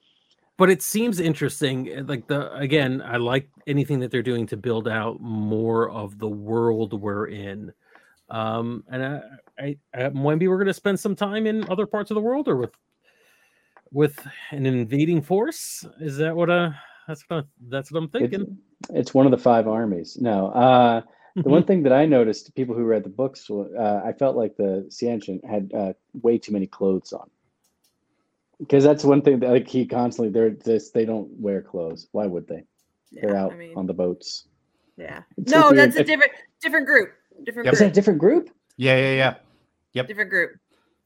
but 0.59 0.69
it 0.69 0.83
seems 0.83 1.21
interesting 1.21 1.89
eh, 1.89 2.03
like 2.05 2.27
the 2.27 2.53
again 2.55 3.01
i 3.07 3.17
like 3.17 3.49
anything 3.67 4.01
that 4.01 4.11
they're 4.11 4.23
doing 4.23 4.47
to 4.47 4.57
build 4.57 4.87
out 4.87 5.19
more 5.21 5.89
of 5.91 6.19
the 6.19 6.29
world 6.29 7.01
we're 7.01 7.29
in. 7.29 7.73
Um 8.29 8.85
and 8.91 9.03
i 9.03 9.21
i, 9.59 9.77
I 9.95 10.09
maybe 10.11 10.49
we're 10.49 10.59
going 10.59 10.67
to 10.67 10.75
spend 10.75 11.01
some 11.01 11.17
time 11.17 11.47
in 11.47 11.69
other 11.71 11.87
parts 11.87 12.11
of 12.11 12.17
the 12.17 12.21
world 12.21 12.49
or 12.49 12.57
with 12.57 12.75
with 13.91 14.19
an 14.51 14.67
invading 14.67 15.23
force? 15.23 15.87
Is 15.99 16.19
that 16.19 16.37
what 16.37 16.51
uh 16.51 16.73
that's 17.07 17.25
what 17.29 17.45
I, 17.45 17.49
that's 17.71 17.91
what 17.91 18.03
i'm 18.03 18.09
thinking. 18.11 18.59
it's, 18.83 18.91
it's 18.91 19.15
one 19.15 19.25
of 19.25 19.31
the 19.31 19.39
five 19.39 19.67
armies. 19.67 20.19
No 20.21 20.49
uh 20.49 21.01
the 21.37 21.51
one 21.51 21.63
thing 21.63 21.85
that 21.85 21.93
I 21.93 22.05
noticed, 22.05 22.53
people 22.57 22.75
who 22.75 22.83
read 22.83 23.05
the 23.05 23.11
books, 23.11 23.49
uh, 23.49 24.01
I 24.05 24.13
felt 24.13 24.37
like 24.37 24.57
the 24.57 24.89
Seanchan 24.89 25.45
had 25.49 25.71
uh, 25.73 25.93
way 26.23 26.37
too 26.37 26.53
many 26.53 26.67
clothes 26.67 27.13
on 27.13 27.31
because 28.59 28.85
that's 28.85 29.05
one 29.05 29.23
thing 29.23 29.39
that 29.41 29.51
like 29.51 29.69
he 29.69 29.87
constantly 29.87 30.33
they're 30.33 30.51
just 30.51 30.95
they 30.95 31.05
don't 31.05 31.29
wear 31.39 31.63
clothes. 31.63 32.09
Why 32.13 32.27
would 32.27 32.47
they? 32.47 32.65
Yeah, 33.11 33.21
they're 33.23 33.37
out 33.37 33.53
I 33.53 33.57
mean, 33.57 33.77
on 33.77 33.87
the 33.87 33.95
boats. 33.95 34.49
Yeah. 34.97 35.23
It's 35.37 35.51
no, 35.51 35.73
that's 35.73 35.97
a 35.97 36.05
different 36.05 36.33
different 36.61 36.87
group. 36.87 37.13
Different. 37.45 37.67
Yep. 37.67 37.73
Is 37.73 37.79
that 37.81 37.89
a 37.89 37.93
different 37.93 38.19
group? 38.19 38.51
Yeah, 38.77 38.97
yeah, 38.97 39.15
yeah. 39.15 39.35
Yep. 39.93 40.09
Different 40.09 40.31
group. 40.31 40.53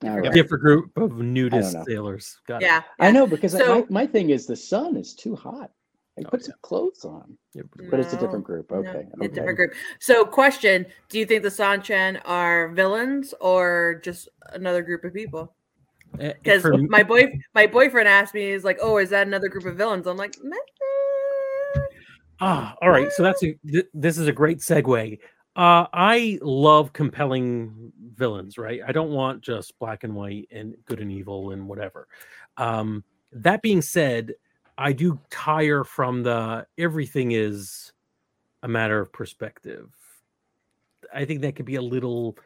Different, 0.00 0.26
right. 0.26 0.34
different 0.34 0.62
group 0.62 0.96
of 0.96 1.18
nudist 1.18 1.76
sailors. 1.86 2.40
Got 2.48 2.62
yeah, 2.62 2.78
it. 2.78 2.84
I 2.98 3.12
know 3.12 3.26
because 3.26 3.52
so, 3.52 3.86
my, 3.88 4.02
my 4.02 4.06
thing 4.06 4.30
is 4.30 4.46
the 4.46 4.56
sun 4.56 4.96
is 4.96 5.14
too 5.14 5.36
hot. 5.36 5.70
Like, 6.16 6.26
oh, 6.26 6.30
put 6.30 6.40
yeah. 6.40 6.46
some 6.46 6.56
clothes 6.62 7.04
on. 7.04 7.38
Yep. 7.54 7.66
But 7.90 8.00
it's 8.00 8.12
a 8.12 8.18
different 8.18 8.44
group. 8.44 8.72
Okay. 8.72 8.92
No, 8.92 8.98
okay. 8.98 9.26
A 9.26 9.28
different 9.28 9.56
group. 9.56 9.74
So, 10.00 10.24
question 10.24 10.86
Do 11.08 11.18
you 11.18 11.24
think 11.24 11.42
the 11.42 11.48
Seanchan 11.48 12.20
are 12.24 12.70
villains 12.70 13.32
or 13.40 14.00
just 14.02 14.28
another 14.52 14.82
group 14.82 15.04
of 15.04 15.14
people? 15.14 15.54
Eh, 16.20 16.32
because 16.42 16.64
my 16.88 17.02
boy 17.02 17.32
my 17.54 17.66
boyfriend 17.66 18.08
asked 18.08 18.34
me 18.34 18.44
is 18.44 18.64
like 18.64 18.78
oh 18.82 18.98
is 18.98 19.10
that 19.10 19.26
another 19.26 19.48
group 19.48 19.64
of 19.64 19.76
villains? 19.76 20.06
I'm 20.06 20.16
like 20.16 20.36
Meh. 20.42 20.56
ah 22.40 22.74
all 22.82 22.90
right 22.90 23.10
so 23.12 23.22
that's 23.22 23.42
a 23.42 23.54
th- 23.66 23.86
this 23.94 24.18
is 24.18 24.26
a 24.28 24.32
great 24.32 24.58
segue. 24.58 25.18
Uh 25.56 25.86
i 25.92 26.38
love 26.42 26.92
compelling 26.92 27.92
villains 28.14 28.58
right? 28.58 28.80
I 28.86 28.92
don't 28.92 29.10
want 29.10 29.42
just 29.42 29.78
black 29.78 30.04
and 30.04 30.14
white 30.14 30.48
and 30.52 30.74
good 30.84 31.00
and 31.00 31.10
evil 31.10 31.50
and 31.52 31.66
whatever. 31.66 32.08
Um 32.56 33.04
that 33.32 33.62
being 33.62 33.80
said 33.82 34.34
i 34.76 34.92
do 34.92 35.18
tire 35.30 35.82
from 35.84 36.22
the 36.22 36.66
everything 36.78 37.32
is 37.32 37.92
a 38.62 38.68
matter 38.68 39.00
of 39.00 39.12
perspective. 39.12 39.88
I 41.12 41.24
think 41.24 41.40
that 41.40 41.56
could 41.56 41.66
be 41.66 41.76
a 41.76 41.82
little 41.82 42.36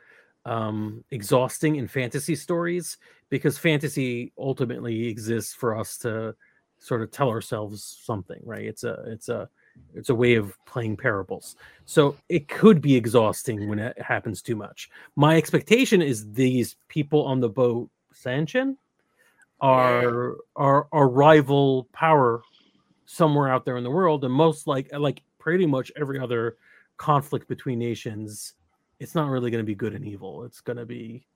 um 0.45 1.05
exhausting 1.11 1.75
in 1.77 1.89
fantasy 1.89 2.37
stories 2.37 2.99
because 3.29 3.59
fantasy 3.59 4.33
ultimately 4.39 5.09
exists 5.09 5.55
for 5.55 5.77
us 5.77 5.99
to 5.99 6.35
sort 6.79 7.03
of 7.03 7.11
tell 7.11 7.29
ourselves 7.29 8.01
something 8.05 8.41
right? 8.45 8.65
It's 8.65 8.85
a 8.85 9.03
it's 9.07 9.29
a 9.29 9.49
it's 9.95 10.09
a 10.09 10.15
way 10.15 10.35
of 10.35 10.57
playing 10.65 10.97
parables. 10.97 11.57
So 11.85 12.17
it 12.29 12.49
could 12.49 12.81
be 12.81 12.95
exhausting 12.97 13.69
when 13.69 13.79
it 13.79 14.01
happens 14.01 14.43
too 14.43 14.57
much. 14.57 14.91
My 15.17 15.37
expectation 15.37 16.01
is 16.03 16.33
these 16.33 16.77
people 16.89 17.25
on 17.25 17.41
the 17.41 17.49
boat 17.49 17.91
Seanchan 18.15 18.77
are 19.61 20.37
are 20.55 20.87
a 20.93 21.05
rival 21.05 21.89
power 21.93 22.43
somewhere 23.07 23.49
out 23.49 23.65
there 23.65 23.77
in 23.77 23.85
the 23.85 23.91
world 23.91 24.25
and 24.25 24.35
most 24.35 24.67
like 24.67 24.91
like 24.93 25.23
pretty 25.39 25.67
much 25.67 25.91
every 25.97 26.19
other 26.19 26.57
conflict 26.99 27.49
between 27.49 27.79
nations 27.79 28.55
it's 28.99 29.15
not 29.15 29.29
really 29.29 29.51
going 29.51 29.63
to 29.63 29.67
be 29.67 29.75
good 29.75 29.95
and 29.95 30.05
evil. 30.05 30.45
It's 30.45 30.61
going 30.61 30.79
to 30.79 30.87
be 30.87 31.27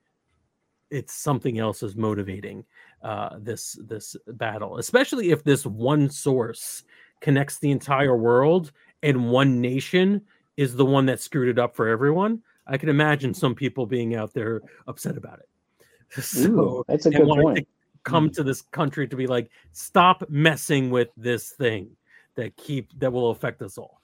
it's 0.91 1.15
something 1.15 1.59
else 1.59 1.83
is 1.83 1.97
motivating 1.97 2.65
uh, 3.03 3.39
this 3.39 3.79
this 3.87 4.17
battle, 4.27 4.79
especially 4.79 5.31
if 5.31 5.45
this 5.45 5.65
one 5.65 6.11
source 6.11 6.85
connects 7.21 7.59
the 7.59 7.71
entire 7.71 8.17
world 8.17 8.73
and 9.03 9.31
one 9.31 9.61
nation 9.61 10.23
is 10.57 10.75
the 10.75 10.85
one 10.85 11.07
that 11.07 11.21
screwed 11.21 11.49
it 11.49 11.59
up 11.59 11.75
for 11.75 11.89
everyone. 11.89 12.43
I 12.67 12.77
can 12.77 12.89
imagine 12.89 13.35
some 13.35 13.55
people 13.55 13.87
being 13.87 14.15
out 14.15 14.33
there 14.33 14.61
upset 14.87 15.17
about 15.17 15.39
it. 15.39 15.47
So, 16.23 16.51
Ooh, 16.51 16.85
that's 16.89 17.07
a 17.07 17.11
good 17.11 17.29
point. 17.29 17.59
To 17.59 17.67
come 18.03 18.31
mm. 18.31 18.33
to 18.35 18.43
this 18.43 18.63
country 18.63 19.07
to 19.07 19.15
be 19.15 19.29
like, 19.29 19.49
stop 19.73 20.29
messing 20.29 20.91
with 20.91 21.09
this 21.17 21.51
thing 21.51 21.97
that 22.35 22.57
keep 22.57 22.99
that 22.99 23.13
will 23.13 23.31
affect 23.31 23.63
us 23.63 23.79
all. 23.79 24.01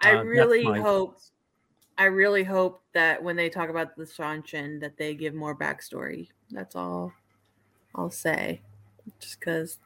I 0.00 0.14
uh, 0.14 0.22
really 0.22 0.64
hope 0.64 1.18
I 2.00 2.04
really 2.04 2.44
hope 2.44 2.82
that 2.94 3.22
when 3.22 3.36
they 3.36 3.50
talk 3.50 3.68
about 3.68 3.94
the 3.94 4.04
Seanchan 4.04 4.80
that 4.80 4.96
they 4.96 5.14
give 5.14 5.34
more 5.34 5.54
backstory. 5.54 6.28
That's 6.50 6.74
all 6.74 7.12
I'll 7.94 8.10
say. 8.10 8.62
Just 9.18 9.38
because 9.38 9.76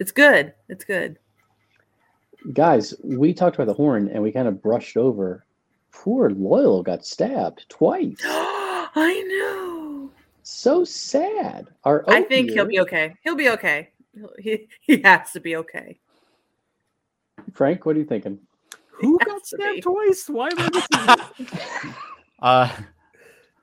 it's 0.00 0.10
good. 0.10 0.52
It's 0.68 0.84
good. 0.84 1.16
guys, 2.54 2.92
we 3.04 3.32
talked 3.32 3.54
about 3.54 3.68
the 3.68 3.74
horn 3.74 4.08
and 4.08 4.20
we 4.20 4.32
kind 4.32 4.48
of 4.48 4.60
brushed 4.60 4.96
over. 4.96 5.46
Poor 5.92 6.28
Loial 6.28 6.82
got 6.82 7.06
stabbed 7.06 7.68
twice. 7.68 8.16
I 8.24 9.22
know. 9.28 10.10
So 10.42 10.82
sad. 10.82 11.68
Our 11.84 12.04
I 12.08 12.22
think 12.22 12.50
he'll 12.50 12.66
be 12.66 12.80
okay. 12.80 13.14
He'll 13.22 13.36
be 13.36 13.50
okay. 13.50 13.90
He 14.40 14.66
he 14.80 15.00
has 15.02 15.30
to 15.30 15.38
be 15.38 15.54
okay. 15.54 16.00
Frank, 17.52 17.86
what 17.86 17.94
are 17.94 18.00
you 18.00 18.06
thinking? 18.06 18.40
Who 19.04 19.18
got 19.24 19.46
stabbed 19.46 19.82
twice? 19.82 20.28
Why 20.28 20.48
am 20.48 20.58
I 20.58 20.70
missing? 20.72 21.94
uh, 22.40 22.76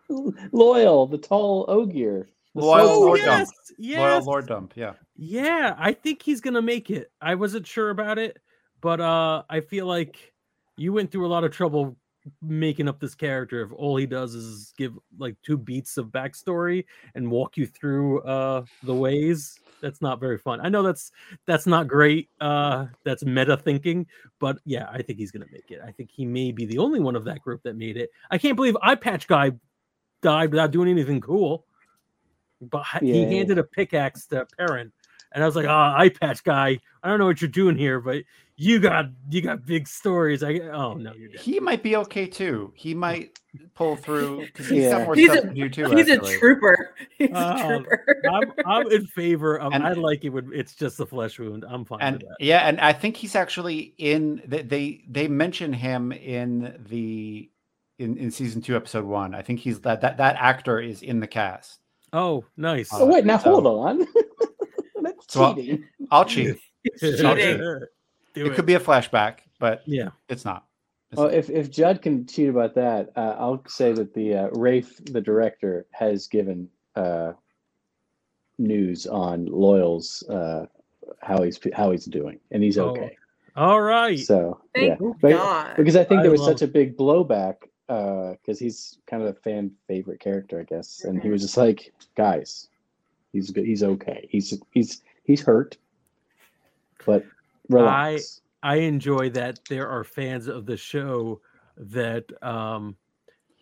Loial, 0.10 1.10
the 1.10 1.18
tall 1.18 1.66
ogier. 1.68 2.28
Loial 2.56 2.82
oh, 2.82 3.00
Lord 3.02 3.20
yes, 3.20 3.48
Dump. 3.48 3.50
Yes. 3.78 4.00
Loial 4.00 4.26
Lord 4.26 4.48
Dump. 4.48 4.74
Yeah. 4.76 4.94
Yeah, 5.16 5.76
I 5.78 5.94
think 5.94 6.22
he's 6.22 6.42
gonna 6.42 6.62
make 6.62 6.90
it. 6.90 7.12
I 7.22 7.36
wasn't 7.36 7.66
sure 7.66 7.92
about 7.92 8.20
it, 8.20 8.40
but 8.82 9.00
uh 9.00 9.44
I 9.50 9.62
feel 9.62 9.86
like 9.86 10.34
you 10.78 10.94
went 10.94 11.12
through 11.12 11.28
a 11.28 11.30
lot 11.30 11.44
of 11.44 11.52
trouble 11.52 11.98
making 12.42 12.88
up 12.88 13.00
this 13.00 13.16
character 13.16 13.62
if 13.62 13.72
all 13.74 13.98
he 13.98 14.06
does 14.06 14.36
is 14.36 14.74
give 14.78 14.94
like 15.18 15.36
two 15.44 15.58
beats 15.58 15.98
of 15.98 16.08
backstory 16.08 16.86
and 17.16 17.32
walk 17.32 17.58
you 17.58 17.66
through 17.66 18.22
uh 18.22 18.64
the 18.84 18.94
ways 18.94 19.60
that's 19.82 20.02
not 20.02 20.20
very 20.20 20.38
fun. 20.38 20.60
I 20.62 20.70
know 20.70 20.84
that's 20.84 21.12
that's 21.46 21.68
not 21.68 21.88
great 21.88 22.30
uh 22.40 22.88
that's 23.04 23.24
meta 23.24 23.58
thinking 23.58 24.06
but 24.40 24.58
yeah 24.66 24.88
i 24.92 25.02
think 25.02 25.20
he's 25.20 25.32
gonna 25.32 25.46
make 25.52 25.72
it. 25.72 25.82
I 25.86 25.92
think 25.92 26.10
he 26.12 26.26
may 26.26 26.52
be 26.52 26.66
the 26.66 26.78
only 26.78 27.00
one 27.00 27.16
of 27.16 27.26
that 27.26 27.42
group 27.42 27.64
that 27.64 27.76
made 27.76 27.98
it. 27.98 28.12
I 28.30 28.38
can't 28.38 28.56
believe 28.56 28.78
eye 28.82 28.96
patch 28.96 29.28
guy 29.28 29.52
died 30.22 30.52
without 30.52 30.72
doing 30.72 30.90
anything 30.90 31.20
cool 31.20 31.66
but 32.62 32.86
yeah. 33.02 33.14
he 33.14 33.38
handed 33.38 33.58
a 33.58 33.64
pickaxe 33.64 34.28
to 34.28 34.46
Perrin 34.58 34.92
and 35.32 35.44
I 35.44 35.46
was 35.46 35.56
like, 35.56 35.68
"Ah, 35.68 35.96
oh, 35.96 36.02
eye 36.02 36.10
patch 36.10 36.44
guy, 36.44 36.80
I 37.04 37.10
don't 37.10 37.20
know 37.20 37.26
what 37.26 37.42
you're 37.42 37.50
doing 37.50 37.78
here, 37.78 38.00
but 38.00 38.24
you 38.56 38.80
got 38.80 39.06
you 39.30 39.42
got 39.42 39.66
big 39.66 39.88
stories." 39.88 40.44
I 40.44 40.60
oh 40.60 40.94
no, 40.94 41.14
you're 41.14 41.30
dead. 41.30 41.42
He 41.42 41.60
might 41.60 41.84
be 41.84 41.96
okay 41.98 42.28
too. 42.28 42.74
He 42.76 42.94
might 42.94 43.40
pull 43.76 43.96
through 43.96 44.46
because 44.46 44.70
he's 44.70 44.84
yeah. 44.84 44.92
got 44.92 45.06
more 45.06 45.16
he's 45.16 45.32
stuff 45.32 45.46
a, 45.46 45.48
to 45.48 45.54
do 45.54 45.70
too. 45.70 45.96
He's 45.96 46.10
actually. 46.10 46.36
a 46.36 46.40
trooper. 46.40 46.96
He's 47.18 47.30
a 47.32 47.36
um, 47.36 47.84
trooper. 47.84 48.22
I'm, 48.32 48.54
I'm, 48.66 48.92
in 48.92 49.06
favor 49.08 49.60
of. 49.60 49.74
And, 49.74 49.84
I 49.86 49.94
like 49.94 50.24
it 50.24 50.30
when 50.30 50.52
it's 50.54 50.76
just 50.76 51.00
a 51.00 51.06
flesh 51.06 51.38
wound. 51.40 51.66
I'm 51.68 51.86
fine. 51.86 52.14
With 52.14 52.22
that. 52.22 52.28
And 52.28 52.36
yeah, 52.40 52.68
and 52.68 52.80
I 52.80 52.94
think 52.94 53.18
he's 53.18 53.36
actually 53.36 53.94
in. 53.98 54.42
They 54.46 54.62
they, 54.62 55.04
they 55.10 55.28
mention 55.28 55.74
him 55.74 56.12
in 56.12 56.82
the 56.90 57.50
in, 58.00 58.18
in 58.18 58.32
season 58.32 58.62
two, 58.62 58.76
episode 58.76 59.06
one. 59.06 59.36
I 59.36 59.42
think 59.42 59.60
he's 59.60 59.80
that 59.82 60.02
that 60.02 60.18
that 60.18 60.36
actor 60.40 60.80
is 60.80 61.02
in 61.02 61.20
the 61.20 61.28
cast. 61.28 61.80
Oh, 62.14 62.44
nice. 62.58 62.94
Uh, 62.94 63.02
oh 63.02 63.06
wait, 63.06 63.26
now 63.26 63.38
so, 63.38 63.62
hold 63.62 63.68
on. 63.68 64.06
so 65.28 65.54
cheating. 65.56 65.86
I'll, 66.10 66.20
I'll 66.20 66.26
cheat. 66.26 66.58
it, 66.84 67.90
it, 68.36 68.56
could 68.56 68.66
be 68.66 68.76
a 68.76 68.80
flashback, 68.80 69.40
but 69.60 69.84
yeah, 69.86 70.10
it's 70.30 70.46
not. 70.46 70.66
It's 71.12 71.18
well, 71.18 71.28
not. 71.28 71.36
if 71.36 71.50
if 71.50 71.70
Judd 71.70 72.02
can 72.02 72.26
cheat 72.26 72.50
about 72.50 72.76
that, 72.76 73.12
uh, 73.16 73.36
I'll 73.38 73.64
say 73.68 73.94
that 73.94 74.14
the 74.14 74.36
uh, 74.36 74.48
Rafe, 74.52 75.04
the 75.06 75.22
director, 75.22 75.86
has 75.92 76.28
given 76.28 76.70
uh, 76.96 77.34
news 78.58 79.08
on 79.08 79.48
Loial's 79.48 80.24
uh, 80.30 80.66
how 81.22 81.42
he's 81.44 81.60
how 81.74 81.92
he's 81.92 82.06
doing, 82.06 82.40
and 82.52 82.64
he's 82.64 82.78
oh. 82.78 82.90
okay. 82.90 83.18
All 83.56 83.82
right. 83.82 84.20
So 84.20 84.62
Thank 84.74 85.00
yeah, 85.00 85.12
but, 85.22 85.76
because 85.76 85.96
I 85.96 86.04
think 86.04 86.22
there 86.22 86.32
was 86.32 86.46
such 86.46 86.62
a 86.62 86.68
big 86.68 86.96
blowback 86.98 87.56
because 87.88 88.62
uh, 88.62 88.64
he's 88.64 88.98
kind 89.08 89.22
of 89.22 89.30
a 89.30 89.34
fan 89.34 89.72
favorite 89.88 90.22
character, 90.22 90.60
I 90.60 90.64
guess, 90.64 91.04
and 91.04 91.22
he 91.22 91.30
was 91.30 91.42
just 91.42 91.58
like, 91.58 91.94
guys, 92.16 92.70
he's 93.34 93.52
good, 93.52 93.66
he's 93.66 93.84
okay, 93.84 94.28
he's 94.32 94.58
he's 94.72 95.02
he's 95.32 95.42
hurt, 95.42 95.78
but 97.06 97.26
relax. 97.70 98.42
I 98.64 98.74
I 98.74 98.76
enjoy 98.78 99.30
that 99.32 99.60
there 99.70 99.88
are 99.88 100.04
fans 100.04 100.48
of 100.48 100.66
the 100.66 100.78
show 100.78 101.42
that 101.78 102.26
um 102.44 102.96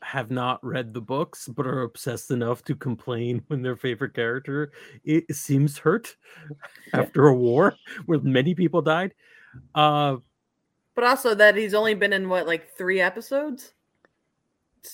have 0.01 0.31
not 0.31 0.63
read 0.65 0.93
the 0.93 1.01
books 1.01 1.49
but 1.49 1.67
are 1.67 1.81
obsessed 1.81 2.31
enough 2.31 2.63
to 2.63 2.73
complain 2.73 3.43
when 3.47 3.61
their 3.61 3.75
favorite 3.75 4.13
character 4.13 4.71
it 5.03 5.25
seems 5.35 5.77
hurt 5.77 6.15
after 6.93 7.27
a 7.27 7.35
war 7.35 7.75
where 8.05 8.19
many 8.19 8.55
people 8.55 8.81
died. 8.81 9.13
Uh 9.75 10.17
but 10.95 11.03
also 11.03 11.35
that 11.35 11.55
he's 11.55 11.73
only 11.73 11.93
been 11.93 12.13
in 12.13 12.27
what 12.27 12.47
like 12.47 12.75
three 12.77 12.99
episodes. 12.99 13.73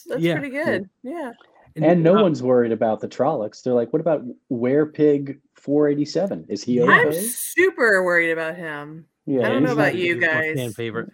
That's 0.07 0.21
yeah. 0.21 0.37
pretty 0.37 0.55
good. 0.55 0.89
Yeah. 1.03 1.31
And, 1.75 1.83
and 1.83 2.03
no 2.03 2.17
uh, 2.17 2.21
one's 2.21 2.41
worried 2.41 2.71
about 2.71 3.01
the 3.01 3.07
Trollocs. 3.07 3.61
They're 3.61 3.73
like, 3.73 3.91
what 3.91 3.99
about 3.99 4.23
Where 4.47 4.85
Pig 4.85 5.39
487? 5.55 6.45
Is 6.47 6.63
he 6.63 6.81
okay? 6.81 6.91
I'm 6.91 7.13
super 7.13 8.03
worried 8.03 8.31
about 8.31 8.55
him. 8.55 9.05
Yeah, 9.25 9.45
I 9.45 9.49
don't 9.49 9.63
know 9.63 9.73
about 9.73 9.95
you 9.95 10.19
guys. 10.19 10.55
Fan 10.55 10.71
favorite. 10.71 11.11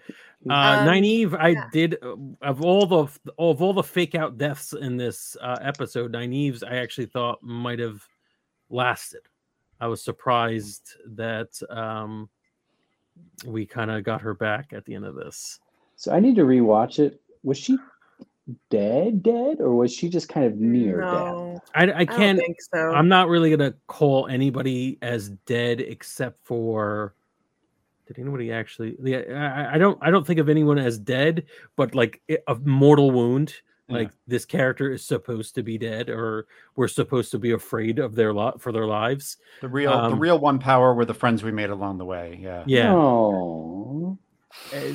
Uh, 0.49 0.53
um, 0.53 0.88
Nynaeve, 0.88 1.36
I 1.39 1.49
yeah. 1.49 1.68
did 1.72 1.97
uh, 2.03 2.16
of 2.41 2.62
all 2.62 2.86
the 2.86 3.07
of 3.38 3.62
all 3.62 3.74
the 3.74 3.84
fake 3.84 4.16
out 4.16 4.38
deaths 4.38 4.74
in 4.74 4.97
this 4.97 5.38
uh, 5.39 5.57
episode. 5.62 6.12
Nynaeve's 6.12 6.64
I 6.64 6.76
actually 6.78 7.05
thought 7.05 7.41
might 7.41 7.80
have 7.80 8.03
lasted. 8.70 9.22
I 9.80 9.88
was 9.88 10.03
surprised 10.03 10.95
that 11.16 11.59
um, 11.70 12.30
we 13.45 13.66
kind 13.66 13.91
of 13.91 14.03
got 14.03 14.22
her 14.22 14.34
back 14.34 14.74
at 14.74 14.86
the 14.86 14.95
end 14.95 15.05
of 15.05 15.16
this. 15.16 15.59
So 15.95 16.12
I 16.12 16.20
need 16.20 16.36
to 16.36 16.43
rewatch 16.43 16.99
it. 16.99 17.22
Was 17.43 17.57
she 17.57 17.78
dead 18.70 19.24
dead 19.24 19.58
or 19.60 19.76
was 19.76 19.93
she 19.93 20.10
just 20.10 20.30
kind 20.30 20.45
of 20.45 20.56
near 20.58 21.02
no, 21.02 21.54
death 21.54 21.70
i, 21.76 22.02
I 22.02 22.06
can't 22.06 22.39
I 22.39 22.41
think 22.41 22.58
so. 22.74 22.91
I'm 22.91 23.08
not 23.08 23.28
really 23.28 23.49
gonna 23.49 23.74
call 23.88 24.28
anybody 24.28 24.97
as 25.02 25.30
dead 25.45 25.82
except 25.82 26.45
for 26.45 27.14
did 28.08 28.20
anybody 28.20 28.52
actually 28.52 28.95
yeah 29.04 29.68
I, 29.72 29.76
I 29.76 29.78
don't 29.78 29.97
i 30.02 30.10
don't 30.10 30.26
think 30.26 30.39
of 30.39 30.49
anyone 30.49 30.78
as 30.80 30.97
dead 30.97 31.45
but 31.76 31.95
like 31.95 32.22
a 32.47 32.56
mortal 32.56 33.12
wound 33.12 33.54
like 33.91 34.08
yeah. 34.08 34.18
this 34.28 34.45
character 34.45 34.91
is 34.91 35.04
supposed 35.04 35.56
to 35.56 35.64
be 35.64 35.78
dead 35.78 36.10
or 36.10 36.47
we're 36.76 36.88
supposed 36.88 37.32
to 37.32 37.39
be 37.39 37.52
afraid 37.52 37.99
of 37.99 38.16
their 38.16 38.34
lot 38.34 38.62
for 38.62 38.72
their 38.72 38.86
lives. 38.86 39.38
The 39.62 39.68
real 39.68 39.91
um, 39.91 40.12
the 40.12 40.18
real 40.18 40.39
one 40.39 40.60
power 40.60 40.93
were 40.93 41.06
the 41.06 41.14
friends 41.14 41.43
we 41.43 41.52
made 41.52 41.70
along 41.70 41.97
the 41.97 42.06
way 42.06 42.39
yeah. 42.41 42.64
Yeah. 42.66 42.93
Oh 42.93 44.01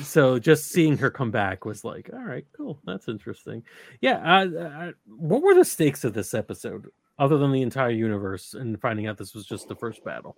So 0.01 0.39
just 0.39 0.67
seeing 0.67 0.97
her 0.97 1.09
come 1.09 1.31
back 1.31 1.65
was 1.65 1.83
like, 1.83 2.09
all 2.13 2.23
right, 2.23 2.45
cool, 2.55 2.79
that's 2.85 3.07
interesting. 3.07 3.63
Yeah, 4.01 4.17
uh, 4.17 4.59
uh, 4.59 4.91
what 5.05 5.41
were 5.41 5.55
the 5.55 5.65
stakes 5.65 6.03
of 6.03 6.13
this 6.13 6.33
episode, 6.33 6.87
other 7.19 7.37
than 7.37 7.51
the 7.51 7.61
entire 7.61 7.89
universe 7.89 8.53
and 8.53 8.79
finding 8.79 9.07
out 9.07 9.17
this 9.17 9.33
was 9.33 9.45
just 9.45 9.67
the 9.67 9.75
first 9.75 10.03
battle? 10.03 10.37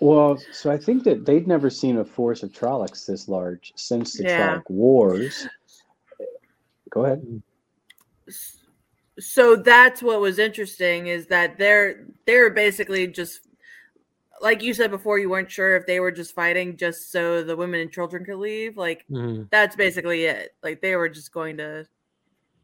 Well, 0.00 0.40
so 0.52 0.70
I 0.70 0.78
think 0.78 1.04
that 1.04 1.26
they'd 1.26 1.48
never 1.48 1.70
seen 1.70 1.98
a 1.98 2.04
force 2.04 2.42
of 2.42 2.52
Trollocs 2.52 3.06
this 3.06 3.28
large 3.28 3.72
since 3.76 4.16
the 4.16 4.24
yeah. 4.24 4.54
Trolloc 4.56 4.70
Wars. 4.70 5.48
Go 6.90 7.04
ahead. 7.04 7.42
So 9.18 9.56
that's 9.56 10.02
what 10.02 10.20
was 10.20 10.38
interesting 10.38 11.08
is 11.08 11.26
that 11.26 11.58
they're 11.58 12.06
they're 12.24 12.50
basically 12.50 13.08
just 13.08 13.47
like 14.40 14.62
you 14.62 14.74
said 14.74 14.90
before, 14.90 15.18
you 15.18 15.30
weren't 15.30 15.50
sure 15.50 15.76
if 15.76 15.86
they 15.86 16.00
were 16.00 16.12
just 16.12 16.34
fighting 16.34 16.76
just 16.76 17.10
so 17.10 17.42
the 17.42 17.56
women 17.56 17.80
and 17.80 17.92
children 17.92 18.24
could 18.24 18.38
leave. 18.38 18.76
Like 18.76 19.04
mm-hmm. 19.10 19.44
that's 19.50 19.76
basically 19.76 20.24
it. 20.24 20.54
Like 20.62 20.80
they 20.80 20.96
were 20.96 21.08
just 21.08 21.32
going 21.32 21.56
to, 21.58 21.86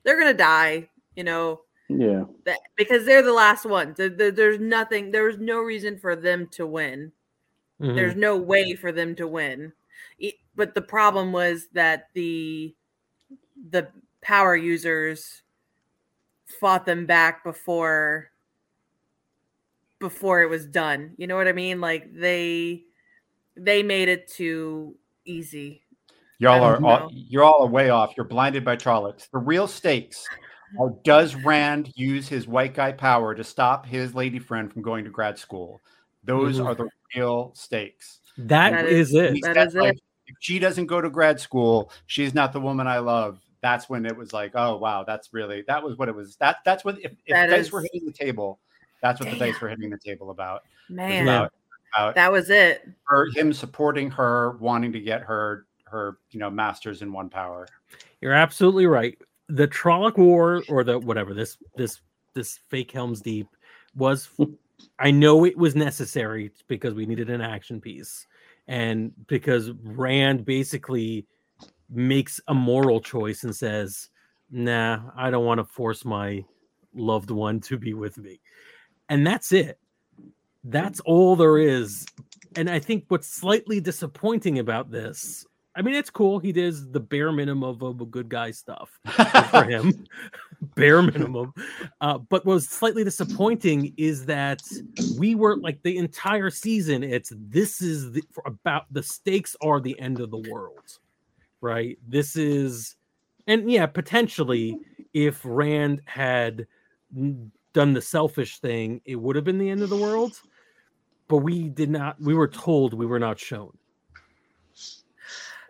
they're 0.03 0.19
gonna 0.19 0.35
die. 0.35 0.89
You 1.15 1.25
know. 1.25 1.61
Yeah. 1.89 2.25
That, 2.45 2.59
because 2.77 3.05
they're 3.05 3.23
the 3.23 3.33
last 3.33 3.67
ones. 3.67 3.97
There, 3.97 4.09
there, 4.09 4.31
there's 4.31 4.59
nothing. 4.59 5.11
There's 5.11 5.39
no 5.39 5.61
reason 5.61 5.99
for 5.99 6.17
them 6.17 6.49
to 6.53 6.67
win. 6.67 7.13
Mm-hmm. 7.81 7.95
There's 7.95 8.17
no 8.17 8.37
way 8.37 8.75
for 8.75 8.91
them 8.91 9.15
to 9.17 9.27
win. 9.27 9.73
It, 10.19 10.37
but 10.57 10.75
the 10.75 10.83
problem 10.83 11.33
was 11.33 11.69
that 11.73 12.09
the 12.15 12.75
the 13.71 13.89
power 14.23 14.57
users 14.57 15.43
fought 16.61 16.87
them 16.87 17.07
back 17.07 17.45
before 17.45 18.31
before 20.05 20.43
it 20.43 20.51
was 20.51 20.67
done. 20.67 21.15
You 21.17 21.27
know 21.27 21.35
what 21.35 21.49
I 21.49 21.53
mean? 21.53 21.81
Like 21.81 22.13
they 22.13 22.85
they 23.57 23.83
made 23.83 24.11
it 24.11 24.29
too 24.29 24.97
easy. 25.25 25.81
Y'all 26.39 26.63
are 26.63 26.85
all, 26.85 27.11
you're 27.11 27.43
all 27.43 27.67
way 27.69 27.89
off. 27.89 28.13
You're 28.19 28.27
blinded 28.27 28.67
by 28.67 28.77
Trollocs. 28.77 29.31
The 29.31 29.39
real 29.39 29.67
stakes 29.67 30.27
are 30.79 30.95
does 31.05 31.35
Rand 31.45 31.91
use 31.95 32.29
his 32.29 32.47
white 32.47 32.75
guy 32.75 32.93
power 32.93 33.35
to 33.35 33.43
stop 33.43 33.87
his 33.87 34.15
lady 34.15 34.39
friend 34.39 34.71
from 34.71 34.83
going 34.83 35.05
to 35.05 35.11
grad 35.11 35.39
school? 35.39 35.81
Those 36.23 36.59
mm-hmm. 36.59 36.67
are 36.67 36.75
the 36.75 36.89
real 37.17 37.53
stakes. 37.55 38.21
that, 38.37 38.73
that 38.73 38.87
is, 38.87 39.15
is, 39.15 39.15
it. 39.15 39.43
That 39.43 39.69
is 39.69 39.75
like, 39.75 39.95
it. 39.95 40.03
If 40.27 40.37
she 40.41 40.59
doesn't 40.59 40.87
go 40.87 41.01
to 41.01 41.09
grad 41.09 41.41
school, 41.41 41.91
she's 42.07 42.35
not 42.35 42.53
the 42.53 42.61
woman 42.61 42.87
I 42.87 42.99
love. 42.99 43.39
That's 43.63 43.89
when 43.89 44.05
it 44.05 44.15
was 44.15 44.35
like, 44.35 44.53
oh 44.55 44.77
wow, 44.77 45.05
that's 45.05 45.33
really 45.33 45.65
that 45.69 45.83
was 45.83 45.97
what 45.97 46.11
it 46.11 46.15
was. 46.15 46.37
That 46.37 46.57
that's 46.67 46.85
what 46.85 46.99
if, 46.99 47.13
if 47.25 47.35
that 47.35 47.47
dice 47.47 47.67
is, 47.67 47.73
were 47.73 47.81
hitting 47.81 48.05
the 48.05 48.13
table, 48.13 48.59
that's 49.05 49.21
what 49.21 49.29
Damn. 49.29 49.39
the 49.39 49.45
dice 49.45 49.61
were 49.61 49.69
hitting 49.69 49.91
the 49.91 49.99
table 49.99 50.31
about. 50.31 50.63
Man, 50.89 51.29
about, 51.29 51.53
about 51.95 52.15
that 52.15 52.33
was 52.33 52.49
it. 52.49 52.89
For 53.07 53.29
him 53.35 53.53
supporting 53.53 54.11
her, 54.13 54.57
wanting 54.61 54.93
to 54.93 55.01
get 55.01 55.21
her 55.21 55.67
her 55.85 56.17
you 56.31 56.41
know 56.41 56.49
masters 56.49 57.03
in 57.03 57.13
one 57.13 57.29
power. 57.29 57.69
You're 58.23 58.33
absolutely 58.33 58.87
right. 58.87 59.19
The 59.51 59.69
Trolloc 59.69 60.17
War, 60.17 60.63
or 60.71 60.85
the 60.85 60.99
whatever 60.99 61.35
this 61.35 61.59
this 61.77 62.01
this 62.33 62.61
fake 62.71 62.91
Helm's 62.91 63.21
Deep 63.21 63.47
was. 63.95 64.31
I 64.99 65.11
know 65.11 65.45
it 65.45 65.57
was 65.57 65.77
necessary 65.77 66.51
because 66.67 66.95
we 66.95 67.07
needed 67.07 67.29
an 67.29 67.41
action 67.41 67.81
piece, 67.81 68.27
and 68.69 69.13
because 69.27 69.71
Rand 69.83 70.47
basically 70.47 71.27
makes 71.91 72.41
a 72.49 72.55
moral 72.55 73.01
choice 73.01 73.45
and 73.45 73.55
says, 73.55 74.09
"Nah, 74.51 75.11
I 75.15 75.31
don't 75.31 75.45
want 75.45 75.59
to 75.59 75.65
force 75.65 76.07
my 76.07 76.45
loved 76.95 77.31
one 77.31 77.61
to 77.61 77.79
be 77.79 77.93
with 77.93 78.17
me," 78.19 78.41
and 79.09 79.27
that's 79.27 79.53
it. 79.53 79.79
That's 80.65 81.01
all 81.01 81.37
there 81.37 81.59
is. 81.59 82.07
And 82.57 82.71
I 82.71 82.79
think 82.79 83.05
what's 83.09 83.29
slightly 83.29 83.81
disappointing 83.81 84.59
about 84.59 84.91
this 84.91 85.47
I 85.77 85.83
mean, 85.83 85.95
it's 85.95 86.11
cool. 86.11 86.39
He 86.39 86.53
does 86.53 86.91
the 86.91 87.01
bare 87.01 87.33
minimum 87.33 87.65
of, 87.65 87.83
of 87.83 88.01
a 88.01 88.07
good 88.07 88.29
guy 88.29 88.53
stuff 88.53 88.91
for 89.51 89.65
him, 89.65 90.07
bare 90.77 91.03
minimum. 91.03 91.53
Uh, 92.01 92.19
but 92.19 92.47
what 92.47 92.55
was 92.55 92.69
slightly 92.69 93.03
disappointing 93.03 93.93
is 93.97 94.25
that 94.27 94.63
we 95.19 95.35
were 95.35 95.57
like 95.57 95.83
the 95.83 95.97
entire 95.97 96.51
season. 96.51 97.03
It's 97.03 97.33
this 97.37 97.83
is 97.83 98.13
the, 98.13 98.23
about 98.47 98.85
the 98.93 99.03
stakes 99.03 99.57
are 99.63 99.81
the 99.81 99.99
end 99.99 100.21
of 100.21 100.31
the 100.31 100.49
world, 100.49 100.99
right? 101.61 101.99
This 102.07 102.37
is, 102.37 102.95
and 103.49 103.69
yeah, 103.69 103.87
potentially 103.87 104.79
if 105.13 105.41
Rand 105.45 106.03
had 106.05 106.69
done 107.75 107.93
the 107.93 108.01
selfish 108.01 108.61
thing, 108.61 109.03
it 109.05 109.17
would 109.17 109.37
have 109.37 109.45
been 109.45 109.59
the 109.59 109.69
end 109.69 109.83
of 109.83 109.91
the 109.91 109.97
world. 109.97 110.41
But 111.29 111.39
we 111.39 111.69
did 111.69 111.91
not. 111.91 112.21
We 112.21 112.35
were 112.35 112.49
told 112.49 112.95
we 112.95 113.07
were 113.07 113.19
not 113.19 113.39
shown 113.39 113.77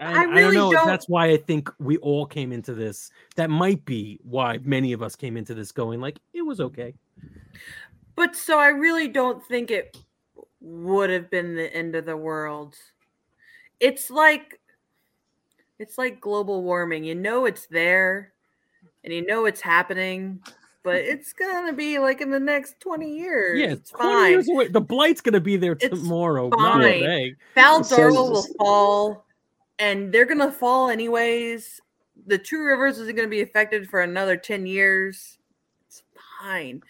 and 0.00 0.16
I, 0.16 0.24
really 0.24 0.38
I 0.38 0.40
don't 0.42 0.55
know 0.55 0.72
don't... 0.72 0.86
that's 0.86 1.09
why 1.09 1.30
I 1.30 1.36
think 1.36 1.70
we 1.78 1.96
all 1.98 2.26
came 2.26 2.52
into 2.52 2.74
this. 2.74 3.11
That 3.36 3.50
might 3.50 3.84
be 3.84 4.18
why 4.22 4.59
many 4.62 4.92
of 4.92 5.02
us 5.02 5.16
came 5.16 5.36
into 5.36 5.55
this 5.55 5.72
going 5.72 6.00
like 6.00 6.18
it 6.32 6.42
was 6.42 6.61
okay. 6.61 6.94
But 8.16 8.36
so 8.36 8.59
I 8.59 8.68
really 8.68 9.09
don't 9.09 9.44
think 9.44 9.70
it 9.70 9.96
would 10.61 11.11
have 11.11 11.30
been 11.30 11.55
the 11.55 11.74
end 11.74 11.94
of 11.94 12.07
the 12.07 12.16
world. 12.16 12.76
It's 13.80 14.11
like 14.11 14.61
it's 15.78 15.98
like 15.98 16.20
global 16.20 16.62
warming. 16.62 17.05
You 17.05 17.14
know 17.14 17.44
it's 17.44 17.66
there 17.66 18.32
and 19.02 19.12
you 19.12 19.24
know 19.26 19.46
it's 19.46 19.61
happening, 19.61 20.40
but 20.85 20.97
it's 20.99 21.32
gonna 21.32 21.72
be 21.72 21.99
like 21.99 22.20
in 22.20 22.30
the 22.30 22.39
next 22.39 22.78
20 22.80 23.12
years. 23.12 23.61
Yeah, 23.61 23.72
it's 23.72 23.91
20 23.91 24.12
fine. 24.12 24.30
years 24.30 24.49
away. 24.49 24.68
The 24.68 24.80
blight's 24.80 25.20
gonna 25.20 25.41
be 25.41 25.57
there 25.57 25.74
tomorrow. 25.74 26.49
It's 26.49 26.57
fine. 26.57 27.37
Fal 27.55 27.82
Dara 27.82 28.12
will 28.12 28.47
fall 28.59 29.24
and 29.80 30.12
they're 30.12 30.26
gonna 30.26 30.53
fall 30.53 30.91
anyways. 30.91 31.80
The 32.26 32.39
Two 32.39 32.62
Rivers 32.62 32.99
isn't 32.99 33.16
gonna 33.16 33.28
be 33.28 33.43
affected 33.43 33.89
for 33.89 34.03
another 34.03 34.37
ten 34.37 34.66
years. 34.66 35.39
It's 35.89 36.03
fine. 36.41 36.82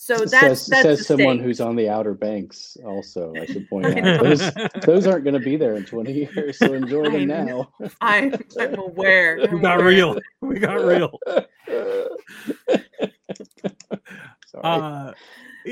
So 0.00 0.16
that's 0.18 0.30
says, 0.30 0.66
that's 0.66 0.82
says 0.82 1.06
someone 1.08 1.40
who's 1.40 1.60
on 1.60 1.74
the 1.74 1.88
Outer 1.88 2.14
Banks. 2.14 2.76
Also, 2.84 3.34
I 3.34 3.46
should 3.46 3.68
point 3.70 3.86
out 3.86 4.22
those 4.22 4.52
those 4.86 5.06
aren't 5.08 5.24
going 5.24 5.34
to 5.34 5.44
be 5.44 5.56
there 5.56 5.74
in 5.74 5.84
twenty 5.84 6.12
years. 6.12 6.56
So 6.56 6.72
enjoy 6.72 7.10
them 7.10 7.26
now. 7.26 7.68
I'm, 8.00 8.32
I'm 8.60 8.78
aware. 8.78 9.40
I'm 9.42 9.56
we 9.56 9.60
got 9.60 9.80
aware. 9.80 9.88
real. 9.88 10.18
We 10.40 10.60
got 10.60 10.74
real. 10.74 11.18
Sorry. 14.46 14.62
Uh, 14.64 15.12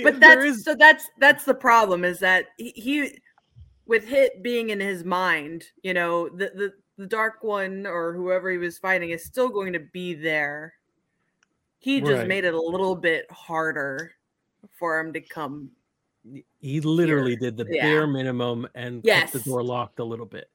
but 0.03 0.21
that's 0.21 0.45
is... 0.45 0.65
so 0.65 0.75
that's 0.75 1.09
that's 1.19 1.45
the 1.45 1.55
problem 1.55 2.05
is 2.05 2.19
that 2.19 2.47
he, 2.59 2.73
he 2.75 3.19
with 3.87 4.07
Hit 4.07 4.43
being 4.43 4.71
in 4.71 4.81
his 4.81 5.05
mind, 5.05 5.65
you 5.83 5.95
know, 5.95 6.29
the, 6.29 6.51
the 6.55 6.73
the 6.99 7.07
dark 7.07 7.43
one 7.43 7.87
or 7.87 8.15
whoever 8.15 8.51
he 8.51 8.59
was 8.59 8.79
fighting 8.79 9.11
is 9.11 9.25
still 9.25 9.49
going 9.49 9.73
to 9.73 9.81
be 9.81 10.15
there. 10.15 10.75
He 11.79 12.01
just 12.01 12.13
right. 12.13 12.29
made 12.29 12.45
it 12.45 12.55
a 12.55 12.61
little 12.61 12.97
bit 12.97 13.31
harder 13.31 14.13
for 14.79 14.99
him 14.99 15.13
to 15.13 15.21
come. 15.21 15.71
He 16.59 16.81
literally 16.81 17.33
here. 17.33 17.51
did 17.51 17.57
the 17.57 17.67
yeah. 17.71 17.83
bare 17.83 18.07
minimum 18.07 18.67
and 18.75 19.03
yes. 19.05 19.31
kept 19.31 19.45
the 19.45 19.51
door 19.51 19.63
locked 19.63 20.01
a 20.01 20.05
little 20.05 20.27
bit. 20.27 20.51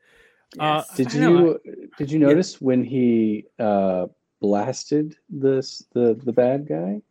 Uh, 0.60 0.84
yes. 0.84 0.90
Uh, 0.90 0.96
did 0.96 1.14
you 1.14 1.22
know, 1.22 1.58
did 1.98 2.12
you 2.12 2.20
notice 2.20 2.54
yeah. 2.54 2.66
when 2.66 2.84
he 2.84 3.46
uh, 3.60 4.08
blasted 4.42 5.16
this 5.30 5.86
the 5.94 6.20
the 6.26 6.34
bad 6.34 6.68
guy 6.68 7.02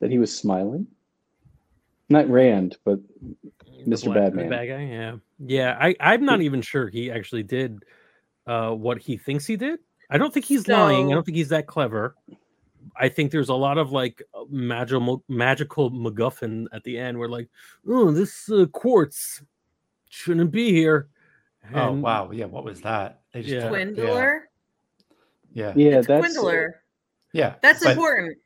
that 0.00 0.10
he 0.10 0.18
was 0.18 0.36
smiling? 0.36 0.86
Not 2.08 2.28
Rand, 2.30 2.76
but 2.84 3.00
Mr. 3.86 4.04
Black, 4.04 4.16
Badman. 4.16 4.48
bad 4.48 4.66
guy, 4.66 4.84
yeah. 4.84 5.16
Yeah, 5.44 5.76
I, 5.80 5.96
I'm 5.98 6.24
not 6.24 6.40
even 6.40 6.62
sure 6.62 6.88
he 6.88 7.10
actually 7.10 7.42
did 7.42 7.82
uh, 8.46 8.70
what 8.70 8.98
he 8.98 9.16
thinks 9.16 9.44
he 9.46 9.56
did. 9.56 9.80
I 10.08 10.18
don't 10.18 10.32
think 10.32 10.46
he's 10.46 10.64
so, 10.64 10.72
lying. 10.72 11.10
I 11.10 11.14
don't 11.14 11.24
think 11.24 11.36
he's 11.36 11.48
that 11.48 11.66
clever. 11.66 12.14
I 12.96 13.08
think 13.08 13.32
there's 13.32 13.48
a 13.48 13.54
lot 13.54 13.76
of 13.76 13.90
like 13.90 14.22
magical 14.48 15.24
magical 15.28 15.90
MacGuffin 15.90 16.66
at 16.72 16.84
the 16.84 16.96
end 16.96 17.18
where 17.18 17.28
like, 17.28 17.48
oh, 17.88 18.12
this 18.12 18.48
uh, 18.50 18.66
quartz 18.66 19.42
shouldn't 20.08 20.52
be 20.52 20.70
here. 20.70 21.08
Oh, 21.74 21.88
and, 21.88 21.98
oh 21.98 22.00
wow, 22.00 22.30
yeah. 22.30 22.44
What 22.44 22.64
was 22.64 22.80
that? 22.82 23.22
They 23.32 23.42
just 23.42 23.52
yeah. 23.52 23.68
cuendillar. 23.68 24.45
Yeah, 25.56 25.72
yeah, 25.74 25.90
yeah 25.90 26.00
that's 26.02 26.34
cuendillar. 26.34 26.82
Yeah, 27.32 27.54
that's 27.62 27.82
but, 27.82 27.92
important. 27.92 28.36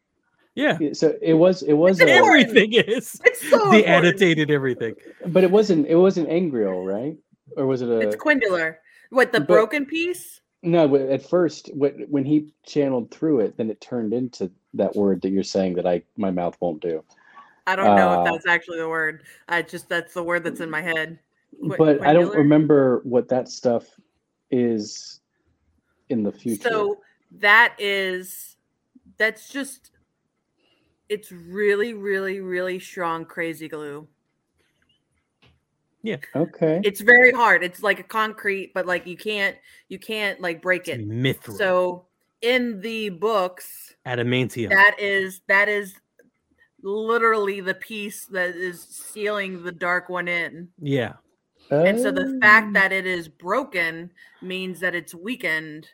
Yeah. 0.54 0.78
So 0.92 1.16
it 1.20 1.34
was 1.34 1.62
it 1.62 1.72
was 1.72 2.00
everything 2.00 2.72
is 2.74 3.20
it's 3.24 3.50
so 3.50 3.70
the 3.70 3.84
annotated 3.84 4.48
everything. 4.48 4.94
But 5.26 5.42
it 5.42 5.50
wasn't 5.50 5.88
it 5.88 5.96
wasn't 5.96 6.28
Angreal, 6.28 6.84
right? 6.84 7.16
Or 7.56 7.66
was 7.66 7.82
it 7.82 7.88
a 7.88 7.98
It's 7.98 8.14
cuendillar. 8.14 8.76
What 9.10 9.32
the 9.32 9.40
but, 9.40 9.48
broken 9.48 9.86
piece? 9.86 10.40
No, 10.62 10.94
at 10.94 11.28
first 11.28 11.70
when 11.74 12.24
he 12.24 12.52
channeled 12.64 13.10
through 13.10 13.40
it, 13.40 13.56
then 13.56 13.70
it 13.70 13.80
turned 13.80 14.12
into 14.12 14.52
that 14.74 14.94
word 14.94 15.20
that 15.22 15.30
you're 15.30 15.42
saying 15.42 15.74
that 15.74 15.86
I 15.86 16.02
my 16.16 16.30
mouth 16.30 16.56
won't 16.60 16.80
do. 16.80 17.02
I 17.66 17.74
don't 17.74 17.96
know 17.96 18.20
uh, 18.20 18.24
if 18.24 18.30
that's 18.30 18.46
actually 18.46 18.78
the 18.78 18.88
word. 18.88 19.24
I 19.48 19.62
just 19.62 19.88
that's 19.88 20.14
the 20.14 20.22
word 20.22 20.44
that's 20.44 20.60
in 20.60 20.70
my 20.70 20.82
head. 20.82 21.18
Qu- 21.60 21.76
but 21.76 22.06
I 22.06 22.12
don't 22.12 22.36
remember 22.36 23.00
what 23.02 23.28
that 23.30 23.48
stuff 23.48 23.84
is 24.52 25.19
in 26.10 26.22
the 26.22 26.32
future. 26.32 26.68
So 26.68 26.98
that 27.38 27.74
is 27.78 28.56
that's 29.16 29.48
just 29.50 29.90
it's 31.08 31.32
really, 31.32 31.92
really, 31.92 32.40
really 32.40 32.78
strong 32.78 33.24
crazy 33.24 33.68
glue. 33.68 34.06
Yeah. 36.02 36.16
Okay. 36.34 36.80
It's 36.84 37.00
very 37.00 37.32
hard. 37.32 37.62
It's 37.62 37.82
like 37.82 38.00
a 38.00 38.04
concrete, 38.04 38.72
but 38.72 38.86
like 38.86 39.06
you 39.06 39.16
can't 39.16 39.56
you 39.88 39.98
can't 39.98 40.40
like 40.40 40.62
break 40.62 40.88
it. 40.88 41.06
Mithril. 41.06 41.58
So 41.58 42.06
in 42.40 42.80
the 42.80 43.10
books, 43.10 43.94
adamantium. 44.06 44.70
That 44.70 44.96
is 44.98 45.42
that 45.48 45.68
is 45.68 45.94
literally 46.82 47.60
the 47.60 47.74
piece 47.74 48.24
that 48.26 48.56
is 48.56 48.80
sealing 48.82 49.62
the 49.62 49.72
dark 49.72 50.08
one 50.08 50.28
in. 50.28 50.68
Yeah. 50.80 51.14
And 51.70 52.00
so 52.00 52.10
the 52.10 52.36
fact 52.40 52.68
oh. 52.70 52.72
that 52.72 52.92
it 52.92 53.06
is 53.06 53.28
broken 53.28 54.10
means 54.42 54.80
that 54.80 54.94
it's 54.94 55.14
weakened, 55.14 55.88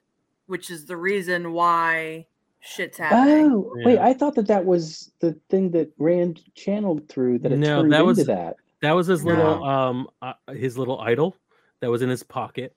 which 0.46 0.70
is 0.70 0.86
the 0.86 0.96
reason 0.96 1.52
why 1.52 2.26
shit's 2.60 2.98
happening. 2.98 3.52
Oh, 3.52 3.72
yeah. 3.78 3.86
wait, 3.86 3.98
I 3.98 4.12
thought 4.12 4.34
that 4.36 4.48
that 4.48 4.64
was 4.64 5.12
the 5.20 5.38
thing 5.50 5.70
that 5.72 5.92
Rand 5.98 6.42
channeled 6.54 7.08
through 7.08 7.40
that 7.40 7.52
it 7.52 7.58
no, 7.58 7.82
turned 7.82 7.92
that 7.92 8.00
into 8.00 8.06
was, 8.06 8.26
that. 8.26 8.56
That 8.82 8.92
was 8.92 9.06
his 9.06 9.24
little 9.24 9.64
um 9.64 10.08
uh, 10.22 10.34
his 10.52 10.76
little 10.76 11.00
idol 11.00 11.36
that 11.80 11.90
was 11.90 12.02
in 12.02 12.08
his 12.08 12.22
pocket. 12.22 12.74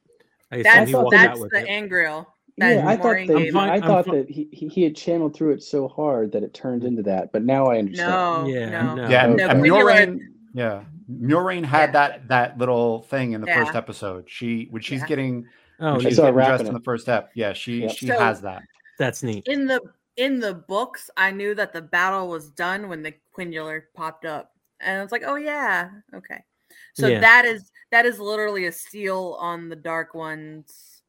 I 0.51 0.63
that's 0.63 0.91
that's 0.91 1.39
the 1.51 1.65
Angreal. 1.67 2.27
yeah, 2.57 2.83
I 2.87 2.97
thought 2.97 3.27
that, 3.27 3.49
fine, 3.53 3.69
I 3.69 3.79
thought 3.79 4.05
that 4.05 4.29
he, 4.29 4.49
he 4.51 4.83
had 4.83 4.95
channeled 4.95 5.35
through 5.35 5.51
it 5.51 5.63
so 5.63 5.87
hard 5.87 6.31
that 6.31 6.43
it 6.43 6.53
turned 6.53 6.83
into 6.83 7.03
that, 7.03 7.31
but 7.31 7.43
now 7.43 7.67
I 7.67 7.77
understand. 7.77 8.09
No, 8.09 8.47
yeah, 8.47 8.69
no, 8.69 8.95
no. 8.95 9.09
yeah, 9.09 9.27
no, 9.27 9.47
and 9.47 9.61
Muriel 9.61 10.19
yeah, 10.53 10.83
Muriel 11.07 11.63
had 11.63 11.89
yeah. 11.89 11.91
that 11.91 12.27
that 12.29 12.57
little 12.57 13.03
thing 13.03 13.33
in 13.33 13.41
the 13.41 13.47
yeah. 13.47 13.63
first 13.63 13.75
episode. 13.75 14.25
She 14.27 14.67
when 14.71 14.81
she's 14.81 15.01
yeah. 15.01 15.07
getting 15.07 15.45
oh, 15.79 15.93
when 15.93 16.01
she's 16.01 16.17
getting 16.17 16.33
dressed 16.33 16.65
in 16.65 16.73
the 16.73 16.79
first 16.81 17.03
step. 17.03 17.31
Yeah, 17.35 17.53
she 17.53 17.81
yep. 17.81 17.91
she 17.91 18.07
so, 18.07 18.17
has 18.19 18.41
that. 18.41 18.63
That's 18.97 19.23
neat. 19.23 19.47
In 19.47 19.65
the 19.65 19.81
in 20.17 20.39
the 20.39 20.53
books, 20.53 21.09
I 21.15 21.31
knew 21.31 21.55
that 21.55 21.73
the 21.73 21.81
battle 21.81 22.27
was 22.27 22.49
done 22.49 22.89
when 22.89 23.01
the 23.01 23.13
cuendillar 23.35 23.83
popped 23.95 24.25
up, 24.25 24.51
and 24.81 24.99
I 24.99 25.01
was 25.01 25.11
like, 25.11 25.23
"Oh 25.25 25.35
yeah, 25.35 25.89
okay." 26.13 26.43
So 26.93 27.07
yeah. 27.07 27.19
that 27.19 27.45
is 27.45 27.71
that 27.91 28.05
is 28.05 28.19
literally 28.19 28.65
a 28.65 28.71
seal 28.71 29.37
on 29.39 29.69
the 29.69 29.75
Dark 29.75 30.13
One's 30.13 31.01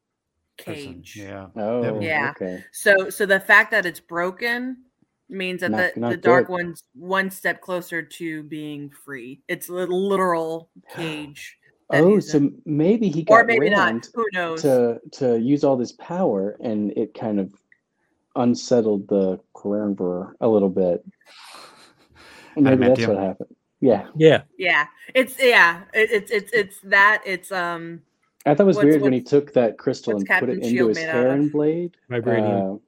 cage. 0.56 1.16
Yeah. 1.16 1.46
Oh. 1.56 2.00
Yeah. 2.00 2.32
Okay. 2.36 2.64
So 2.72 3.10
so 3.10 3.26
the 3.26 3.40
fact 3.40 3.70
that 3.72 3.86
it's 3.86 4.00
broken 4.00 4.84
means 5.28 5.60
that 5.60 5.70
not, 5.70 5.94
the, 5.94 6.00
not 6.00 6.10
the 6.10 6.16
Dark 6.16 6.46
good. 6.46 6.52
One's 6.52 6.84
one 6.94 7.30
step 7.30 7.60
closer 7.60 8.02
to 8.02 8.42
being 8.44 8.90
free. 8.90 9.42
It's 9.48 9.68
a 9.68 9.72
literal 9.72 10.70
cage. 10.94 11.58
Oh, 11.92 12.20
so 12.20 12.50
maybe 12.64 13.08
he 13.08 13.22
got 13.22 13.34
or 13.34 13.44
maybe 13.44 13.70
not. 13.70 14.08
Who 14.14 14.26
knows? 14.32 14.62
To 14.62 15.00
to 15.12 15.38
use 15.38 15.64
all 15.64 15.76
this 15.76 15.92
power, 15.92 16.56
and 16.60 16.92
it 16.96 17.14
kind 17.14 17.40
of 17.40 17.52
unsettled 18.36 19.08
the 19.08 19.40
Quarrenvor 19.54 20.32
a 20.40 20.48
little 20.48 20.68
bit. 20.68 21.04
Maybe 22.56 22.86
that's 22.86 23.06
what 23.06 23.18
happened. 23.18 23.56
Yeah. 23.80 24.06
Yeah. 24.14 24.42
Yeah. 24.58 24.86
It's 25.14 25.36
yeah. 25.38 25.82
It's 25.92 26.30
it's 26.30 26.52
it's 26.52 26.80
that. 26.84 27.22
It's 27.24 27.50
um. 27.50 28.02
I 28.46 28.54
thought 28.54 28.64
it 28.64 28.66
was 28.66 28.78
weird 28.78 29.02
when 29.02 29.12
he 29.12 29.20
took 29.20 29.52
that 29.52 29.76
crystal 29.76 30.16
and 30.16 30.26
Captain 30.26 30.48
put 30.48 30.58
it 30.58 30.64
into 30.64 30.88
his 30.88 30.98
Heron 30.98 31.48
blade. 31.50 31.96
Vibranium. 32.10 32.76
Uh, 32.76 32.78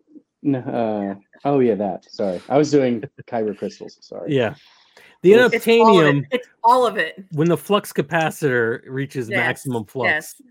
no, 0.43 0.59
uh, 0.59 1.15
oh 1.45 1.61
yeah, 1.61 1.75
that. 1.75 2.11
Sorry, 2.11 2.41
I 2.49 2.57
was 2.57 2.71
doing 2.71 3.05
kyber 3.27 3.57
crystals. 3.57 3.99
Sorry. 4.01 4.35
Yeah. 4.35 4.55
The 5.23 5.33
It's 5.35 5.67
all 5.69 5.99
of 5.99 6.05
unobtainium 6.05 6.19
it. 6.23 6.29
It's 6.33 6.49
all 6.65 6.87
of 6.87 6.97
it. 6.97 7.25
when 7.33 7.49
the 7.49 7.57
flux 7.57 7.93
capacitor 7.93 8.83
reaches 8.87 9.29
Yes, 9.29 9.37
maximum 9.37 9.85
flux. 9.85 10.09
Yes. 10.09 10.43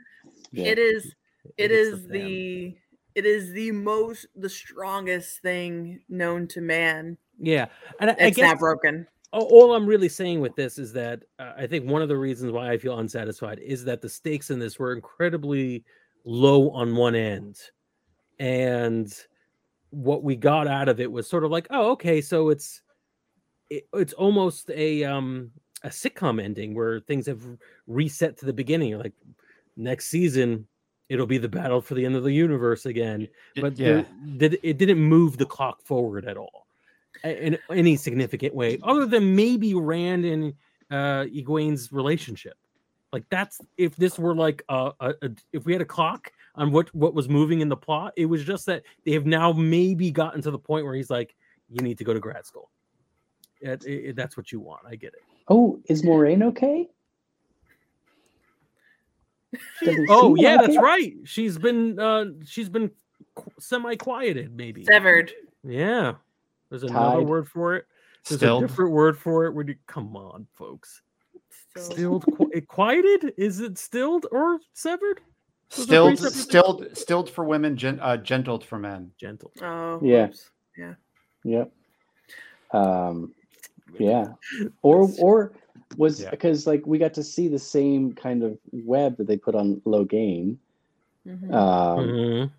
Yeah. 0.51 0.65
It 0.72 0.80
is 0.80 1.13
it 1.57 1.72
hits 1.72 1.89
is 1.89 2.07
the 2.07 2.76
it 3.15 3.26
is 3.26 3.51
the 3.51 3.72
most 3.72 4.28
the 4.36 4.49
strongest 4.49 5.41
thing 5.41 5.99
known 6.09 6.47
to 6.49 6.61
man. 6.61 7.17
Yeah, 7.39 7.67
and 7.99 8.09
I, 8.11 8.13
I 8.13 8.28
It's 8.28 8.38
guess 8.38 8.47
not 8.47 8.59
broken. 8.59 9.07
all 9.32 9.74
I'm 9.74 9.86
really 9.86 10.09
saying 10.09 10.39
with 10.41 10.55
this 10.55 10.78
is 10.78 10.93
that 10.93 11.24
uh, 11.39 11.53
I 11.57 11.67
think 11.67 11.89
one 11.89 12.01
of 12.01 12.07
the 12.09 12.17
reasons 12.17 12.51
why 12.51 12.69
I 12.72 12.78
feel 12.78 12.99
unsatisfied 12.99 13.59
is 13.59 13.84
that 13.86 14.01
the 14.01 14.09
stakes 14.09 14.51
in 14.51 14.59
this 14.59 14.78
were 14.80 14.93
incredibly 14.93 15.84
low 16.24 16.69
on 16.72 16.95
one 16.95 17.15
end, 17.15 17.57
and 18.39 19.11
what 19.89 20.24
we 20.24 20.36
got 20.38 20.67
out 20.67 20.88
of 20.88 20.99
it 21.01 21.11
was 21.11 21.28
sort 21.30 21.43
of 21.43 21.51
like, 21.51 21.67
oh, 21.72 21.91
okay, 21.91 22.22
so 22.22 22.49
it's 22.49 22.82
it, 23.72 23.88
it's 23.93 24.13
almost 24.13 24.69
a 24.69 25.03
um 25.03 25.49
a 25.84 25.88
sitcom 25.88 26.43
ending 26.43 26.76
where 26.76 26.99
things 26.99 27.26
have 27.26 27.41
reset 27.88 28.38
to 28.38 28.45
the 28.45 28.53
beginning. 28.53 28.99
Like 28.99 29.13
next 29.76 30.09
season 30.09 30.67
it'll 31.09 31.26
be 31.26 31.39
the 31.39 31.49
battle 31.49 31.82
for 31.82 31.95
the 31.95 32.05
end 32.05 32.15
of 32.15 32.24
the 32.24 32.32
universe 32.32 32.86
again. 32.86 33.28
But 33.55 33.80
yeah, 33.80 34.03
it 34.63 34.78
didn't 34.78 34.99
move 34.99 35.38
the 35.38 35.45
clock 35.45 35.82
forward 35.82 36.26
at 36.26 36.38
all 36.38 36.67
in 37.24 37.57
any 37.69 37.95
significant 37.95 38.53
way 38.53 38.80
other 38.84 39.05
than 39.05 39.36
maybe 39.36 39.74
rand 39.74 40.26
and 40.26 40.53
uh 40.91 41.26
egwene's 41.26 41.91
relationship. 41.91 42.57
Like 43.13 43.24
that's 43.30 43.59
if 43.78 43.95
this 43.95 44.19
were 44.19 44.36
like 44.36 44.63
a, 44.69 44.91
a, 44.99 45.13
a 45.22 45.30
if 45.53 45.65
we 45.65 45.72
had 45.72 45.82
a 45.82 45.86
clock 45.86 46.32
on 46.55 46.72
what 46.72 46.93
what 46.93 47.13
was 47.13 47.30
moving 47.30 47.61
in 47.61 47.69
the 47.69 47.78
plot 47.78 48.11
it 48.17 48.26
was 48.26 48.43
just 48.43 48.65
that 48.65 48.84
they 49.05 49.11
have 49.11 49.26
now 49.26 49.53
maybe 49.53 50.11
gotten 50.11 50.41
to 50.41 50.51
the 50.51 50.59
point 50.59 50.84
where 50.84 50.93
he's 50.93 51.09
like 51.09 51.34
you 51.69 51.82
need 51.82 51.97
to 51.97 52.03
go 52.03 52.13
to 52.13 52.19
grad 52.19 52.45
school 52.45 52.69
It- 53.62 53.86
it- 53.86 54.16
that's 54.16 54.36
what 54.38 54.51
you 54.51 54.59
want 54.59 54.82
i 54.88 54.95
get 54.95 55.14
it 55.14 55.22
Oh, 55.47 55.80
is 55.88 56.03
Moiraine 56.03 56.43
okay? 56.43 56.88
Oh 60.09 60.36
yeah 60.36 60.57
that's 60.57 60.76
it. 60.76 60.80
right 60.80 61.14
she's 61.26 61.57
been 61.57 61.99
uh 61.99 62.26
she's 62.45 62.70
been 62.70 62.89
semi 63.59 63.95
quieted 63.95 64.55
maybe 64.55 64.86
Severed. 64.86 65.34
yeah 65.64 66.14
there's 66.70 66.84
another 66.84 67.18
Tied. 67.20 67.28
word 67.28 67.47
for 67.49 67.76
it 67.76 67.86
There's 68.28 68.39
still 68.39 68.59
a 68.59 68.62
different 68.62 68.91
word 68.91 69.18
for 69.18 69.45
it. 69.45 69.53
When 69.53 69.68
you 69.68 69.76
come 69.88 70.16
on, 70.16 70.47
folks, 70.53 71.01
So- 71.76 71.82
stilled, 71.82 72.26
qu- 72.38 72.62
quieted. 72.62 73.34
Is 73.36 73.59
it 73.59 73.78
stilled 73.78 74.26
or 74.32 74.59
severed? 74.74 75.20
Those 75.76 76.24
are 76.24 76.30
stilled, 76.30 76.80
three 76.80 76.89
stilled, 76.93 76.97
stilled 76.97 77.30
for 77.30 77.43
women, 77.43 77.76
gen, 77.76 77.99
uh, 77.99 78.16
gentled 78.18 78.64
for 78.64 78.78
men. 78.80 79.12
Gentle. 79.18 79.51
Oh 79.62 79.99
Yeah. 80.01 80.28
whoops. 80.28 80.51
Yep. 81.43 81.72
Um, 82.72 83.34
yeah. 84.00 84.28
Or 84.82 85.10
or 85.20 85.54
was 85.98 86.22
Yeah. 86.22 86.30
because 86.30 86.66
like 86.68 86.86
we 86.86 86.98
got 86.98 87.14
to 87.16 87.24
see 87.24 87.48
the 87.48 87.60
same 87.60 88.14
kind 88.14 88.44
of 88.44 88.58
web 88.72 89.18
that 89.18 89.28
they 89.28 89.38
put 89.38 89.56
on 89.56 89.82
Logain, 89.86 90.58
Mhm. 91.28 91.54
um, 91.54 92.08
Mhm. 92.10 92.52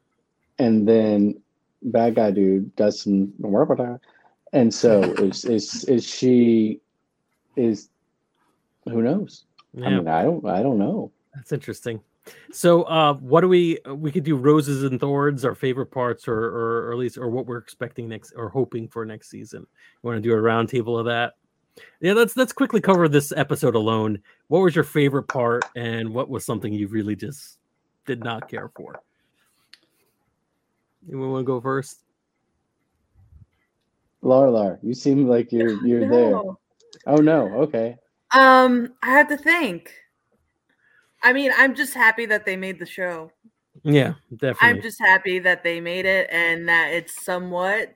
and 0.58 0.88
then 0.88 1.42
bad 1.82 2.14
guy 2.14 2.30
dude 2.30 2.74
does 2.76 3.00
some 3.02 3.32
and 4.52 4.72
so 4.72 5.02
is 5.26 5.44
is 5.44 5.84
is 5.84 6.04
she 6.06 6.80
is 7.56 7.88
who 8.84 9.02
knows? 9.02 9.44
Yeah, 9.74 9.86
I 9.86 9.90
mean, 9.90 10.08
I 10.08 10.22
don't 10.24 10.46
I 10.46 10.62
don't 10.62 10.78
know. 10.78 11.10
that's 11.34 11.52
interesting. 11.52 12.00
So, 12.52 12.82
uh, 12.84 13.14
what 13.14 13.40
do 13.40 13.48
we? 13.48 13.78
We 13.86 14.12
could 14.12 14.24
do 14.24 14.36
roses 14.36 14.84
and 14.84 15.00
thorns, 15.00 15.44
our 15.44 15.54
favorite 15.54 15.90
parts, 15.90 16.28
or, 16.28 16.34
or 16.34 16.86
or 16.86 16.92
at 16.92 16.98
least, 16.98 17.18
or 17.18 17.28
what 17.28 17.46
we're 17.46 17.58
expecting 17.58 18.08
next, 18.08 18.32
or 18.36 18.48
hoping 18.48 18.88
for 18.88 19.04
next 19.04 19.30
season. 19.30 19.60
You 19.60 20.08
want 20.08 20.22
to 20.22 20.28
do 20.28 20.34
a 20.34 20.40
roundtable 20.40 20.98
of 20.98 21.06
that? 21.06 21.34
Yeah, 22.00 22.12
let's 22.12 22.36
let's 22.36 22.52
quickly 22.52 22.80
cover 22.80 23.08
this 23.08 23.32
episode 23.32 23.74
alone. 23.74 24.20
What 24.48 24.60
was 24.60 24.74
your 24.74 24.84
favorite 24.84 25.24
part, 25.24 25.64
and 25.74 26.12
what 26.12 26.28
was 26.28 26.44
something 26.44 26.72
you 26.72 26.88
really 26.88 27.16
just 27.16 27.58
did 28.06 28.22
not 28.22 28.48
care 28.48 28.70
for? 28.76 29.00
Anyone 31.08 31.32
want 31.32 31.42
to 31.42 31.46
go 31.46 31.60
first? 31.60 32.00
Lar 34.20 34.50
Lar, 34.50 34.78
you 34.82 34.94
seem 34.94 35.26
like 35.26 35.50
you're 35.50 35.84
you're 35.84 36.08
there. 36.08 36.40
Oh 37.06 37.16
no, 37.16 37.48
okay. 37.62 37.96
Um, 38.32 38.94
I 39.02 39.10
have 39.10 39.28
to 39.28 39.36
think. 39.36 39.92
I 41.22 41.32
mean, 41.32 41.52
I'm 41.56 41.74
just 41.74 41.94
happy 41.94 42.26
that 42.26 42.44
they 42.44 42.56
made 42.56 42.78
the 42.78 42.86
show. 42.86 43.30
Yeah, 43.84 44.14
definitely. 44.30 44.68
I'm 44.68 44.82
just 44.82 45.00
happy 45.00 45.38
that 45.40 45.62
they 45.62 45.80
made 45.80 46.04
it 46.04 46.28
and 46.30 46.68
that 46.68 46.92
it's 46.92 47.24
somewhat 47.24 47.90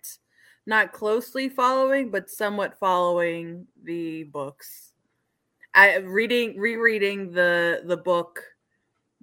not 0.67 0.93
closely 0.93 1.49
following, 1.49 2.11
but 2.11 2.29
somewhat 2.31 2.79
following 2.79 3.67
the 3.85 4.25
books. 4.25 4.93
I 5.75 5.97
reading 5.97 6.59
rereading 6.59 7.31
the 7.33 7.83
the 7.85 7.97
book, 7.97 8.43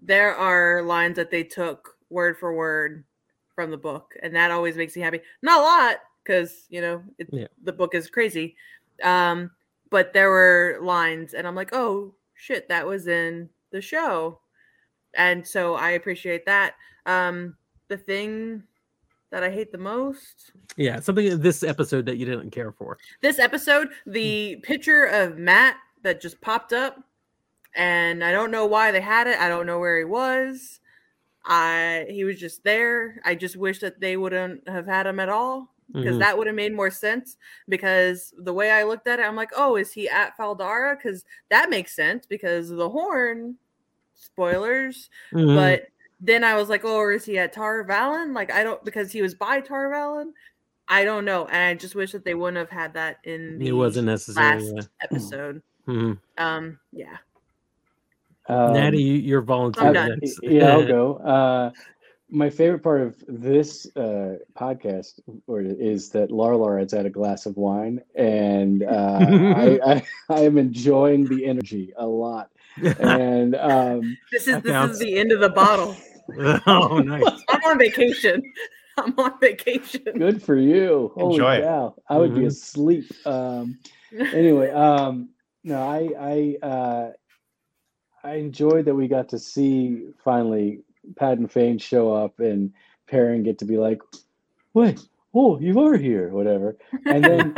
there 0.01 0.35
are 0.35 0.83
lines 0.83 1.15
that 1.15 1.31
they 1.31 1.43
took 1.43 1.97
word 2.09 2.37
for 2.37 2.53
word 2.53 3.03
from 3.55 3.71
the 3.71 3.77
book, 3.77 4.13
and 4.21 4.35
that 4.35 4.51
always 4.51 4.77
makes 4.77 4.95
me 4.95 5.01
happy. 5.01 5.21
Not 5.41 5.59
a 5.59 5.63
lot, 5.63 5.97
because 6.23 6.65
you 6.69 6.81
know 6.81 7.03
it, 7.17 7.27
Yeah. 7.31 7.47
the 7.63 7.73
book 7.73 7.95
is 7.95 8.09
crazy. 8.09 8.55
Um, 9.01 9.51
but 9.89 10.13
there 10.13 10.29
were 10.29 10.79
lines, 10.81 11.33
and 11.33 11.47
I'm 11.47 11.55
like, 11.55 11.73
oh 11.73 12.13
shit, 12.35 12.69
that 12.69 12.85
was 12.85 13.07
in 13.07 13.49
the 13.73 13.81
show 13.81 14.39
and 15.15 15.45
so 15.45 15.75
I 15.75 15.91
appreciate 15.91 16.45
that. 16.47 16.73
Um, 17.05 17.55
the 17.89 17.97
thing 17.97 18.63
that 19.29 19.43
I 19.43 19.51
hate 19.51 19.71
the 19.71 19.77
most 19.77 20.53
yeah, 20.77 20.99
something 21.01 21.25
in 21.27 21.41
this 21.41 21.61
episode 21.63 22.05
that 22.07 22.17
you 22.17 22.25
didn't 22.25 22.49
care 22.51 22.71
for. 22.71 22.97
this 23.21 23.37
episode, 23.39 23.89
the 24.07 24.55
picture 24.63 25.03
of 25.05 25.37
Mat 25.37 25.75
that 26.01 26.19
just 26.21 26.39
popped 26.41 26.73
up, 26.73 26.97
and 27.75 28.23
I 28.23 28.31
don't 28.31 28.49
know 28.51 28.65
why 28.65 28.91
they 28.91 29.01
had 29.01 29.27
it. 29.27 29.37
I 29.39 29.49
don't 29.49 29.65
know 29.67 29.79
where 29.79 29.97
he 29.99 30.05
was. 30.05 30.79
I 31.45 32.05
he 32.09 32.23
was 32.23 32.39
just 32.39 32.63
there. 32.63 33.19
I 33.25 33.35
just 33.35 33.55
wish 33.57 33.79
that 33.81 33.99
they 33.99 34.17
wouldn't 34.17 34.67
have 34.67 34.87
had 34.87 35.05
him 35.05 35.19
at 35.19 35.29
all 35.29 35.73
because 35.93 36.15
Mhm. 36.15 36.19
that 36.19 36.37
would 36.37 36.47
have 36.47 36.55
made 36.55 36.73
more 36.73 36.89
sense. 36.89 37.37
Because 37.69 38.33
the 38.37 38.53
way 38.53 38.71
I 38.71 38.83
looked 38.83 39.07
at 39.07 39.19
it, 39.19 39.23
I'm 39.27 39.35
like, 39.35 39.51
oh, 39.55 39.75
is 39.75 39.91
he 39.93 40.09
at 40.09 40.35
Fal 40.37 40.55
Dara? 40.55 40.95
Because 40.95 41.25
that 41.49 41.69
makes 41.69 41.93
sense 41.95 42.25
because 42.25 42.69
the 42.69 42.89
horn. 42.89 43.57
Spoilers, 44.23 45.09
Mhm. 45.33 45.55
but 45.55 45.87
then 46.19 46.43
I 46.43 46.55
was 46.55 46.69
like, 46.69 46.85
oh, 46.85 46.95
or 46.97 47.11
is 47.11 47.25
he 47.25 47.37
at 47.37 47.53
Tar 47.53 47.83
Valon? 47.85 48.33
Like, 48.33 48.51
I 48.51 48.63
don't 48.63 48.83
because 48.85 49.11
he 49.11 49.21
was 49.21 49.35
by 49.35 49.59
Tar 49.59 49.89
Valon. 49.91 50.31
I 50.87 51.03
don't 51.05 51.25
know, 51.25 51.45
and 51.45 51.55
I 51.57 51.73
just 51.75 51.95
wish 51.95 52.11
that 52.11 52.25
they 52.25 52.33
wouldn't 52.33 52.57
have 52.57 52.69
had 52.69 52.93
that 52.95 53.17
in 53.23 53.57
the 53.59 53.67
it 53.67 53.71
wasn't 53.71 54.07
necessary. 54.07 54.61
last 54.61 54.73
Yeah. 54.75 54.81
episode. 55.01 55.61
Mhm. 55.87 56.17
Um, 56.37 56.79
yeah, 56.91 57.17
Um, 58.47 58.73
Natty, 58.73 59.01
you, 59.01 59.13
you're 59.15 59.39
I'm 59.41 59.45
volunteering 59.45 59.93
done. 59.93 60.19
Yeah, 60.41 60.73
I'll 60.73 60.85
go. 60.87 61.15
Uh, 61.23 61.71
my 62.29 62.49
favorite 62.49 62.81
part 62.81 63.01
of 63.01 63.15
this 63.27 63.85
uh, 63.95 64.37
podcast 64.55 65.19
or 65.45 65.61
is 65.61 66.09
that 66.09 66.31
Larlar 66.31 66.79
has 66.79 66.91
had 66.91 67.05
a 67.05 67.09
glass 67.09 67.45
of 67.45 67.55
wine, 67.57 68.01
and 68.15 68.81
uh, 68.83 69.19
I, 69.21 69.79
I 69.85 70.03
I 70.29 70.39
am 70.41 70.57
enjoying 70.57 71.25
the 71.25 71.45
energy 71.45 71.93
a 71.95 72.05
lot. 72.07 72.49
And 72.99 73.55
um, 73.55 74.17
this 74.31 74.47
is 74.47 74.61
this 74.61 74.91
is 74.91 74.99
the 74.99 75.17
end 75.17 75.31
of 75.31 75.39
the 75.39 75.49
bottle. 75.49 75.95
oh, 76.67 76.99
nice. 76.99 77.23
I'm 77.49 77.61
on 77.63 77.77
vacation. 77.77 78.41
I'm 78.97 79.17
on 79.19 79.39
vacation. 79.39 80.03
good 80.17 80.41
for 80.41 80.55
you. 80.55 81.11
Holy 81.15 81.35
Enjoy 81.35 81.55
it. 81.55 81.61
cow! 81.63 81.95
I 82.09 82.17
would 82.17 82.33
be 82.35 82.41
Mhm. 82.41 82.47
asleep. 82.47 83.11
Um, 83.25 83.77
anyway, 84.17 84.69
um, 84.71 85.29
no, 85.63 85.81
I 85.81 86.57
I 86.61 86.65
uh, 86.65 87.11
I 88.23 88.35
enjoyed 88.35 88.85
that 88.85 88.95
we 88.95 89.07
got 89.07 89.29
to 89.29 89.39
see 89.39 90.09
finally 90.23 90.81
Padan 91.15 91.47
Fain 91.47 91.77
show 91.77 92.13
up 92.13 92.39
and 92.39 92.71
Perrin 93.07 93.43
get 93.43 93.57
to 93.59 93.65
be 93.65 93.77
like, 93.77 93.99
"Wait, 94.73 94.99
oh, 95.33 95.59
you 95.59 95.79
are 95.81 95.97
here," 95.97 96.29
whatever, 96.29 96.77
and 97.05 97.23
then 97.23 97.55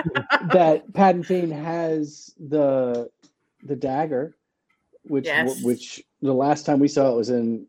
that 0.52 0.92
Padan 0.94 1.24
Fain 1.24 1.52
has 1.52 2.34
the 2.40 3.10
the 3.64 3.76
dagger, 3.76 4.36
which 5.08 5.26
Yes. 5.26 5.64
which 5.64 6.04
the 6.22 6.34
last 6.34 6.66
time 6.66 6.80
we 6.80 6.88
saw 6.88 7.12
it 7.12 7.16
was 7.18 7.30
in 7.30 7.68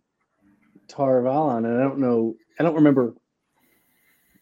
Tar 0.89 1.23
Valon, 1.23 1.65
and 1.65 1.79
I 1.79 1.83
don't 1.83 1.99
know, 1.99 2.37
I 2.59 2.63
don't 2.63 2.75
remember. 2.77 3.15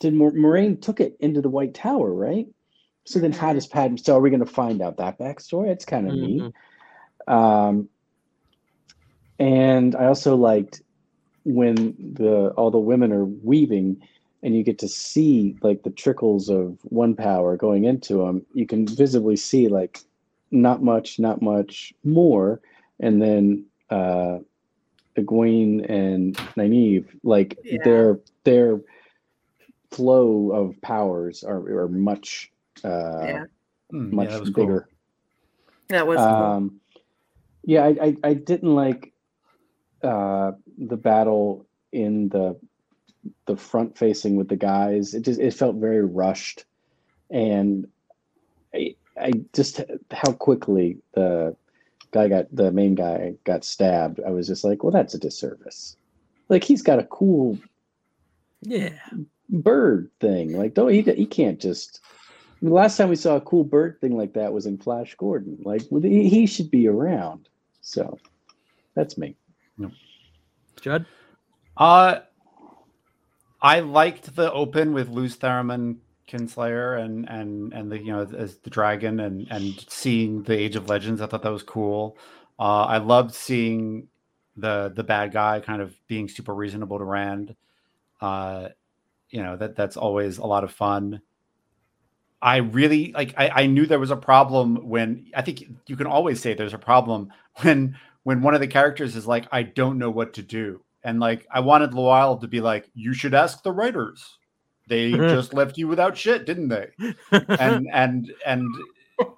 Did 0.00 0.14
Mor- 0.14 0.32
Moiraine 0.32 0.80
took 0.80 1.00
it 1.00 1.16
into 1.20 1.40
the 1.40 1.48
White 1.48 1.74
Tower, 1.74 2.12
right? 2.12 2.46
So 3.06 3.18
then, 3.18 3.32
how 3.32 3.50
Mhm. 3.50 3.54
does 3.54 3.66
Pat? 3.66 3.98
So 4.00 4.16
are 4.16 4.20
we 4.20 4.30
going 4.30 4.40
to 4.40 4.46
find 4.46 4.80
out 4.82 4.96
that 4.98 5.18
backstory? 5.18 5.68
It's 5.68 5.84
kind 5.84 6.08
of 6.08 6.14
neat. 6.14 6.42
Mhm. 6.42 7.32
Um, 7.32 7.88
and 9.38 9.94
I 9.94 10.06
also 10.06 10.36
liked 10.36 10.82
when 11.44 11.94
the 12.14 12.50
all 12.56 12.70
the 12.70 12.78
women 12.78 13.12
are 13.12 13.24
weaving, 13.24 14.00
and 14.42 14.54
you 14.56 14.62
get 14.62 14.78
to 14.80 14.88
see 14.88 15.56
like 15.62 15.82
the 15.82 15.90
trickles 15.90 16.48
of 16.48 16.78
one 16.84 17.14
power 17.14 17.56
going 17.56 17.84
into 17.84 18.18
them. 18.18 18.44
You 18.54 18.66
can 18.66 18.86
visibly 18.86 19.36
see 19.36 19.68
like 19.68 20.00
not 20.50 20.82
much, 20.82 21.18
not 21.18 21.42
much 21.42 21.92
more, 22.04 22.60
and 23.00 23.20
then 23.20 23.66
uh, 23.90 24.38
Egwene 25.16 25.88
and 25.88 26.36
Nynaeve, 26.56 27.06
like 27.22 27.58
Yeah. 27.64 27.82
their 27.84 28.20
their 28.44 28.80
flow 29.90 30.50
of 30.50 30.80
powers 30.80 31.44
are 31.44 31.58
are 31.78 31.88
much 31.88 32.52
uh, 32.82 33.20
Yeah. 33.22 33.44
Hmm, 33.90 34.10
yeah, 34.10 34.14
much 34.16 34.28
that 34.30 34.40
was 34.40 34.50
cool. 34.50 34.64
bigger. 34.64 34.88
That 35.88 36.06
was 36.06 36.18
um, 36.18 36.80
cool. 36.92 37.02
yeah. 37.64 37.84
I, 37.84 37.88
I, 38.02 38.16
I 38.24 38.34
didn't 38.34 38.74
like 38.74 39.12
uh, 40.02 40.52
the 40.78 40.96
battle 40.96 41.66
in 41.92 42.28
the 42.28 42.58
the 43.46 43.56
front 43.56 43.96
facing 43.96 44.36
with 44.36 44.48
the 44.48 44.56
guys. 44.56 45.14
It 45.14 45.22
just 45.22 45.40
it 45.40 45.54
felt 45.54 45.76
very 45.76 46.04
rushed, 46.04 46.64
and 47.30 47.86
I 48.74 48.96
I 49.16 49.32
just 49.52 49.80
how 50.10 50.32
quickly 50.32 50.98
the 51.14 51.56
guy 52.14 52.28
got 52.28 52.46
the 52.54 52.70
main 52.70 52.94
guy 52.94 53.34
got 53.42 53.64
stabbed. 53.64 54.20
I 54.24 54.30
was 54.30 54.46
just 54.46 54.64
like, 54.64 54.82
well, 54.82 54.92
that's 54.92 55.14
a 55.14 55.18
disservice. 55.18 55.96
Like 56.48 56.62
he's 56.62 56.80
got 56.80 57.00
a 57.00 57.04
cool 57.04 57.58
yeah 58.62 58.92
bird 59.50 60.10
thing. 60.20 60.56
Like 60.56 60.74
don't 60.74 60.90
he 60.90 61.02
he 61.02 61.26
can't 61.26 61.60
just. 61.60 62.00
The 62.62 62.70
last 62.70 62.96
time 62.96 63.10
we 63.10 63.16
saw 63.16 63.36
a 63.36 63.42
cool 63.42 63.64
bird 63.64 64.00
thing 64.00 64.16
like 64.16 64.32
that 64.34 64.52
was 64.54 64.64
in 64.64 64.78
Flash 64.78 65.14
Gordon. 65.16 65.58
Like 65.64 65.82
he 66.02 66.46
should 66.46 66.70
be 66.70 66.88
around. 66.88 67.48
So 67.82 68.18
that's 68.94 69.18
me. 69.18 69.36
Judd. 70.80 71.04
Uh 71.76 72.20
I 73.60 73.80
liked 73.80 74.36
the 74.36 74.52
open 74.52 74.94
with 74.94 75.08
Lews 75.08 75.36
Therin 75.36 75.96
Kinslayer 76.26 77.00
and 77.00 77.28
and 77.28 77.72
and 77.72 77.90
the 77.90 77.98
you 77.98 78.12
know 78.12 78.22
as 78.36 78.56
the 78.58 78.70
dragon 78.70 79.20
and 79.20 79.46
and 79.50 79.84
seeing 79.88 80.42
the 80.42 80.56
Age 80.56 80.76
of 80.76 80.88
Legends. 80.88 81.20
I 81.20 81.26
thought 81.26 81.42
that 81.42 81.52
was 81.52 81.62
cool. 81.62 82.16
Uh, 82.58 82.84
I 82.84 82.98
loved 82.98 83.34
seeing 83.34 84.08
the 84.56 84.92
the 84.94 85.04
bad 85.04 85.32
guy 85.32 85.60
kind 85.60 85.82
of 85.82 85.94
being 86.06 86.28
super 86.28 86.54
reasonable 86.54 86.98
to 86.98 87.04
Rand. 87.04 87.56
Uh, 88.20 88.68
you 89.30 89.42
know 89.42 89.56
that 89.56 89.76
that's 89.76 89.96
always 89.96 90.38
a 90.38 90.46
lot 90.46 90.64
of 90.64 90.72
fun. 90.72 91.20
I 92.42 92.58
really 92.58 93.12
like. 93.12 93.34
I, 93.36 93.62
I 93.62 93.66
knew 93.66 93.86
there 93.86 93.98
was 93.98 94.10
a 94.10 94.16
problem 94.16 94.88
when 94.88 95.26
I 95.34 95.42
think 95.42 95.64
you 95.86 95.96
can 95.96 96.06
always 96.06 96.40
say 96.40 96.54
there's 96.54 96.74
a 96.74 96.78
problem 96.78 97.32
when 97.62 97.96
when 98.22 98.42
one 98.42 98.54
of 98.54 98.60
the 98.60 98.66
characters 98.66 99.16
is 99.16 99.26
like, 99.26 99.46
I 99.52 99.62
don't 99.62 99.98
know 99.98 100.10
what 100.10 100.32
to 100.34 100.42
do 100.42 100.80
and 101.04 101.20
like, 101.20 101.46
I 101.50 101.60
wanted 101.60 101.90
Loial 101.90 102.40
to 102.40 102.48
be 102.48 102.60
like, 102.60 102.90
you 102.94 103.12
should 103.12 103.34
ask 103.34 103.62
the 103.62 103.72
writers. 103.72 104.38
They 104.86 105.10
just 105.12 105.54
left 105.54 105.78
you 105.78 105.88
without 105.88 106.16
shit, 106.16 106.46
didn't 106.46 106.68
they? 106.68 106.88
And 107.30 107.88
and 107.92 108.32
and 108.46 108.68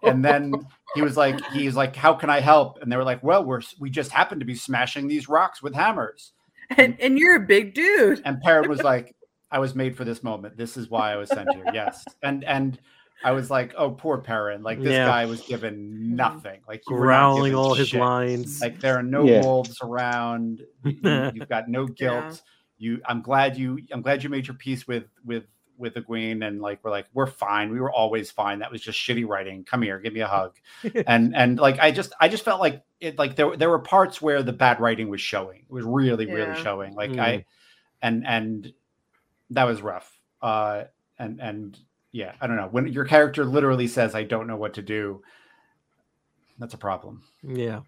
and 0.02 0.24
then 0.24 0.54
he 0.94 1.02
was 1.02 1.16
like, 1.16 1.44
he's 1.52 1.76
like, 1.76 1.94
how 1.94 2.14
can 2.14 2.30
I 2.30 2.40
help? 2.40 2.78
And 2.80 2.90
they 2.90 2.96
were 2.96 3.04
like, 3.04 3.22
well, 3.22 3.44
we're 3.44 3.62
we 3.78 3.90
just 3.90 4.10
happen 4.10 4.38
to 4.38 4.44
be 4.44 4.54
smashing 4.54 5.08
these 5.08 5.28
rocks 5.28 5.62
with 5.62 5.74
hammers. 5.74 6.32
And 6.76 6.96
and 7.00 7.18
you're 7.18 7.36
a 7.36 7.46
big 7.46 7.74
dude. 7.74 8.22
And 8.24 8.40
Perrin 8.40 8.68
was 8.68 8.82
like, 8.82 9.14
I 9.50 9.58
was 9.58 9.74
made 9.74 9.96
for 9.96 10.04
this 10.04 10.22
moment. 10.22 10.56
This 10.56 10.76
is 10.76 10.90
why 10.90 11.12
I 11.12 11.16
was 11.16 11.28
sent 11.28 11.52
here. 11.54 11.64
Yes. 11.72 12.04
And 12.22 12.44
and 12.44 12.78
I 13.24 13.32
was 13.32 13.50
like, 13.50 13.74
oh, 13.76 13.90
poor 13.90 14.18
Perrin. 14.18 14.62
Like 14.62 14.80
this 14.80 14.92
yeah. 14.92 15.06
guy 15.06 15.24
was 15.26 15.40
given 15.42 16.14
nothing. 16.14 16.60
Like 16.68 16.82
growling 16.84 17.54
all 17.54 17.74
his 17.74 17.94
lines. 17.94 18.60
Like 18.60 18.80
there 18.80 18.96
are 18.96 19.02
no 19.02 19.24
yeah. 19.24 19.42
wolves 19.42 19.78
around. 19.82 20.62
you, 20.84 20.98
have 21.02 21.48
got 21.48 21.68
no 21.68 21.86
guilt. 21.86 22.42
Yeah. 22.78 22.90
You, 22.90 23.00
I'm 23.06 23.22
glad 23.22 23.56
you, 23.56 23.80
I'm 23.90 24.02
glad 24.02 24.22
you 24.22 24.28
made 24.28 24.46
your 24.46 24.56
peace 24.56 24.86
with 24.86 25.04
with 25.24 25.44
with 25.78 25.94
Egwene, 25.94 26.46
and 26.46 26.60
like 26.60 26.80
we're 26.82 26.90
like 26.90 27.06
we're 27.12 27.26
fine. 27.26 27.70
We 27.70 27.80
were 27.80 27.92
always 27.92 28.30
fine. 28.30 28.60
That 28.60 28.70
was 28.70 28.80
just 28.80 28.98
shitty 28.98 29.26
writing. 29.26 29.64
Come 29.64 29.82
here, 29.82 29.98
give 29.98 30.12
me 30.12 30.20
a 30.20 30.26
hug. 30.26 30.56
and 31.06 31.34
and 31.34 31.58
like 31.58 31.78
I 31.78 31.90
just 31.90 32.12
I 32.20 32.28
just 32.28 32.44
felt 32.44 32.60
like 32.60 32.82
it 33.00 33.18
like 33.18 33.36
there 33.36 33.56
there 33.56 33.70
were 33.70 33.78
parts 33.78 34.20
where 34.20 34.42
the 34.42 34.52
bad 34.52 34.80
writing 34.80 35.08
was 35.08 35.20
showing. 35.20 35.60
It 35.68 35.72
was 35.72 35.84
really 35.84 36.26
really 36.26 36.60
showing. 36.62 36.94
Like 36.94 37.10
mm. 37.10 37.20
I 37.20 37.44
and 38.02 38.26
and 38.26 38.72
that 39.50 39.64
was 39.64 39.82
rough. 39.82 40.10
Uh 40.42 40.84
and 41.18 41.40
and 41.40 41.78
yeah, 42.12 42.32
I 42.40 42.46
don't 42.46 42.56
know. 42.56 42.68
When 42.70 42.86
your 42.88 43.04
character 43.04 43.44
literally 43.44 43.88
says, 43.88 44.14
I 44.14 44.22
don't 44.22 44.46
know 44.46 44.56
what 44.56 44.74
to 44.74 44.82
do, 44.82 45.22
that's 46.58 46.74
a 46.74 46.78
problem. 46.78 47.24
Yeah. 47.42 47.80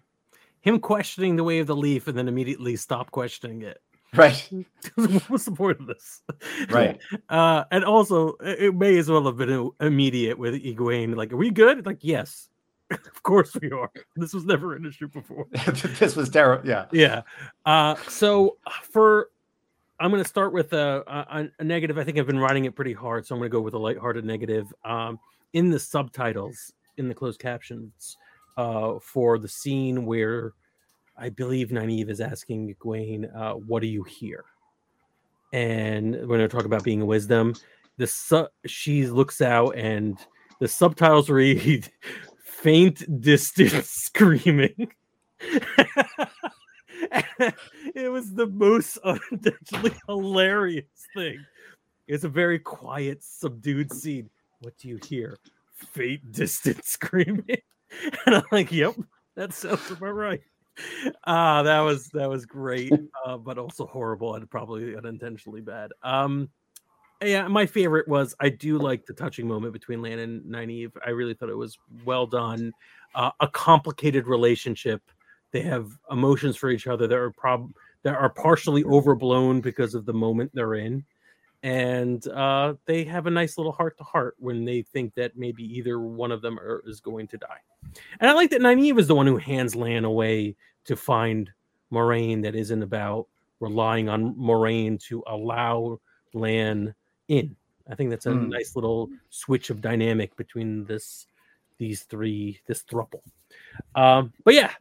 Him 0.61 0.79
questioning 0.79 1.35
the 1.35 1.43
way 1.43 1.59
of 1.59 1.67
the 1.67 1.75
leaf 1.75 2.07
and 2.07 2.17
then 2.17 2.27
immediately 2.27 2.75
stop 2.75 3.11
questioning 3.11 3.63
it. 3.63 3.81
Right. 4.15 4.49
What's 5.27 5.45
the 5.45 5.51
point 5.51 5.79
of 5.79 5.85
this? 5.85 6.21
Right. 6.69 6.99
Uh, 7.29 7.63
and 7.69 7.85
also, 7.85 8.33
it 8.41 8.73
may 8.73 8.97
as 8.97 9.07
well 9.07 9.23
have 9.25 9.37
been 9.37 9.69
immediate 9.79 10.39
with 10.39 10.55
Egwene. 10.55 11.15
Like, 11.15 11.31
are 11.31 11.37
we 11.37 11.51
good? 11.51 11.85
Like, 11.85 11.99
yes. 12.01 12.49
of 12.89 13.21
course 13.21 13.55
we 13.61 13.69
are. 13.69 13.91
This 14.15 14.33
was 14.33 14.45
never 14.45 14.75
an 14.75 14.83
issue 14.83 15.09
before. 15.09 15.45
this 15.99 16.15
was 16.15 16.27
terrible. 16.29 16.67
Yeah. 16.67 16.85
Yeah. 16.91 17.21
Uh, 17.67 17.95
so 18.07 18.57
for 18.81 19.29
I'm 19.99 20.11
going 20.11 20.23
to 20.23 20.29
start 20.29 20.53
with 20.53 20.73
a, 20.73 21.03
a, 21.07 21.49
a, 21.59 21.63
negative. 21.63 21.97
I 21.97 22.03
think 22.03 22.17
I've 22.17 22.27
been 22.27 22.39
writing 22.39 22.65
it 22.65 22.75
pretty 22.75 22.93
hard, 22.93 23.25
so 23.25 23.35
I'm 23.35 23.39
going 23.39 23.51
to 23.51 23.55
go 23.55 23.61
with 23.61 23.73
a 23.73 23.79
lighthearted 23.79 24.23
negative. 24.23 24.73
Um, 24.85 25.19
in 25.53 25.69
the 25.69 25.79
subtitles, 25.79 26.73
in 26.97 27.09
the 27.09 27.13
closed 27.13 27.39
captions, 27.39 28.17
uh, 28.57 28.99
for 29.01 29.37
the 29.37 29.47
scene 29.47 30.05
where 30.05 30.53
I 31.19 31.29
believe 31.29 31.69
Nynaeve 31.69 32.09
is 32.09 32.21
asking 32.21 32.73
Egwene, 32.73 33.35
uh, 33.35 33.53
"What 33.53 33.81
do 33.81 33.87
you 33.87 34.03
hear?" 34.03 34.45
And 35.53 36.27
when 36.27 36.41
I 36.41 36.47
talk 36.47 36.65
about 36.65 36.83
being 36.83 37.01
a 37.01 37.05
wisdom, 37.05 37.55
the 37.97 38.07
su- 38.07 38.47
she 38.65 39.07
looks 39.07 39.41
out 39.41 39.75
and 39.75 40.17
the 40.59 40.67
subtitles 40.67 41.29
read, 41.29 41.91
"Faint, 42.43 43.21
distant 43.21 43.71
screaming." 43.85 44.91
it 47.95 48.11
was 48.11 48.33
the 48.33 48.47
most 48.47 48.97
unintentionally 48.99 49.93
hilarious 50.07 50.85
thing. 51.15 51.43
It's 52.07 52.23
a 52.23 52.29
very 52.29 52.59
quiet, 52.59 53.23
subdued 53.23 53.93
scene. 53.93 54.29
What 54.61 54.77
do 54.77 54.87
you 54.89 54.99
hear? 55.07 55.37
Faint 55.75 56.31
distant 56.31 56.83
screaming. 56.85 57.61
And 58.25 58.35
I'm 58.35 58.43
like, 58.51 58.71
yep, 58.71 58.95
that 59.35 59.53
sounds 59.53 59.89
about 59.91 60.13
right. 60.13 60.41
Ah, 61.25 61.59
uh, 61.59 61.63
that 61.63 61.79
was 61.79 62.07
that 62.09 62.29
was 62.29 62.45
great, 62.45 62.93
uh, 63.25 63.37
but 63.37 63.57
also 63.57 63.85
horrible 63.85 64.35
and 64.35 64.49
probably 64.49 64.95
unintentionally 64.95 65.61
bad. 65.61 65.91
Um, 66.03 66.49
yeah, 67.21 67.47
my 67.47 67.65
favorite 67.65 68.07
was 68.07 68.35
I 68.39 68.49
do 68.49 68.77
like 68.77 69.05
the 69.05 69.13
touching 69.13 69.47
moment 69.47 69.73
between 69.73 70.01
Lan 70.01 70.19
and 70.19 70.43
Nynaeve. 70.43 70.91
I 71.05 71.09
really 71.09 71.33
thought 71.33 71.49
it 71.49 71.57
was 71.57 71.77
well 72.05 72.25
done. 72.25 72.71
Uh, 73.15 73.31
a 73.39 73.47
complicated 73.47 74.27
relationship 74.27 75.01
they 75.51 75.61
have 75.61 75.91
emotions 76.11 76.55
for 76.55 76.69
each 76.69 76.87
other 76.87 77.07
that 77.07 77.17
are 77.17 77.31
prob 77.31 77.71
that 78.03 78.15
are 78.15 78.29
partially 78.29 78.83
overblown 78.83 79.61
because 79.61 79.95
of 79.95 80.05
the 80.05 80.13
moment 80.13 80.51
they're 80.53 80.75
in 80.75 81.03
and 81.63 82.25
uh, 82.27 82.73
they 82.85 83.03
have 83.03 83.27
a 83.27 83.31
nice 83.31 83.57
little 83.57 83.71
heart 83.71 83.97
to 83.97 84.03
heart 84.03 84.35
when 84.39 84.63
they 84.63 84.81
think 84.81 85.13
that 85.15 85.37
maybe 85.37 85.63
either 85.63 85.99
one 85.99 86.31
of 86.31 86.41
them 86.41 86.57
are, 86.59 86.81
is 86.85 87.01
going 87.01 87.27
to 87.27 87.37
die. 87.37 87.59
And 88.19 88.29
I 88.29 88.33
like 88.33 88.49
that 88.51 88.61
Nynaeve 88.61 88.99
is 88.99 89.07
the 89.07 89.15
one 89.15 89.27
who 89.27 89.37
hands 89.37 89.75
Lan 89.75 90.05
away 90.05 90.55
to 90.85 90.95
find 90.95 91.51
Moiraine 91.91 92.41
that 92.43 92.55
isn't 92.55 92.83
about 92.83 93.27
relying 93.59 94.07
on 94.07 94.35
Moiraine 94.35 95.01
to 95.07 95.23
allow 95.27 95.99
Lan 96.33 96.95
in. 97.27 97.55
I 97.89 97.95
think 97.95 98.09
that's 98.09 98.27
a 98.27 98.29
mm. 98.29 98.49
nice 98.49 98.75
little 98.75 99.09
switch 99.29 99.69
of 99.69 99.81
dynamic 99.81 100.35
between 100.35 100.85
this 100.85 101.25
these 101.77 102.03
three 102.03 102.59
this 102.67 102.83
thruple. 102.83 103.21
Um, 103.95 104.33
but 104.43 104.53
yeah, 104.53 104.71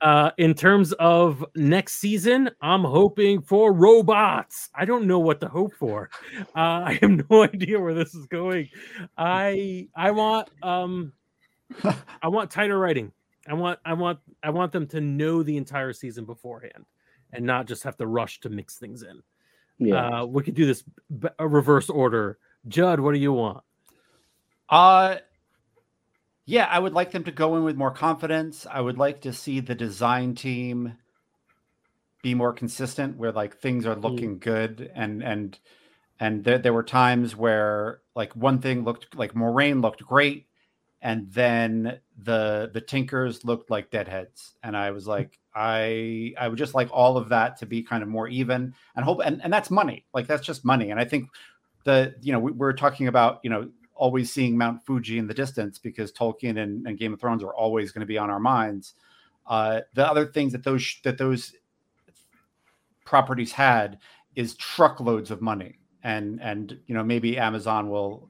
uh, 0.00 0.30
in 0.36 0.54
terms 0.54 0.92
of 0.94 1.44
next 1.54 1.94
season, 1.94 2.50
I'm 2.60 2.84
hoping 2.84 3.40
for 3.40 3.72
robots. 3.72 4.68
I 4.74 4.84
don't 4.84 5.06
know 5.06 5.18
what 5.18 5.40
to 5.40 5.48
hope 5.48 5.74
for. 5.74 6.10
Uh, 6.38 6.44
I 6.54 6.98
have 7.00 7.30
no 7.30 7.42
idea 7.42 7.80
where 7.80 7.94
this 7.94 8.14
is 8.14 8.26
going. 8.26 8.68
I 9.16 9.88
I 9.96 10.10
want 10.10 10.50
um 10.62 11.12
I 12.22 12.28
want 12.28 12.50
tighter 12.50 12.78
writing. 12.78 13.12
I 13.48 13.54
want 13.54 13.78
I 13.84 13.94
want 13.94 14.18
I 14.42 14.50
want 14.50 14.72
them 14.72 14.86
to 14.88 15.00
know 15.00 15.42
the 15.42 15.56
entire 15.56 15.92
season 15.92 16.24
beforehand 16.24 16.84
and 17.32 17.44
not 17.44 17.66
just 17.66 17.82
have 17.84 17.96
to 17.96 18.06
rush 18.06 18.40
to 18.40 18.50
mix 18.50 18.76
things 18.76 19.02
in. 19.02 19.22
Yeah, 19.78 20.22
uh, 20.22 20.26
we 20.26 20.42
could 20.42 20.54
do 20.54 20.66
this 20.66 20.84
a 21.38 21.46
reverse 21.46 21.88
order. 21.88 22.38
Judd, 22.68 23.00
what 23.00 23.12
do 23.12 23.18
you 23.18 23.32
want? 23.32 23.62
Uh 24.68 25.16
yeah, 26.46 26.66
I 26.70 26.78
would 26.78 26.94
like 26.94 27.10
them 27.10 27.24
to 27.24 27.32
go 27.32 27.56
in 27.56 27.64
with 27.64 27.76
more 27.76 27.90
confidence. 27.90 28.66
I 28.70 28.80
would 28.80 28.98
like 28.98 29.22
to 29.22 29.32
see 29.32 29.60
the 29.60 29.74
design 29.74 30.34
team 30.34 30.96
be 32.22 32.34
more 32.34 32.52
consistent 32.52 33.16
where 33.18 33.32
like 33.32 33.58
things 33.58 33.84
are 33.84 33.94
mm. 33.94 34.02
looking 34.02 34.36
mm. 34.36 34.40
good 34.40 34.90
and 34.94 35.22
and 35.22 35.58
and 36.18 36.44
there, 36.44 36.58
there 36.58 36.72
were 36.72 36.82
times 36.82 37.36
where 37.36 38.00
like 38.14 38.34
one 38.34 38.60
thing 38.60 38.84
looked 38.84 39.14
like 39.14 39.34
Moiraine 39.34 39.82
looked 39.82 40.02
great 40.02 40.46
and 41.02 41.30
then 41.32 42.00
the 42.22 42.70
the 42.72 42.80
tinkers 42.80 43.44
looked 43.44 43.70
like 43.70 43.90
deadheads 43.90 44.56
and 44.62 44.76
i 44.76 44.90
was 44.90 45.06
like 45.06 45.38
i 45.54 46.32
i 46.38 46.48
would 46.48 46.58
just 46.58 46.74
like 46.74 46.88
all 46.90 47.16
of 47.16 47.28
that 47.28 47.58
to 47.58 47.66
be 47.66 47.82
kind 47.82 48.02
of 48.02 48.08
more 48.08 48.26
even 48.28 48.74
and 48.94 49.04
hope 49.04 49.20
and, 49.24 49.40
and 49.44 49.52
that's 49.52 49.70
money 49.70 50.04
like 50.14 50.26
that's 50.26 50.44
just 50.44 50.64
money 50.64 50.90
and 50.90 50.98
i 50.98 51.04
think 51.04 51.28
the 51.84 52.14
you 52.22 52.32
know 52.32 52.38
we, 52.38 52.50
we're 52.52 52.72
talking 52.72 53.08
about 53.08 53.40
you 53.44 53.50
know 53.50 53.68
always 53.96 54.32
seeing 54.32 54.56
Mount 54.56 54.84
Fuji 54.84 55.18
in 55.18 55.26
the 55.26 55.34
distance 55.34 55.78
because 55.78 56.12
Tolkien 56.12 56.62
and, 56.62 56.86
and 56.86 56.98
Game 56.98 57.12
of 57.12 57.20
Thrones 57.20 57.42
are 57.42 57.54
always 57.54 57.92
going 57.92 58.00
to 58.00 58.06
be 58.06 58.18
on 58.18 58.30
our 58.30 58.40
minds. 58.40 58.94
Uh, 59.46 59.80
the 59.94 60.06
other 60.06 60.26
things 60.26 60.52
that 60.52 60.64
those 60.64 60.96
that 61.04 61.18
those 61.18 61.54
properties 63.04 63.52
had 63.52 63.98
is 64.34 64.54
truckloads 64.56 65.30
of 65.30 65.40
money, 65.40 65.78
and 66.02 66.40
and 66.42 66.78
you 66.86 66.94
know 66.94 67.04
maybe 67.04 67.38
Amazon 67.38 67.88
will 67.88 68.28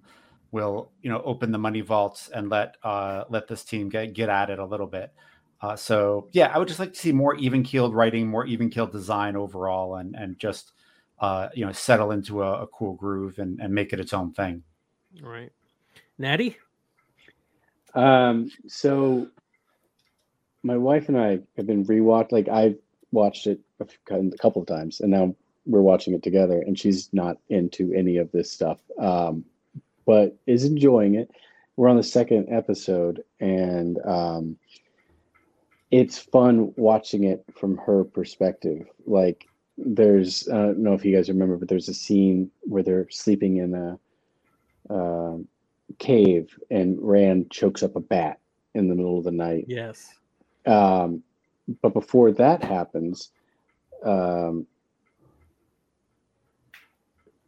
will 0.53 0.91
you 1.03 1.11
know 1.11 1.23
open 1.25 1.51
the 1.51 1.59
money 1.59 1.81
vaults 1.81 2.29
and 2.29 2.49
let 2.51 2.77
uh, 2.83 3.25
let 3.29 3.49
this 3.49 3.65
team 3.65 3.89
get 3.89 4.13
get 4.13 4.29
at 4.29 4.51
it 4.51 4.59
a 4.59 4.65
little 4.65 4.87
bit. 4.87 5.13
Uh, 5.61 5.75
so 5.75 6.29
yeah, 6.33 6.51
I 6.55 6.59
would 6.59 6.69
just 6.69 6.81
like 6.81 6.93
to 6.93 6.99
see 6.99 7.13
more 7.13 7.35
even 7.37 7.63
keeled 7.63 7.95
writing, 7.95 8.29
more 8.29 8.47
even 8.47 8.69
keeled 8.71 8.93
design 8.93 9.37
overall, 9.37 9.97
and 9.97 10.15
and 10.15 10.39
just 10.39 10.73
uh, 11.19 11.49
you 11.55 11.65
know 11.65 11.73
settle 11.73 12.13
into 12.13 12.43
a, 12.43 12.63
a 12.63 12.67
cool 12.67 12.95
groove 12.95 13.39
and, 13.39 13.59
and 13.61 13.75
make 13.75 13.93
it 13.93 14.01
its 14.01 14.13
own 14.13 14.33
thing. 14.33 14.63
All 15.25 15.31
right, 15.31 15.53
Natty. 16.19 16.57
Um, 17.95 18.51
so 18.67 19.29
my 20.63 20.77
wife 20.77 21.09
and 21.09 21.19
I 21.19 21.39
have 21.57 21.67
been 21.67 21.87
rewatched. 21.87 22.33
Like 22.33 22.49
I've 22.49 22.77
watched 23.13 23.47
it 23.47 23.61
a 23.81 23.87
couple 24.39 24.61
of 24.61 24.69
times, 24.69 25.01
and 25.01 25.11
now 25.11 25.35
we're 25.65 25.81
watching 25.81 26.15
it 26.15 26.23
together. 26.23 26.61
And 26.61 26.79
she's 26.79 27.09
not 27.13 27.39
into 27.49 27.93
any 27.95 28.19
of 28.19 28.31
this 28.33 28.53
stuff, 28.53 28.79
um, 28.99 29.45
but 30.05 30.37
is 30.47 30.65
enjoying 30.65 31.15
it. 31.15 31.31
We're 31.77 31.89
on 31.89 31.97
the 31.97 32.03
second 32.03 32.49
episode, 32.51 33.23
and 33.41 33.99
um, 34.05 34.57
it's 35.91 36.19
fun 36.19 36.75
watching 36.77 37.25
it 37.25 37.45
from 37.59 37.79
her 37.79 38.05
perspective. 38.05 38.87
Like 39.07 39.47
there's, 39.79 40.49
I 40.49 40.57
don't 40.57 40.79
know 40.79 40.95
if 40.95 41.05
you 41.05 41.17
guys 41.17 41.29
remember, 41.29 41.57
but 41.57 41.69
there's 41.69 41.89
a 41.89 41.95
scene 41.95 42.51
where 42.63 42.83
they're 42.83 43.09
sleeping 43.11 43.59
in 43.59 43.75
a. 43.75 43.99
Uh, 44.89 45.39
cave 45.99 46.59
and 46.71 46.99
Rand 47.01 47.51
chokes 47.51 47.83
up 47.83 47.97
a 47.97 48.01
bat 48.01 48.39
in 48.75 48.89
the 48.89 48.95
middle 48.95 49.19
of 49.19 49.25
the 49.25 49.31
night. 49.31 49.65
Yes. 49.69 50.13
Um, 50.67 51.23
but 51.83 51.93
before 51.95 52.33
that 52.33 52.63
happens, 52.63 53.31
um, 54.05 54.67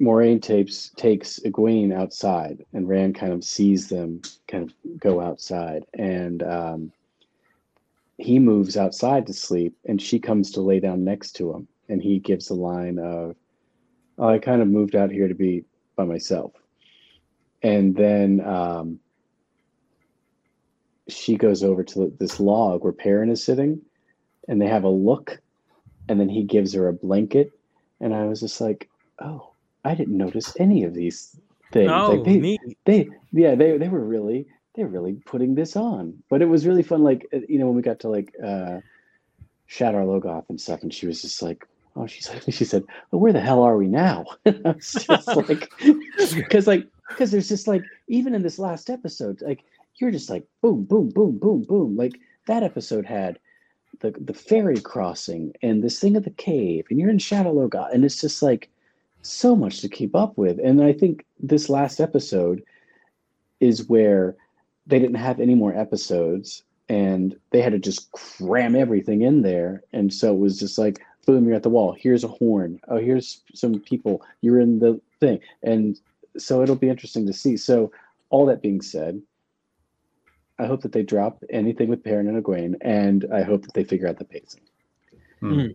Moiraine 0.00 0.40
tapes 0.40 0.90
takes 0.96 1.40
Egwene 1.40 1.92
outside, 1.92 2.64
and 2.72 2.88
Rand 2.88 3.16
kind 3.16 3.32
of 3.32 3.42
sees 3.42 3.88
them 3.88 4.22
kind 4.46 4.64
of 4.64 5.00
go 5.00 5.20
outside, 5.20 5.84
and 5.94 6.42
um, 6.44 6.92
he 8.16 8.38
moves 8.38 8.76
outside 8.76 9.26
to 9.26 9.32
sleep, 9.32 9.76
and 9.86 10.00
she 10.00 10.20
comes 10.20 10.52
to 10.52 10.60
lay 10.60 10.78
down 10.78 11.04
next 11.04 11.32
to 11.32 11.52
him, 11.52 11.66
and 11.88 12.00
he 12.00 12.20
gives 12.20 12.46
the 12.46 12.54
line 12.54 12.98
of, 13.00 13.34
oh, 14.18 14.28
"I 14.28 14.38
kind 14.38 14.62
of 14.62 14.68
moved 14.68 14.94
out 14.94 15.10
here 15.10 15.26
to 15.26 15.34
be 15.34 15.64
by 15.96 16.04
myself." 16.04 16.52
And 17.62 17.96
then 17.96 18.40
um, 18.44 19.00
she 21.08 21.36
goes 21.36 21.64
over 21.64 21.82
to 21.82 22.12
this 22.18 22.38
log 22.38 22.84
where 22.84 22.92
Perrin 22.92 23.30
is 23.30 23.42
sitting, 23.42 23.80
and 24.46 24.60
they 24.60 24.66
have 24.66 24.84
a 24.84 24.88
look, 24.88 25.40
and 26.08 26.20
then 26.20 26.28
he 26.28 26.42
gives 26.42 26.72
her 26.74 26.88
a 26.88 26.92
blanket, 26.92 27.52
and 28.00 28.14
I 28.14 28.24
was 28.26 28.40
just 28.40 28.60
like, 28.60 28.88
oh, 29.20 29.50
I 29.84 29.94
didn't 29.94 30.16
notice 30.16 30.54
any 30.58 30.84
of 30.84 30.94
these 30.94 31.36
things. 31.72 31.90
Oh, 31.92 32.12
like 32.12 32.24
they, 32.24 32.36
neat. 32.38 32.60
they, 32.84 33.08
yeah, 33.32 33.54
they 33.54 33.76
they 33.78 33.88
were 33.88 34.04
really 34.04 34.46
they're 34.74 34.86
really 34.86 35.14
putting 35.24 35.54
this 35.54 35.76
on, 35.76 36.22
but 36.28 36.42
it 36.42 36.46
was 36.48 36.66
really 36.66 36.82
fun. 36.82 37.02
Like 37.02 37.26
uh, 37.32 37.40
you 37.48 37.58
know 37.58 37.66
when 37.66 37.76
we 37.76 37.82
got 37.82 38.00
to 38.00 38.08
like 38.08 38.34
uh, 38.42 38.80
Shadar 39.68 40.04
Logoth 40.04 40.48
and 40.48 40.60
stuff, 40.60 40.82
and 40.82 40.92
she 40.92 41.06
was 41.06 41.22
just 41.22 41.42
like. 41.42 41.66
Oh, 41.96 42.06
she's 42.06 42.28
like, 42.28 42.42
she 42.50 42.64
said, 42.64 42.84
well, 43.10 43.20
where 43.20 43.32
the 43.32 43.40
hell 43.40 43.64
are 43.64 43.76
we 43.76 43.88
now? 43.88 44.24
I 44.46 44.52
was 44.64 44.92
just 44.92 45.26
like, 45.26 45.68
because 46.32 46.68
like 46.68 46.86
because 47.08 47.30
there's 47.30 47.48
just 47.48 47.68
like 47.68 47.82
even 48.08 48.34
in 48.34 48.42
this 48.42 48.58
last 48.58 48.90
episode 48.90 49.40
like 49.42 49.64
you're 50.00 50.10
just 50.10 50.30
like 50.30 50.44
boom 50.62 50.84
boom 50.84 51.10
boom 51.10 51.38
boom 51.38 51.62
boom. 51.62 51.96
Like 51.96 52.18
that 52.46 52.62
episode 52.62 53.06
had 53.06 53.38
the 54.00 54.12
the 54.20 54.34
ferry 54.34 54.80
crossing 54.80 55.52
and 55.62 55.82
this 55.82 55.98
thing 55.98 56.16
at 56.16 56.24
the 56.24 56.30
cave 56.30 56.86
and 56.90 56.98
you're 56.98 57.10
in 57.10 57.18
Shadar 57.18 57.52
Logoth 57.52 57.92
and 57.92 58.04
it's 58.04 58.20
just 58.20 58.42
like 58.42 58.70
so 59.22 59.56
much 59.56 59.80
to 59.80 59.88
keep 59.88 60.14
up 60.14 60.38
with. 60.38 60.58
And 60.62 60.82
i 60.82 60.92
think 60.92 61.24
this 61.40 61.68
last 61.68 62.00
episode 62.00 62.62
is 63.60 63.88
where 63.88 64.36
they 64.86 64.98
didn't 64.98 65.16
have 65.16 65.40
any 65.40 65.54
more 65.54 65.74
episodes 65.76 66.62
and 66.88 67.36
they 67.50 67.60
had 67.60 67.72
to 67.72 67.78
just 67.78 68.10
cram 68.12 68.74
everything 68.74 69.22
in 69.22 69.42
there. 69.42 69.82
And 69.92 70.12
so 70.12 70.32
it 70.32 70.38
was 70.38 70.58
just 70.58 70.78
like 70.78 71.00
boom 71.26 71.46
you're 71.46 71.56
at 71.56 71.62
the 71.62 71.68
wall. 71.68 71.94
Here's 71.98 72.24
a 72.24 72.28
horn. 72.28 72.80
Oh 72.88 72.98
here's 72.98 73.42
some 73.54 73.80
people. 73.80 74.22
You're 74.40 74.60
in 74.60 74.78
the 74.78 75.00
thing. 75.20 75.40
And 75.62 75.98
so 76.38 76.62
it'll 76.62 76.76
be 76.76 76.88
interesting 76.88 77.26
to 77.26 77.32
see. 77.32 77.56
So 77.56 77.90
all 78.30 78.46
that 78.46 78.62
being 78.62 78.80
said, 78.80 79.20
I 80.58 80.66
hope 80.66 80.82
that 80.82 80.92
they 80.92 81.02
drop 81.02 81.42
anything 81.50 81.88
with 81.88 82.02
Perrin 82.02 82.28
and 82.28 82.42
Egwene, 82.42 82.76
and 82.80 83.26
I 83.32 83.42
hope 83.42 83.62
that 83.62 83.74
they 83.74 83.84
figure 83.84 84.08
out 84.08 84.18
the 84.18 84.24
pacing. 84.24 84.62
Hmm. 85.40 85.66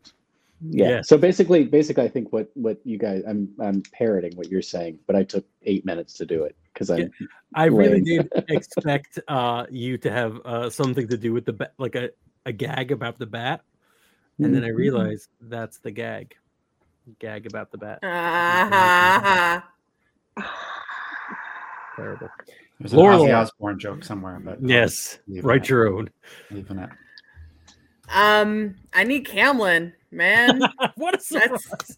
Yeah. 0.65 0.89
Yeah. 0.89 1.01
So 1.03 1.17
basically, 1.17 1.65
basically, 1.65 2.03
I 2.03 2.09
think 2.09 2.31
what 2.33 2.49
what 2.53 2.79
you 2.85 2.97
guys, 2.97 3.23
I'm 3.27 3.49
I'm 3.61 3.81
parroting 3.93 4.35
what 4.35 4.49
you're 4.49 4.61
saying, 4.61 4.99
but 5.07 5.15
I 5.15 5.23
took 5.23 5.45
eight 5.63 5.85
minutes 5.85 6.13
to 6.15 6.25
do 6.25 6.43
it 6.43 6.55
because 6.73 6.89
I. 6.89 6.97
Yeah. 6.97 7.07
I 7.55 7.65
really 7.65 8.01
Lame. 8.01 8.03
did 8.03 8.31
expect 8.49 9.19
uh, 9.27 9.67
you 9.69 9.97
to 9.99 10.09
have 10.11 10.39
uh, 10.43 10.69
something 10.71 11.07
to 11.07 11.17
do 11.17 11.31
with 11.33 11.45
the 11.45 11.53
bat, 11.53 11.73
like 11.77 11.93
a, 11.93 12.09
a 12.47 12.51
gag 12.51 12.91
about 12.91 13.19
the 13.19 13.27
bat, 13.27 13.61
and 14.39 14.55
then 14.55 14.63
I 14.63 14.69
Mhm. 14.69 14.77
realized 14.77 15.29
that's 15.39 15.77
the 15.79 15.91
gag. 15.91 16.35
Gag 17.19 17.45
about 17.45 17.71
the 17.71 17.77
bat. 17.77 17.99
Ah, 18.03 19.69
Terrible. 21.95 22.29
There's 22.79 22.93
an 22.93 22.99
Lorelai. 22.99 23.29
Ozzy 23.29 23.37
Osbourne 23.41 23.79
joke 23.79 24.03
somewhere, 24.03 24.39
but 24.43 24.57
Yes, 24.61 25.19
write 25.27 25.63
it. 25.63 25.69
your 25.69 25.87
own. 25.87 26.09
leaving 26.51 26.79
it. 26.79 26.89
um, 28.13 28.75
I 28.93 29.03
need 29.03 29.25
Caemlyn, 29.27 29.93
man. 30.11 30.59
what 30.95 31.15
a 31.15 31.33
That's- 31.33 31.63
surprise! 31.85 31.95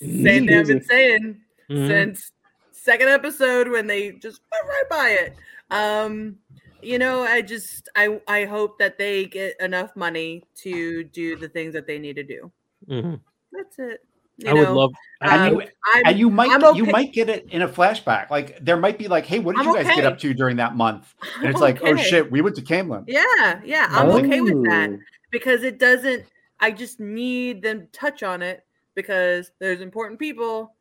Same 0.00 0.46
thing 0.46 0.54
I've 0.54 0.66
been 0.66 0.82
saying 0.84 1.40
Mhm. 1.68 1.86
since 1.88 2.32
second 2.70 3.08
episode 3.08 3.68
when 3.68 3.86
they 3.86 4.12
just 4.12 4.40
went 4.52 4.66
right 4.68 4.88
by 4.88 5.08
it. 5.10 5.36
Um, 5.70 6.36
you 6.80 6.98
know, 6.98 7.22
I 7.22 7.42
just 7.42 7.88
I 7.96 8.20
I 8.28 8.44
hope 8.44 8.78
that 8.78 8.96
they 8.98 9.26
get 9.26 9.60
enough 9.60 9.94
money 9.96 10.44
to 10.62 11.02
do 11.04 11.36
the 11.36 11.48
things 11.48 11.72
that 11.74 11.86
they 11.88 11.98
need 11.98 12.14
to 12.16 12.22
do. 12.22 12.52
Mhm. 12.88 13.20
That's 13.52 13.78
it. 13.80 14.04
You 14.38 14.50
I 14.50 14.52
would 14.54 14.62
know, 14.68 14.76
love. 14.76 14.92
And 15.20 15.32
um, 15.32 15.60
you, 15.60 15.68
and 16.06 16.18
you 16.18 16.30
might 16.30 16.50
I'm 16.50 16.76
you 16.76 16.86
might 16.86 17.12
get 17.12 17.28
it 17.28 17.48
in 17.50 17.62
a 17.62 17.68
flashback. 17.68 18.30
Like 18.30 18.64
there 18.64 18.76
might 18.76 18.96
be 18.96 19.08
like, 19.08 19.26
hey, 19.26 19.40
what 19.40 19.56
did 19.56 19.66
I'm 19.66 19.74
you 19.74 19.82
guys 19.82 19.96
get 19.96 20.06
up 20.06 20.16
to 20.20 20.32
during 20.32 20.56
that 20.56 20.76
month? 20.76 21.12
And 21.38 21.46
I'm 21.46 21.50
it's 21.50 21.60
like, 21.60 21.80
oh 21.82 21.96
shit, 21.96 22.30
we 22.30 22.40
went 22.40 22.54
to 22.56 22.62
Caemlyn. 22.62 23.04
Yeah, 23.08 23.60
yeah, 23.64 23.86
I'm 23.90 24.08
okay 24.10 24.40
with 24.40 24.64
that 24.64 24.90
Oh. 24.90 24.98
because 25.32 25.64
it 25.64 25.78
doesn't. 25.78 26.24
I 26.60 26.70
just 26.70 27.00
need 27.00 27.62
them 27.62 27.80
to 27.80 27.86
touch 27.86 28.22
on 28.22 28.42
it 28.42 28.64
because 28.94 29.50
there's 29.58 29.80
important 29.80 30.20
people 30.20 30.74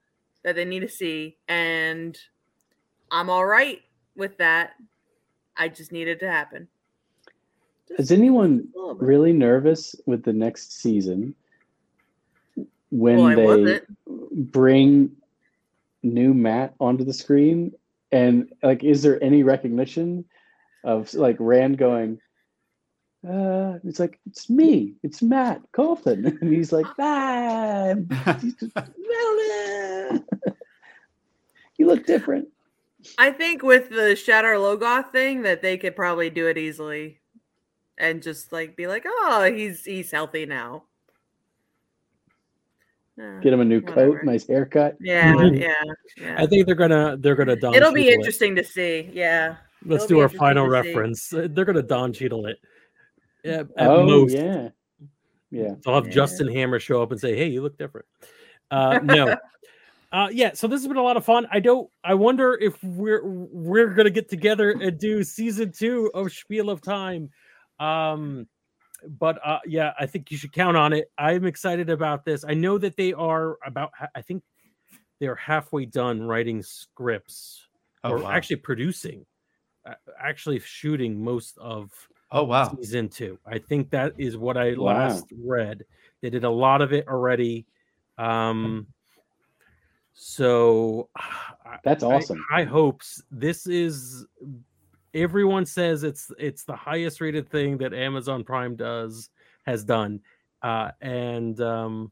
that 0.43 0.55
they 0.55 0.65
need 0.65 0.81
to 0.81 0.89
see, 0.89 1.37
and 1.47 2.15
I'm 3.11 3.29
all 3.29 3.45
right 3.45 3.81
with 4.15 4.37
that. 4.37 4.73
I 5.55 5.67
just 5.67 5.91
need 5.91 6.07
it 6.07 6.19
to 6.19 6.29
happen. 6.29 6.67
Is 7.97 8.11
anyone 8.11 8.67
a 8.75 8.79
little 8.79 8.93
bit. 8.95 9.07
really 9.07 9.33
nervous 9.33 9.95
with 10.05 10.23
the 10.23 10.33
next 10.33 10.79
season 10.79 11.33
when 12.89 13.17
Well, 13.17 13.63
they 13.63 13.79
bring 14.31 15.15
new 16.03 16.33
Mat 16.33 16.73
onto 16.79 17.03
the 17.03 17.13
screen? 17.13 17.73
And 18.11 18.53
like, 18.63 18.83
is 18.83 19.01
there 19.01 19.21
any 19.23 19.43
recognition 19.43 20.25
of 20.83 21.13
like 21.13 21.37
Rand 21.39 21.77
going? 21.77 22.19
Uh, 23.27 23.79
it's 23.83 23.99
like 23.99 24.19
it's 24.27 24.49
me, 24.49 24.93
it's 25.03 25.21
Mat 25.21 25.61
Cauthon, 25.73 26.25
and 26.41 26.53
he's 26.53 26.71
like, 26.71 26.85
ah, 26.99 27.93
you 31.77 31.87
look 31.87 32.05
different. 32.05 32.47
I 33.17 33.31
think 33.31 33.63
with 33.63 33.89
the 33.89 34.15
Shadar 34.15 34.55
Logoth 34.57 35.11
thing 35.11 35.41
that 35.43 35.61
they 35.61 35.77
could 35.77 35.95
probably 35.95 36.29
do 36.29 36.47
it 36.47 36.57
easily 36.57 37.19
and 37.97 38.21
just 38.21 38.51
like 38.51 38.75
be 38.75 38.87
like, 38.87 39.05
oh, 39.05 39.51
he's 39.53 39.83
he's 39.83 40.11
healthy 40.11 40.45
now. 40.45 40.83
Uh, 43.21 43.39
Get 43.39 43.51
him 43.53 43.61
a 43.61 43.65
new 43.65 43.79
Whatever. 43.81 44.11
coat, 44.17 44.23
nice 44.25 44.45
haircut. 44.47 44.95
yeah, 45.01 45.33
yeah, 45.51 45.73
yeah. 46.17 46.35
I 46.37 46.45
think 46.45 46.65
they're 46.67 46.75
gonna 46.75 47.17
they're 47.17 47.35
gonna 47.35 47.55
Don 47.55 47.73
It'll 47.73 47.91
be 47.91 48.03
Cheadle 48.03 48.13
it. 48.13 48.19
interesting 48.19 48.55
to 48.55 48.63
see. 48.63 49.09
Yeah. 49.11 49.55
Let's 49.85 50.03
it'll 50.05 50.17
do 50.17 50.19
our 50.21 50.29
final 50.29 50.65
to 50.65 50.69
see. 50.83 50.89
reference. 50.89 51.33
Uh, 51.33 51.47
They're 51.49 51.65
gonna 51.65 51.81
Don 51.83 52.11
Cheadle 52.13 52.45
it. 52.47 52.57
Yeah, 53.43 53.63
at 53.77 53.87
oh 53.87 54.05
most. 54.05 54.33
yeah, 54.35 54.69
yeah. 55.51 55.75
They'll 55.83 55.95
have 55.95 56.07
Yeah. 56.07 56.13
Justin 56.13 56.47
Hammer 56.51 56.79
show 56.79 57.01
up 57.01 57.11
and 57.11 57.19
say, 57.19 57.35
"Hey, 57.35 57.47
you 57.47 57.61
look 57.61 57.77
different." 57.77 58.05
Uh, 58.71 58.99
no, 59.03 59.37
uh, 60.11 60.29
yeah. 60.31 60.51
So 60.53 60.67
this 60.67 60.81
has 60.81 60.87
been 60.87 60.97
a 60.97 61.03
lot 61.03 61.15
of 61.17 61.23
fun. 61.25 61.47
I 61.51 61.59
don't. 61.59 61.89
I 62.03 62.15
wonder 62.15 62.55
if 62.59 62.83
we're 62.83 63.23
we're 63.23 63.93
gonna 63.93 64.09
get 64.09 64.29
together 64.29 64.71
and 64.71 64.97
do 64.99 65.23
season 65.23 65.71
two 65.71 66.11
of 66.13 66.31
Spiel 66.33 66.69
of 66.69 66.81
Time. 66.81 67.29
Um, 67.79 68.47
but 69.19 69.39
uh, 69.45 69.59
yeah, 69.65 69.93
I 69.99 70.05
think 70.05 70.31
you 70.31 70.37
should 70.37 70.51
count 70.53 70.77
on 70.77 70.93
it. 70.93 71.11
I'm 71.17 71.45
excited 71.45 71.89
about 71.89 72.25
this. 72.25 72.43
I 72.47 72.53
know 72.53 72.77
that 72.77 72.95
they 72.95 73.13
are 73.13 73.57
about. 73.65 73.91
I 74.15 74.21
think 74.21 74.43
they 75.19 75.27
are 75.27 75.35
halfway 75.35 75.85
done 75.85 76.23
writing 76.23 76.61
scripts 76.61 77.63
Oh, 78.03 78.11
or 78.11 78.19
wow. 78.19 78.31
actually 78.31 78.57
producing, 78.57 79.25
uh, 79.85 79.95
actually 80.19 80.59
shooting 80.59 81.23
most 81.23 81.57
of 81.57 81.91
oh 82.31 82.43
wow. 82.43 82.75
season 82.79 83.09
two. 83.09 83.39
I 83.45 83.57
think 83.57 83.89
that 83.91 84.13
is 84.17 84.37
what 84.37 84.57
I 84.57 84.73
Wow. 84.73 84.83
last 84.83 85.25
read. 85.43 85.83
They 86.21 86.29
did 86.29 86.43
a 86.43 86.49
lot 86.49 86.81
of 86.81 86.93
it 86.93 87.07
already. 87.07 87.65
Um, 88.17 88.87
So 90.13 91.09
that's 91.83 92.03
awesome. 92.03 92.43
High 92.49 92.63
hopes. 92.63 93.21
This 93.31 93.67
is 93.67 94.25
everyone 95.17 95.65
says 95.65 96.03
it's 96.03 96.31
it's 96.37 96.63
the 96.63 96.75
highest 96.75 97.21
rated 97.21 97.49
thing 97.49 97.77
that 97.79 97.93
Amazon 97.93 98.43
Prime 98.43 98.75
does 98.75 99.29
has 99.65 99.83
done, 99.83 100.21
uh, 100.61 100.91
and 101.01 101.59
um, 101.61 102.11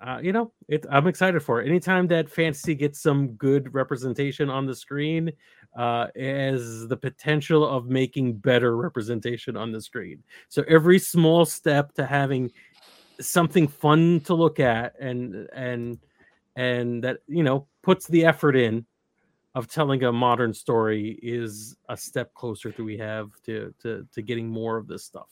uh, 0.00 0.18
you 0.22 0.32
know, 0.32 0.52
it, 0.68 0.86
I'm 0.90 1.06
excited 1.06 1.40
for 1.42 1.60
it. 1.60 1.68
Anytime 1.68 2.06
that 2.08 2.30
fantasy 2.30 2.74
gets 2.74 3.00
some 3.00 3.28
good 3.32 3.72
representation 3.74 4.48
on 4.48 4.66
the 4.66 4.74
screen, 4.74 5.32
uh, 5.76 6.08
as 6.16 6.88
the 6.88 6.96
potential 6.96 7.66
of 7.66 7.86
making 7.86 8.34
better 8.34 8.76
representation 8.76 9.56
on 9.56 9.72
the 9.72 9.80
screen. 9.80 10.22
So 10.48 10.64
every 10.66 10.98
small 10.98 11.44
step 11.44 11.92
to 11.94 12.06
having 12.06 12.50
something 13.20 13.68
fun 13.68 14.20
to 14.20 14.34
look 14.34 14.58
at 14.60 14.94
and 14.98 15.46
and 15.52 15.98
and 16.56 17.04
that 17.04 17.18
you 17.28 17.42
know 17.42 17.66
puts 17.82 18.06
the 18.06 18.24
effort 18.24 18.56
in 18.56 18.86
of 19.54 19.68
telling 19.68 20.04
a 20.04 20.12
modern 20.12 20.54
story 20.54 21.18
is 21.22 21.76
a 21.88 21.96
step 21.96 22.32
closer 22.34 22.70
to 22.72 22.84
we 22.84 22.96
have 22.96 23.30
to 23.44 23.74
to 23.82 24.06
to 24.12 24.22
getting 24.22 24.48
more 24.48 24.76
of 24.76 24.86
this 24.86 25.04
stuff. 25.04 25.28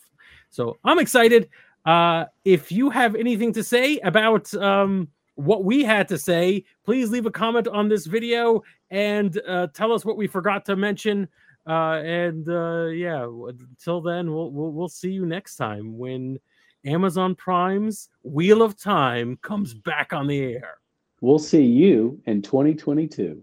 So 0.50 0.78
I'm 0.84 0.98
excited. 0.98 1.48
Uh, 1.84 2.26
if 2.44 2.72
you 2.72 2.90
have 2.90 3.14
anything 3.14 3.52
to 3.52 3.62
say 3.62 3.98
about 3.98 4.52
um, 4.54 5.08
what 5.36 5.64
we 5.64 5.84
had 5.84 6.08
to 6.08 6.18
say, 6.18 6.64
please 6.84 7.10
leave 7.10 7.26
a 7.26 7.30
comment 7.30 7.68
on 7.68 7.88
this 7.88 8.06
video 8.06 8.62
and 8.90 9.40
uh, 9.46 9.68
tell 9.68 9.92
us 9.92 10.04
what 10.04 10.16
we 10.16 10.26
forgot 10.26 10.64
to 10.66 10.76
mention. 10.76 11.28
Uh, 11.66 12.00
and 12.02 12.48
uh, 12.48 12.86
yeah, 12.86 13.24
until 13.24 14.00
then, 14.00 14.32
we'll, 14.32 14.50
we'll 14.50 14.72
we'll 14.72 14.88
see 14.88 15.10
you 15.10 15.26
next 15.26 15.56
time 15.56 15.96
when 15.96 16.38
Amazon 16.84 17.34
Prime's 17.34 18.08
Wheel 18.22 18.62
of 18.62 18.80
Time 18.80 19.38
comes 19.42 19.74
back 19.74 20.12
on 20.12 20.26
the 20.26 20.40
air. 20.40 20.78
We'll 21.20 21.38
see 21.38 21.64
you 21.64 22.20
in 22.26 22.42
2022. 22.42 23.42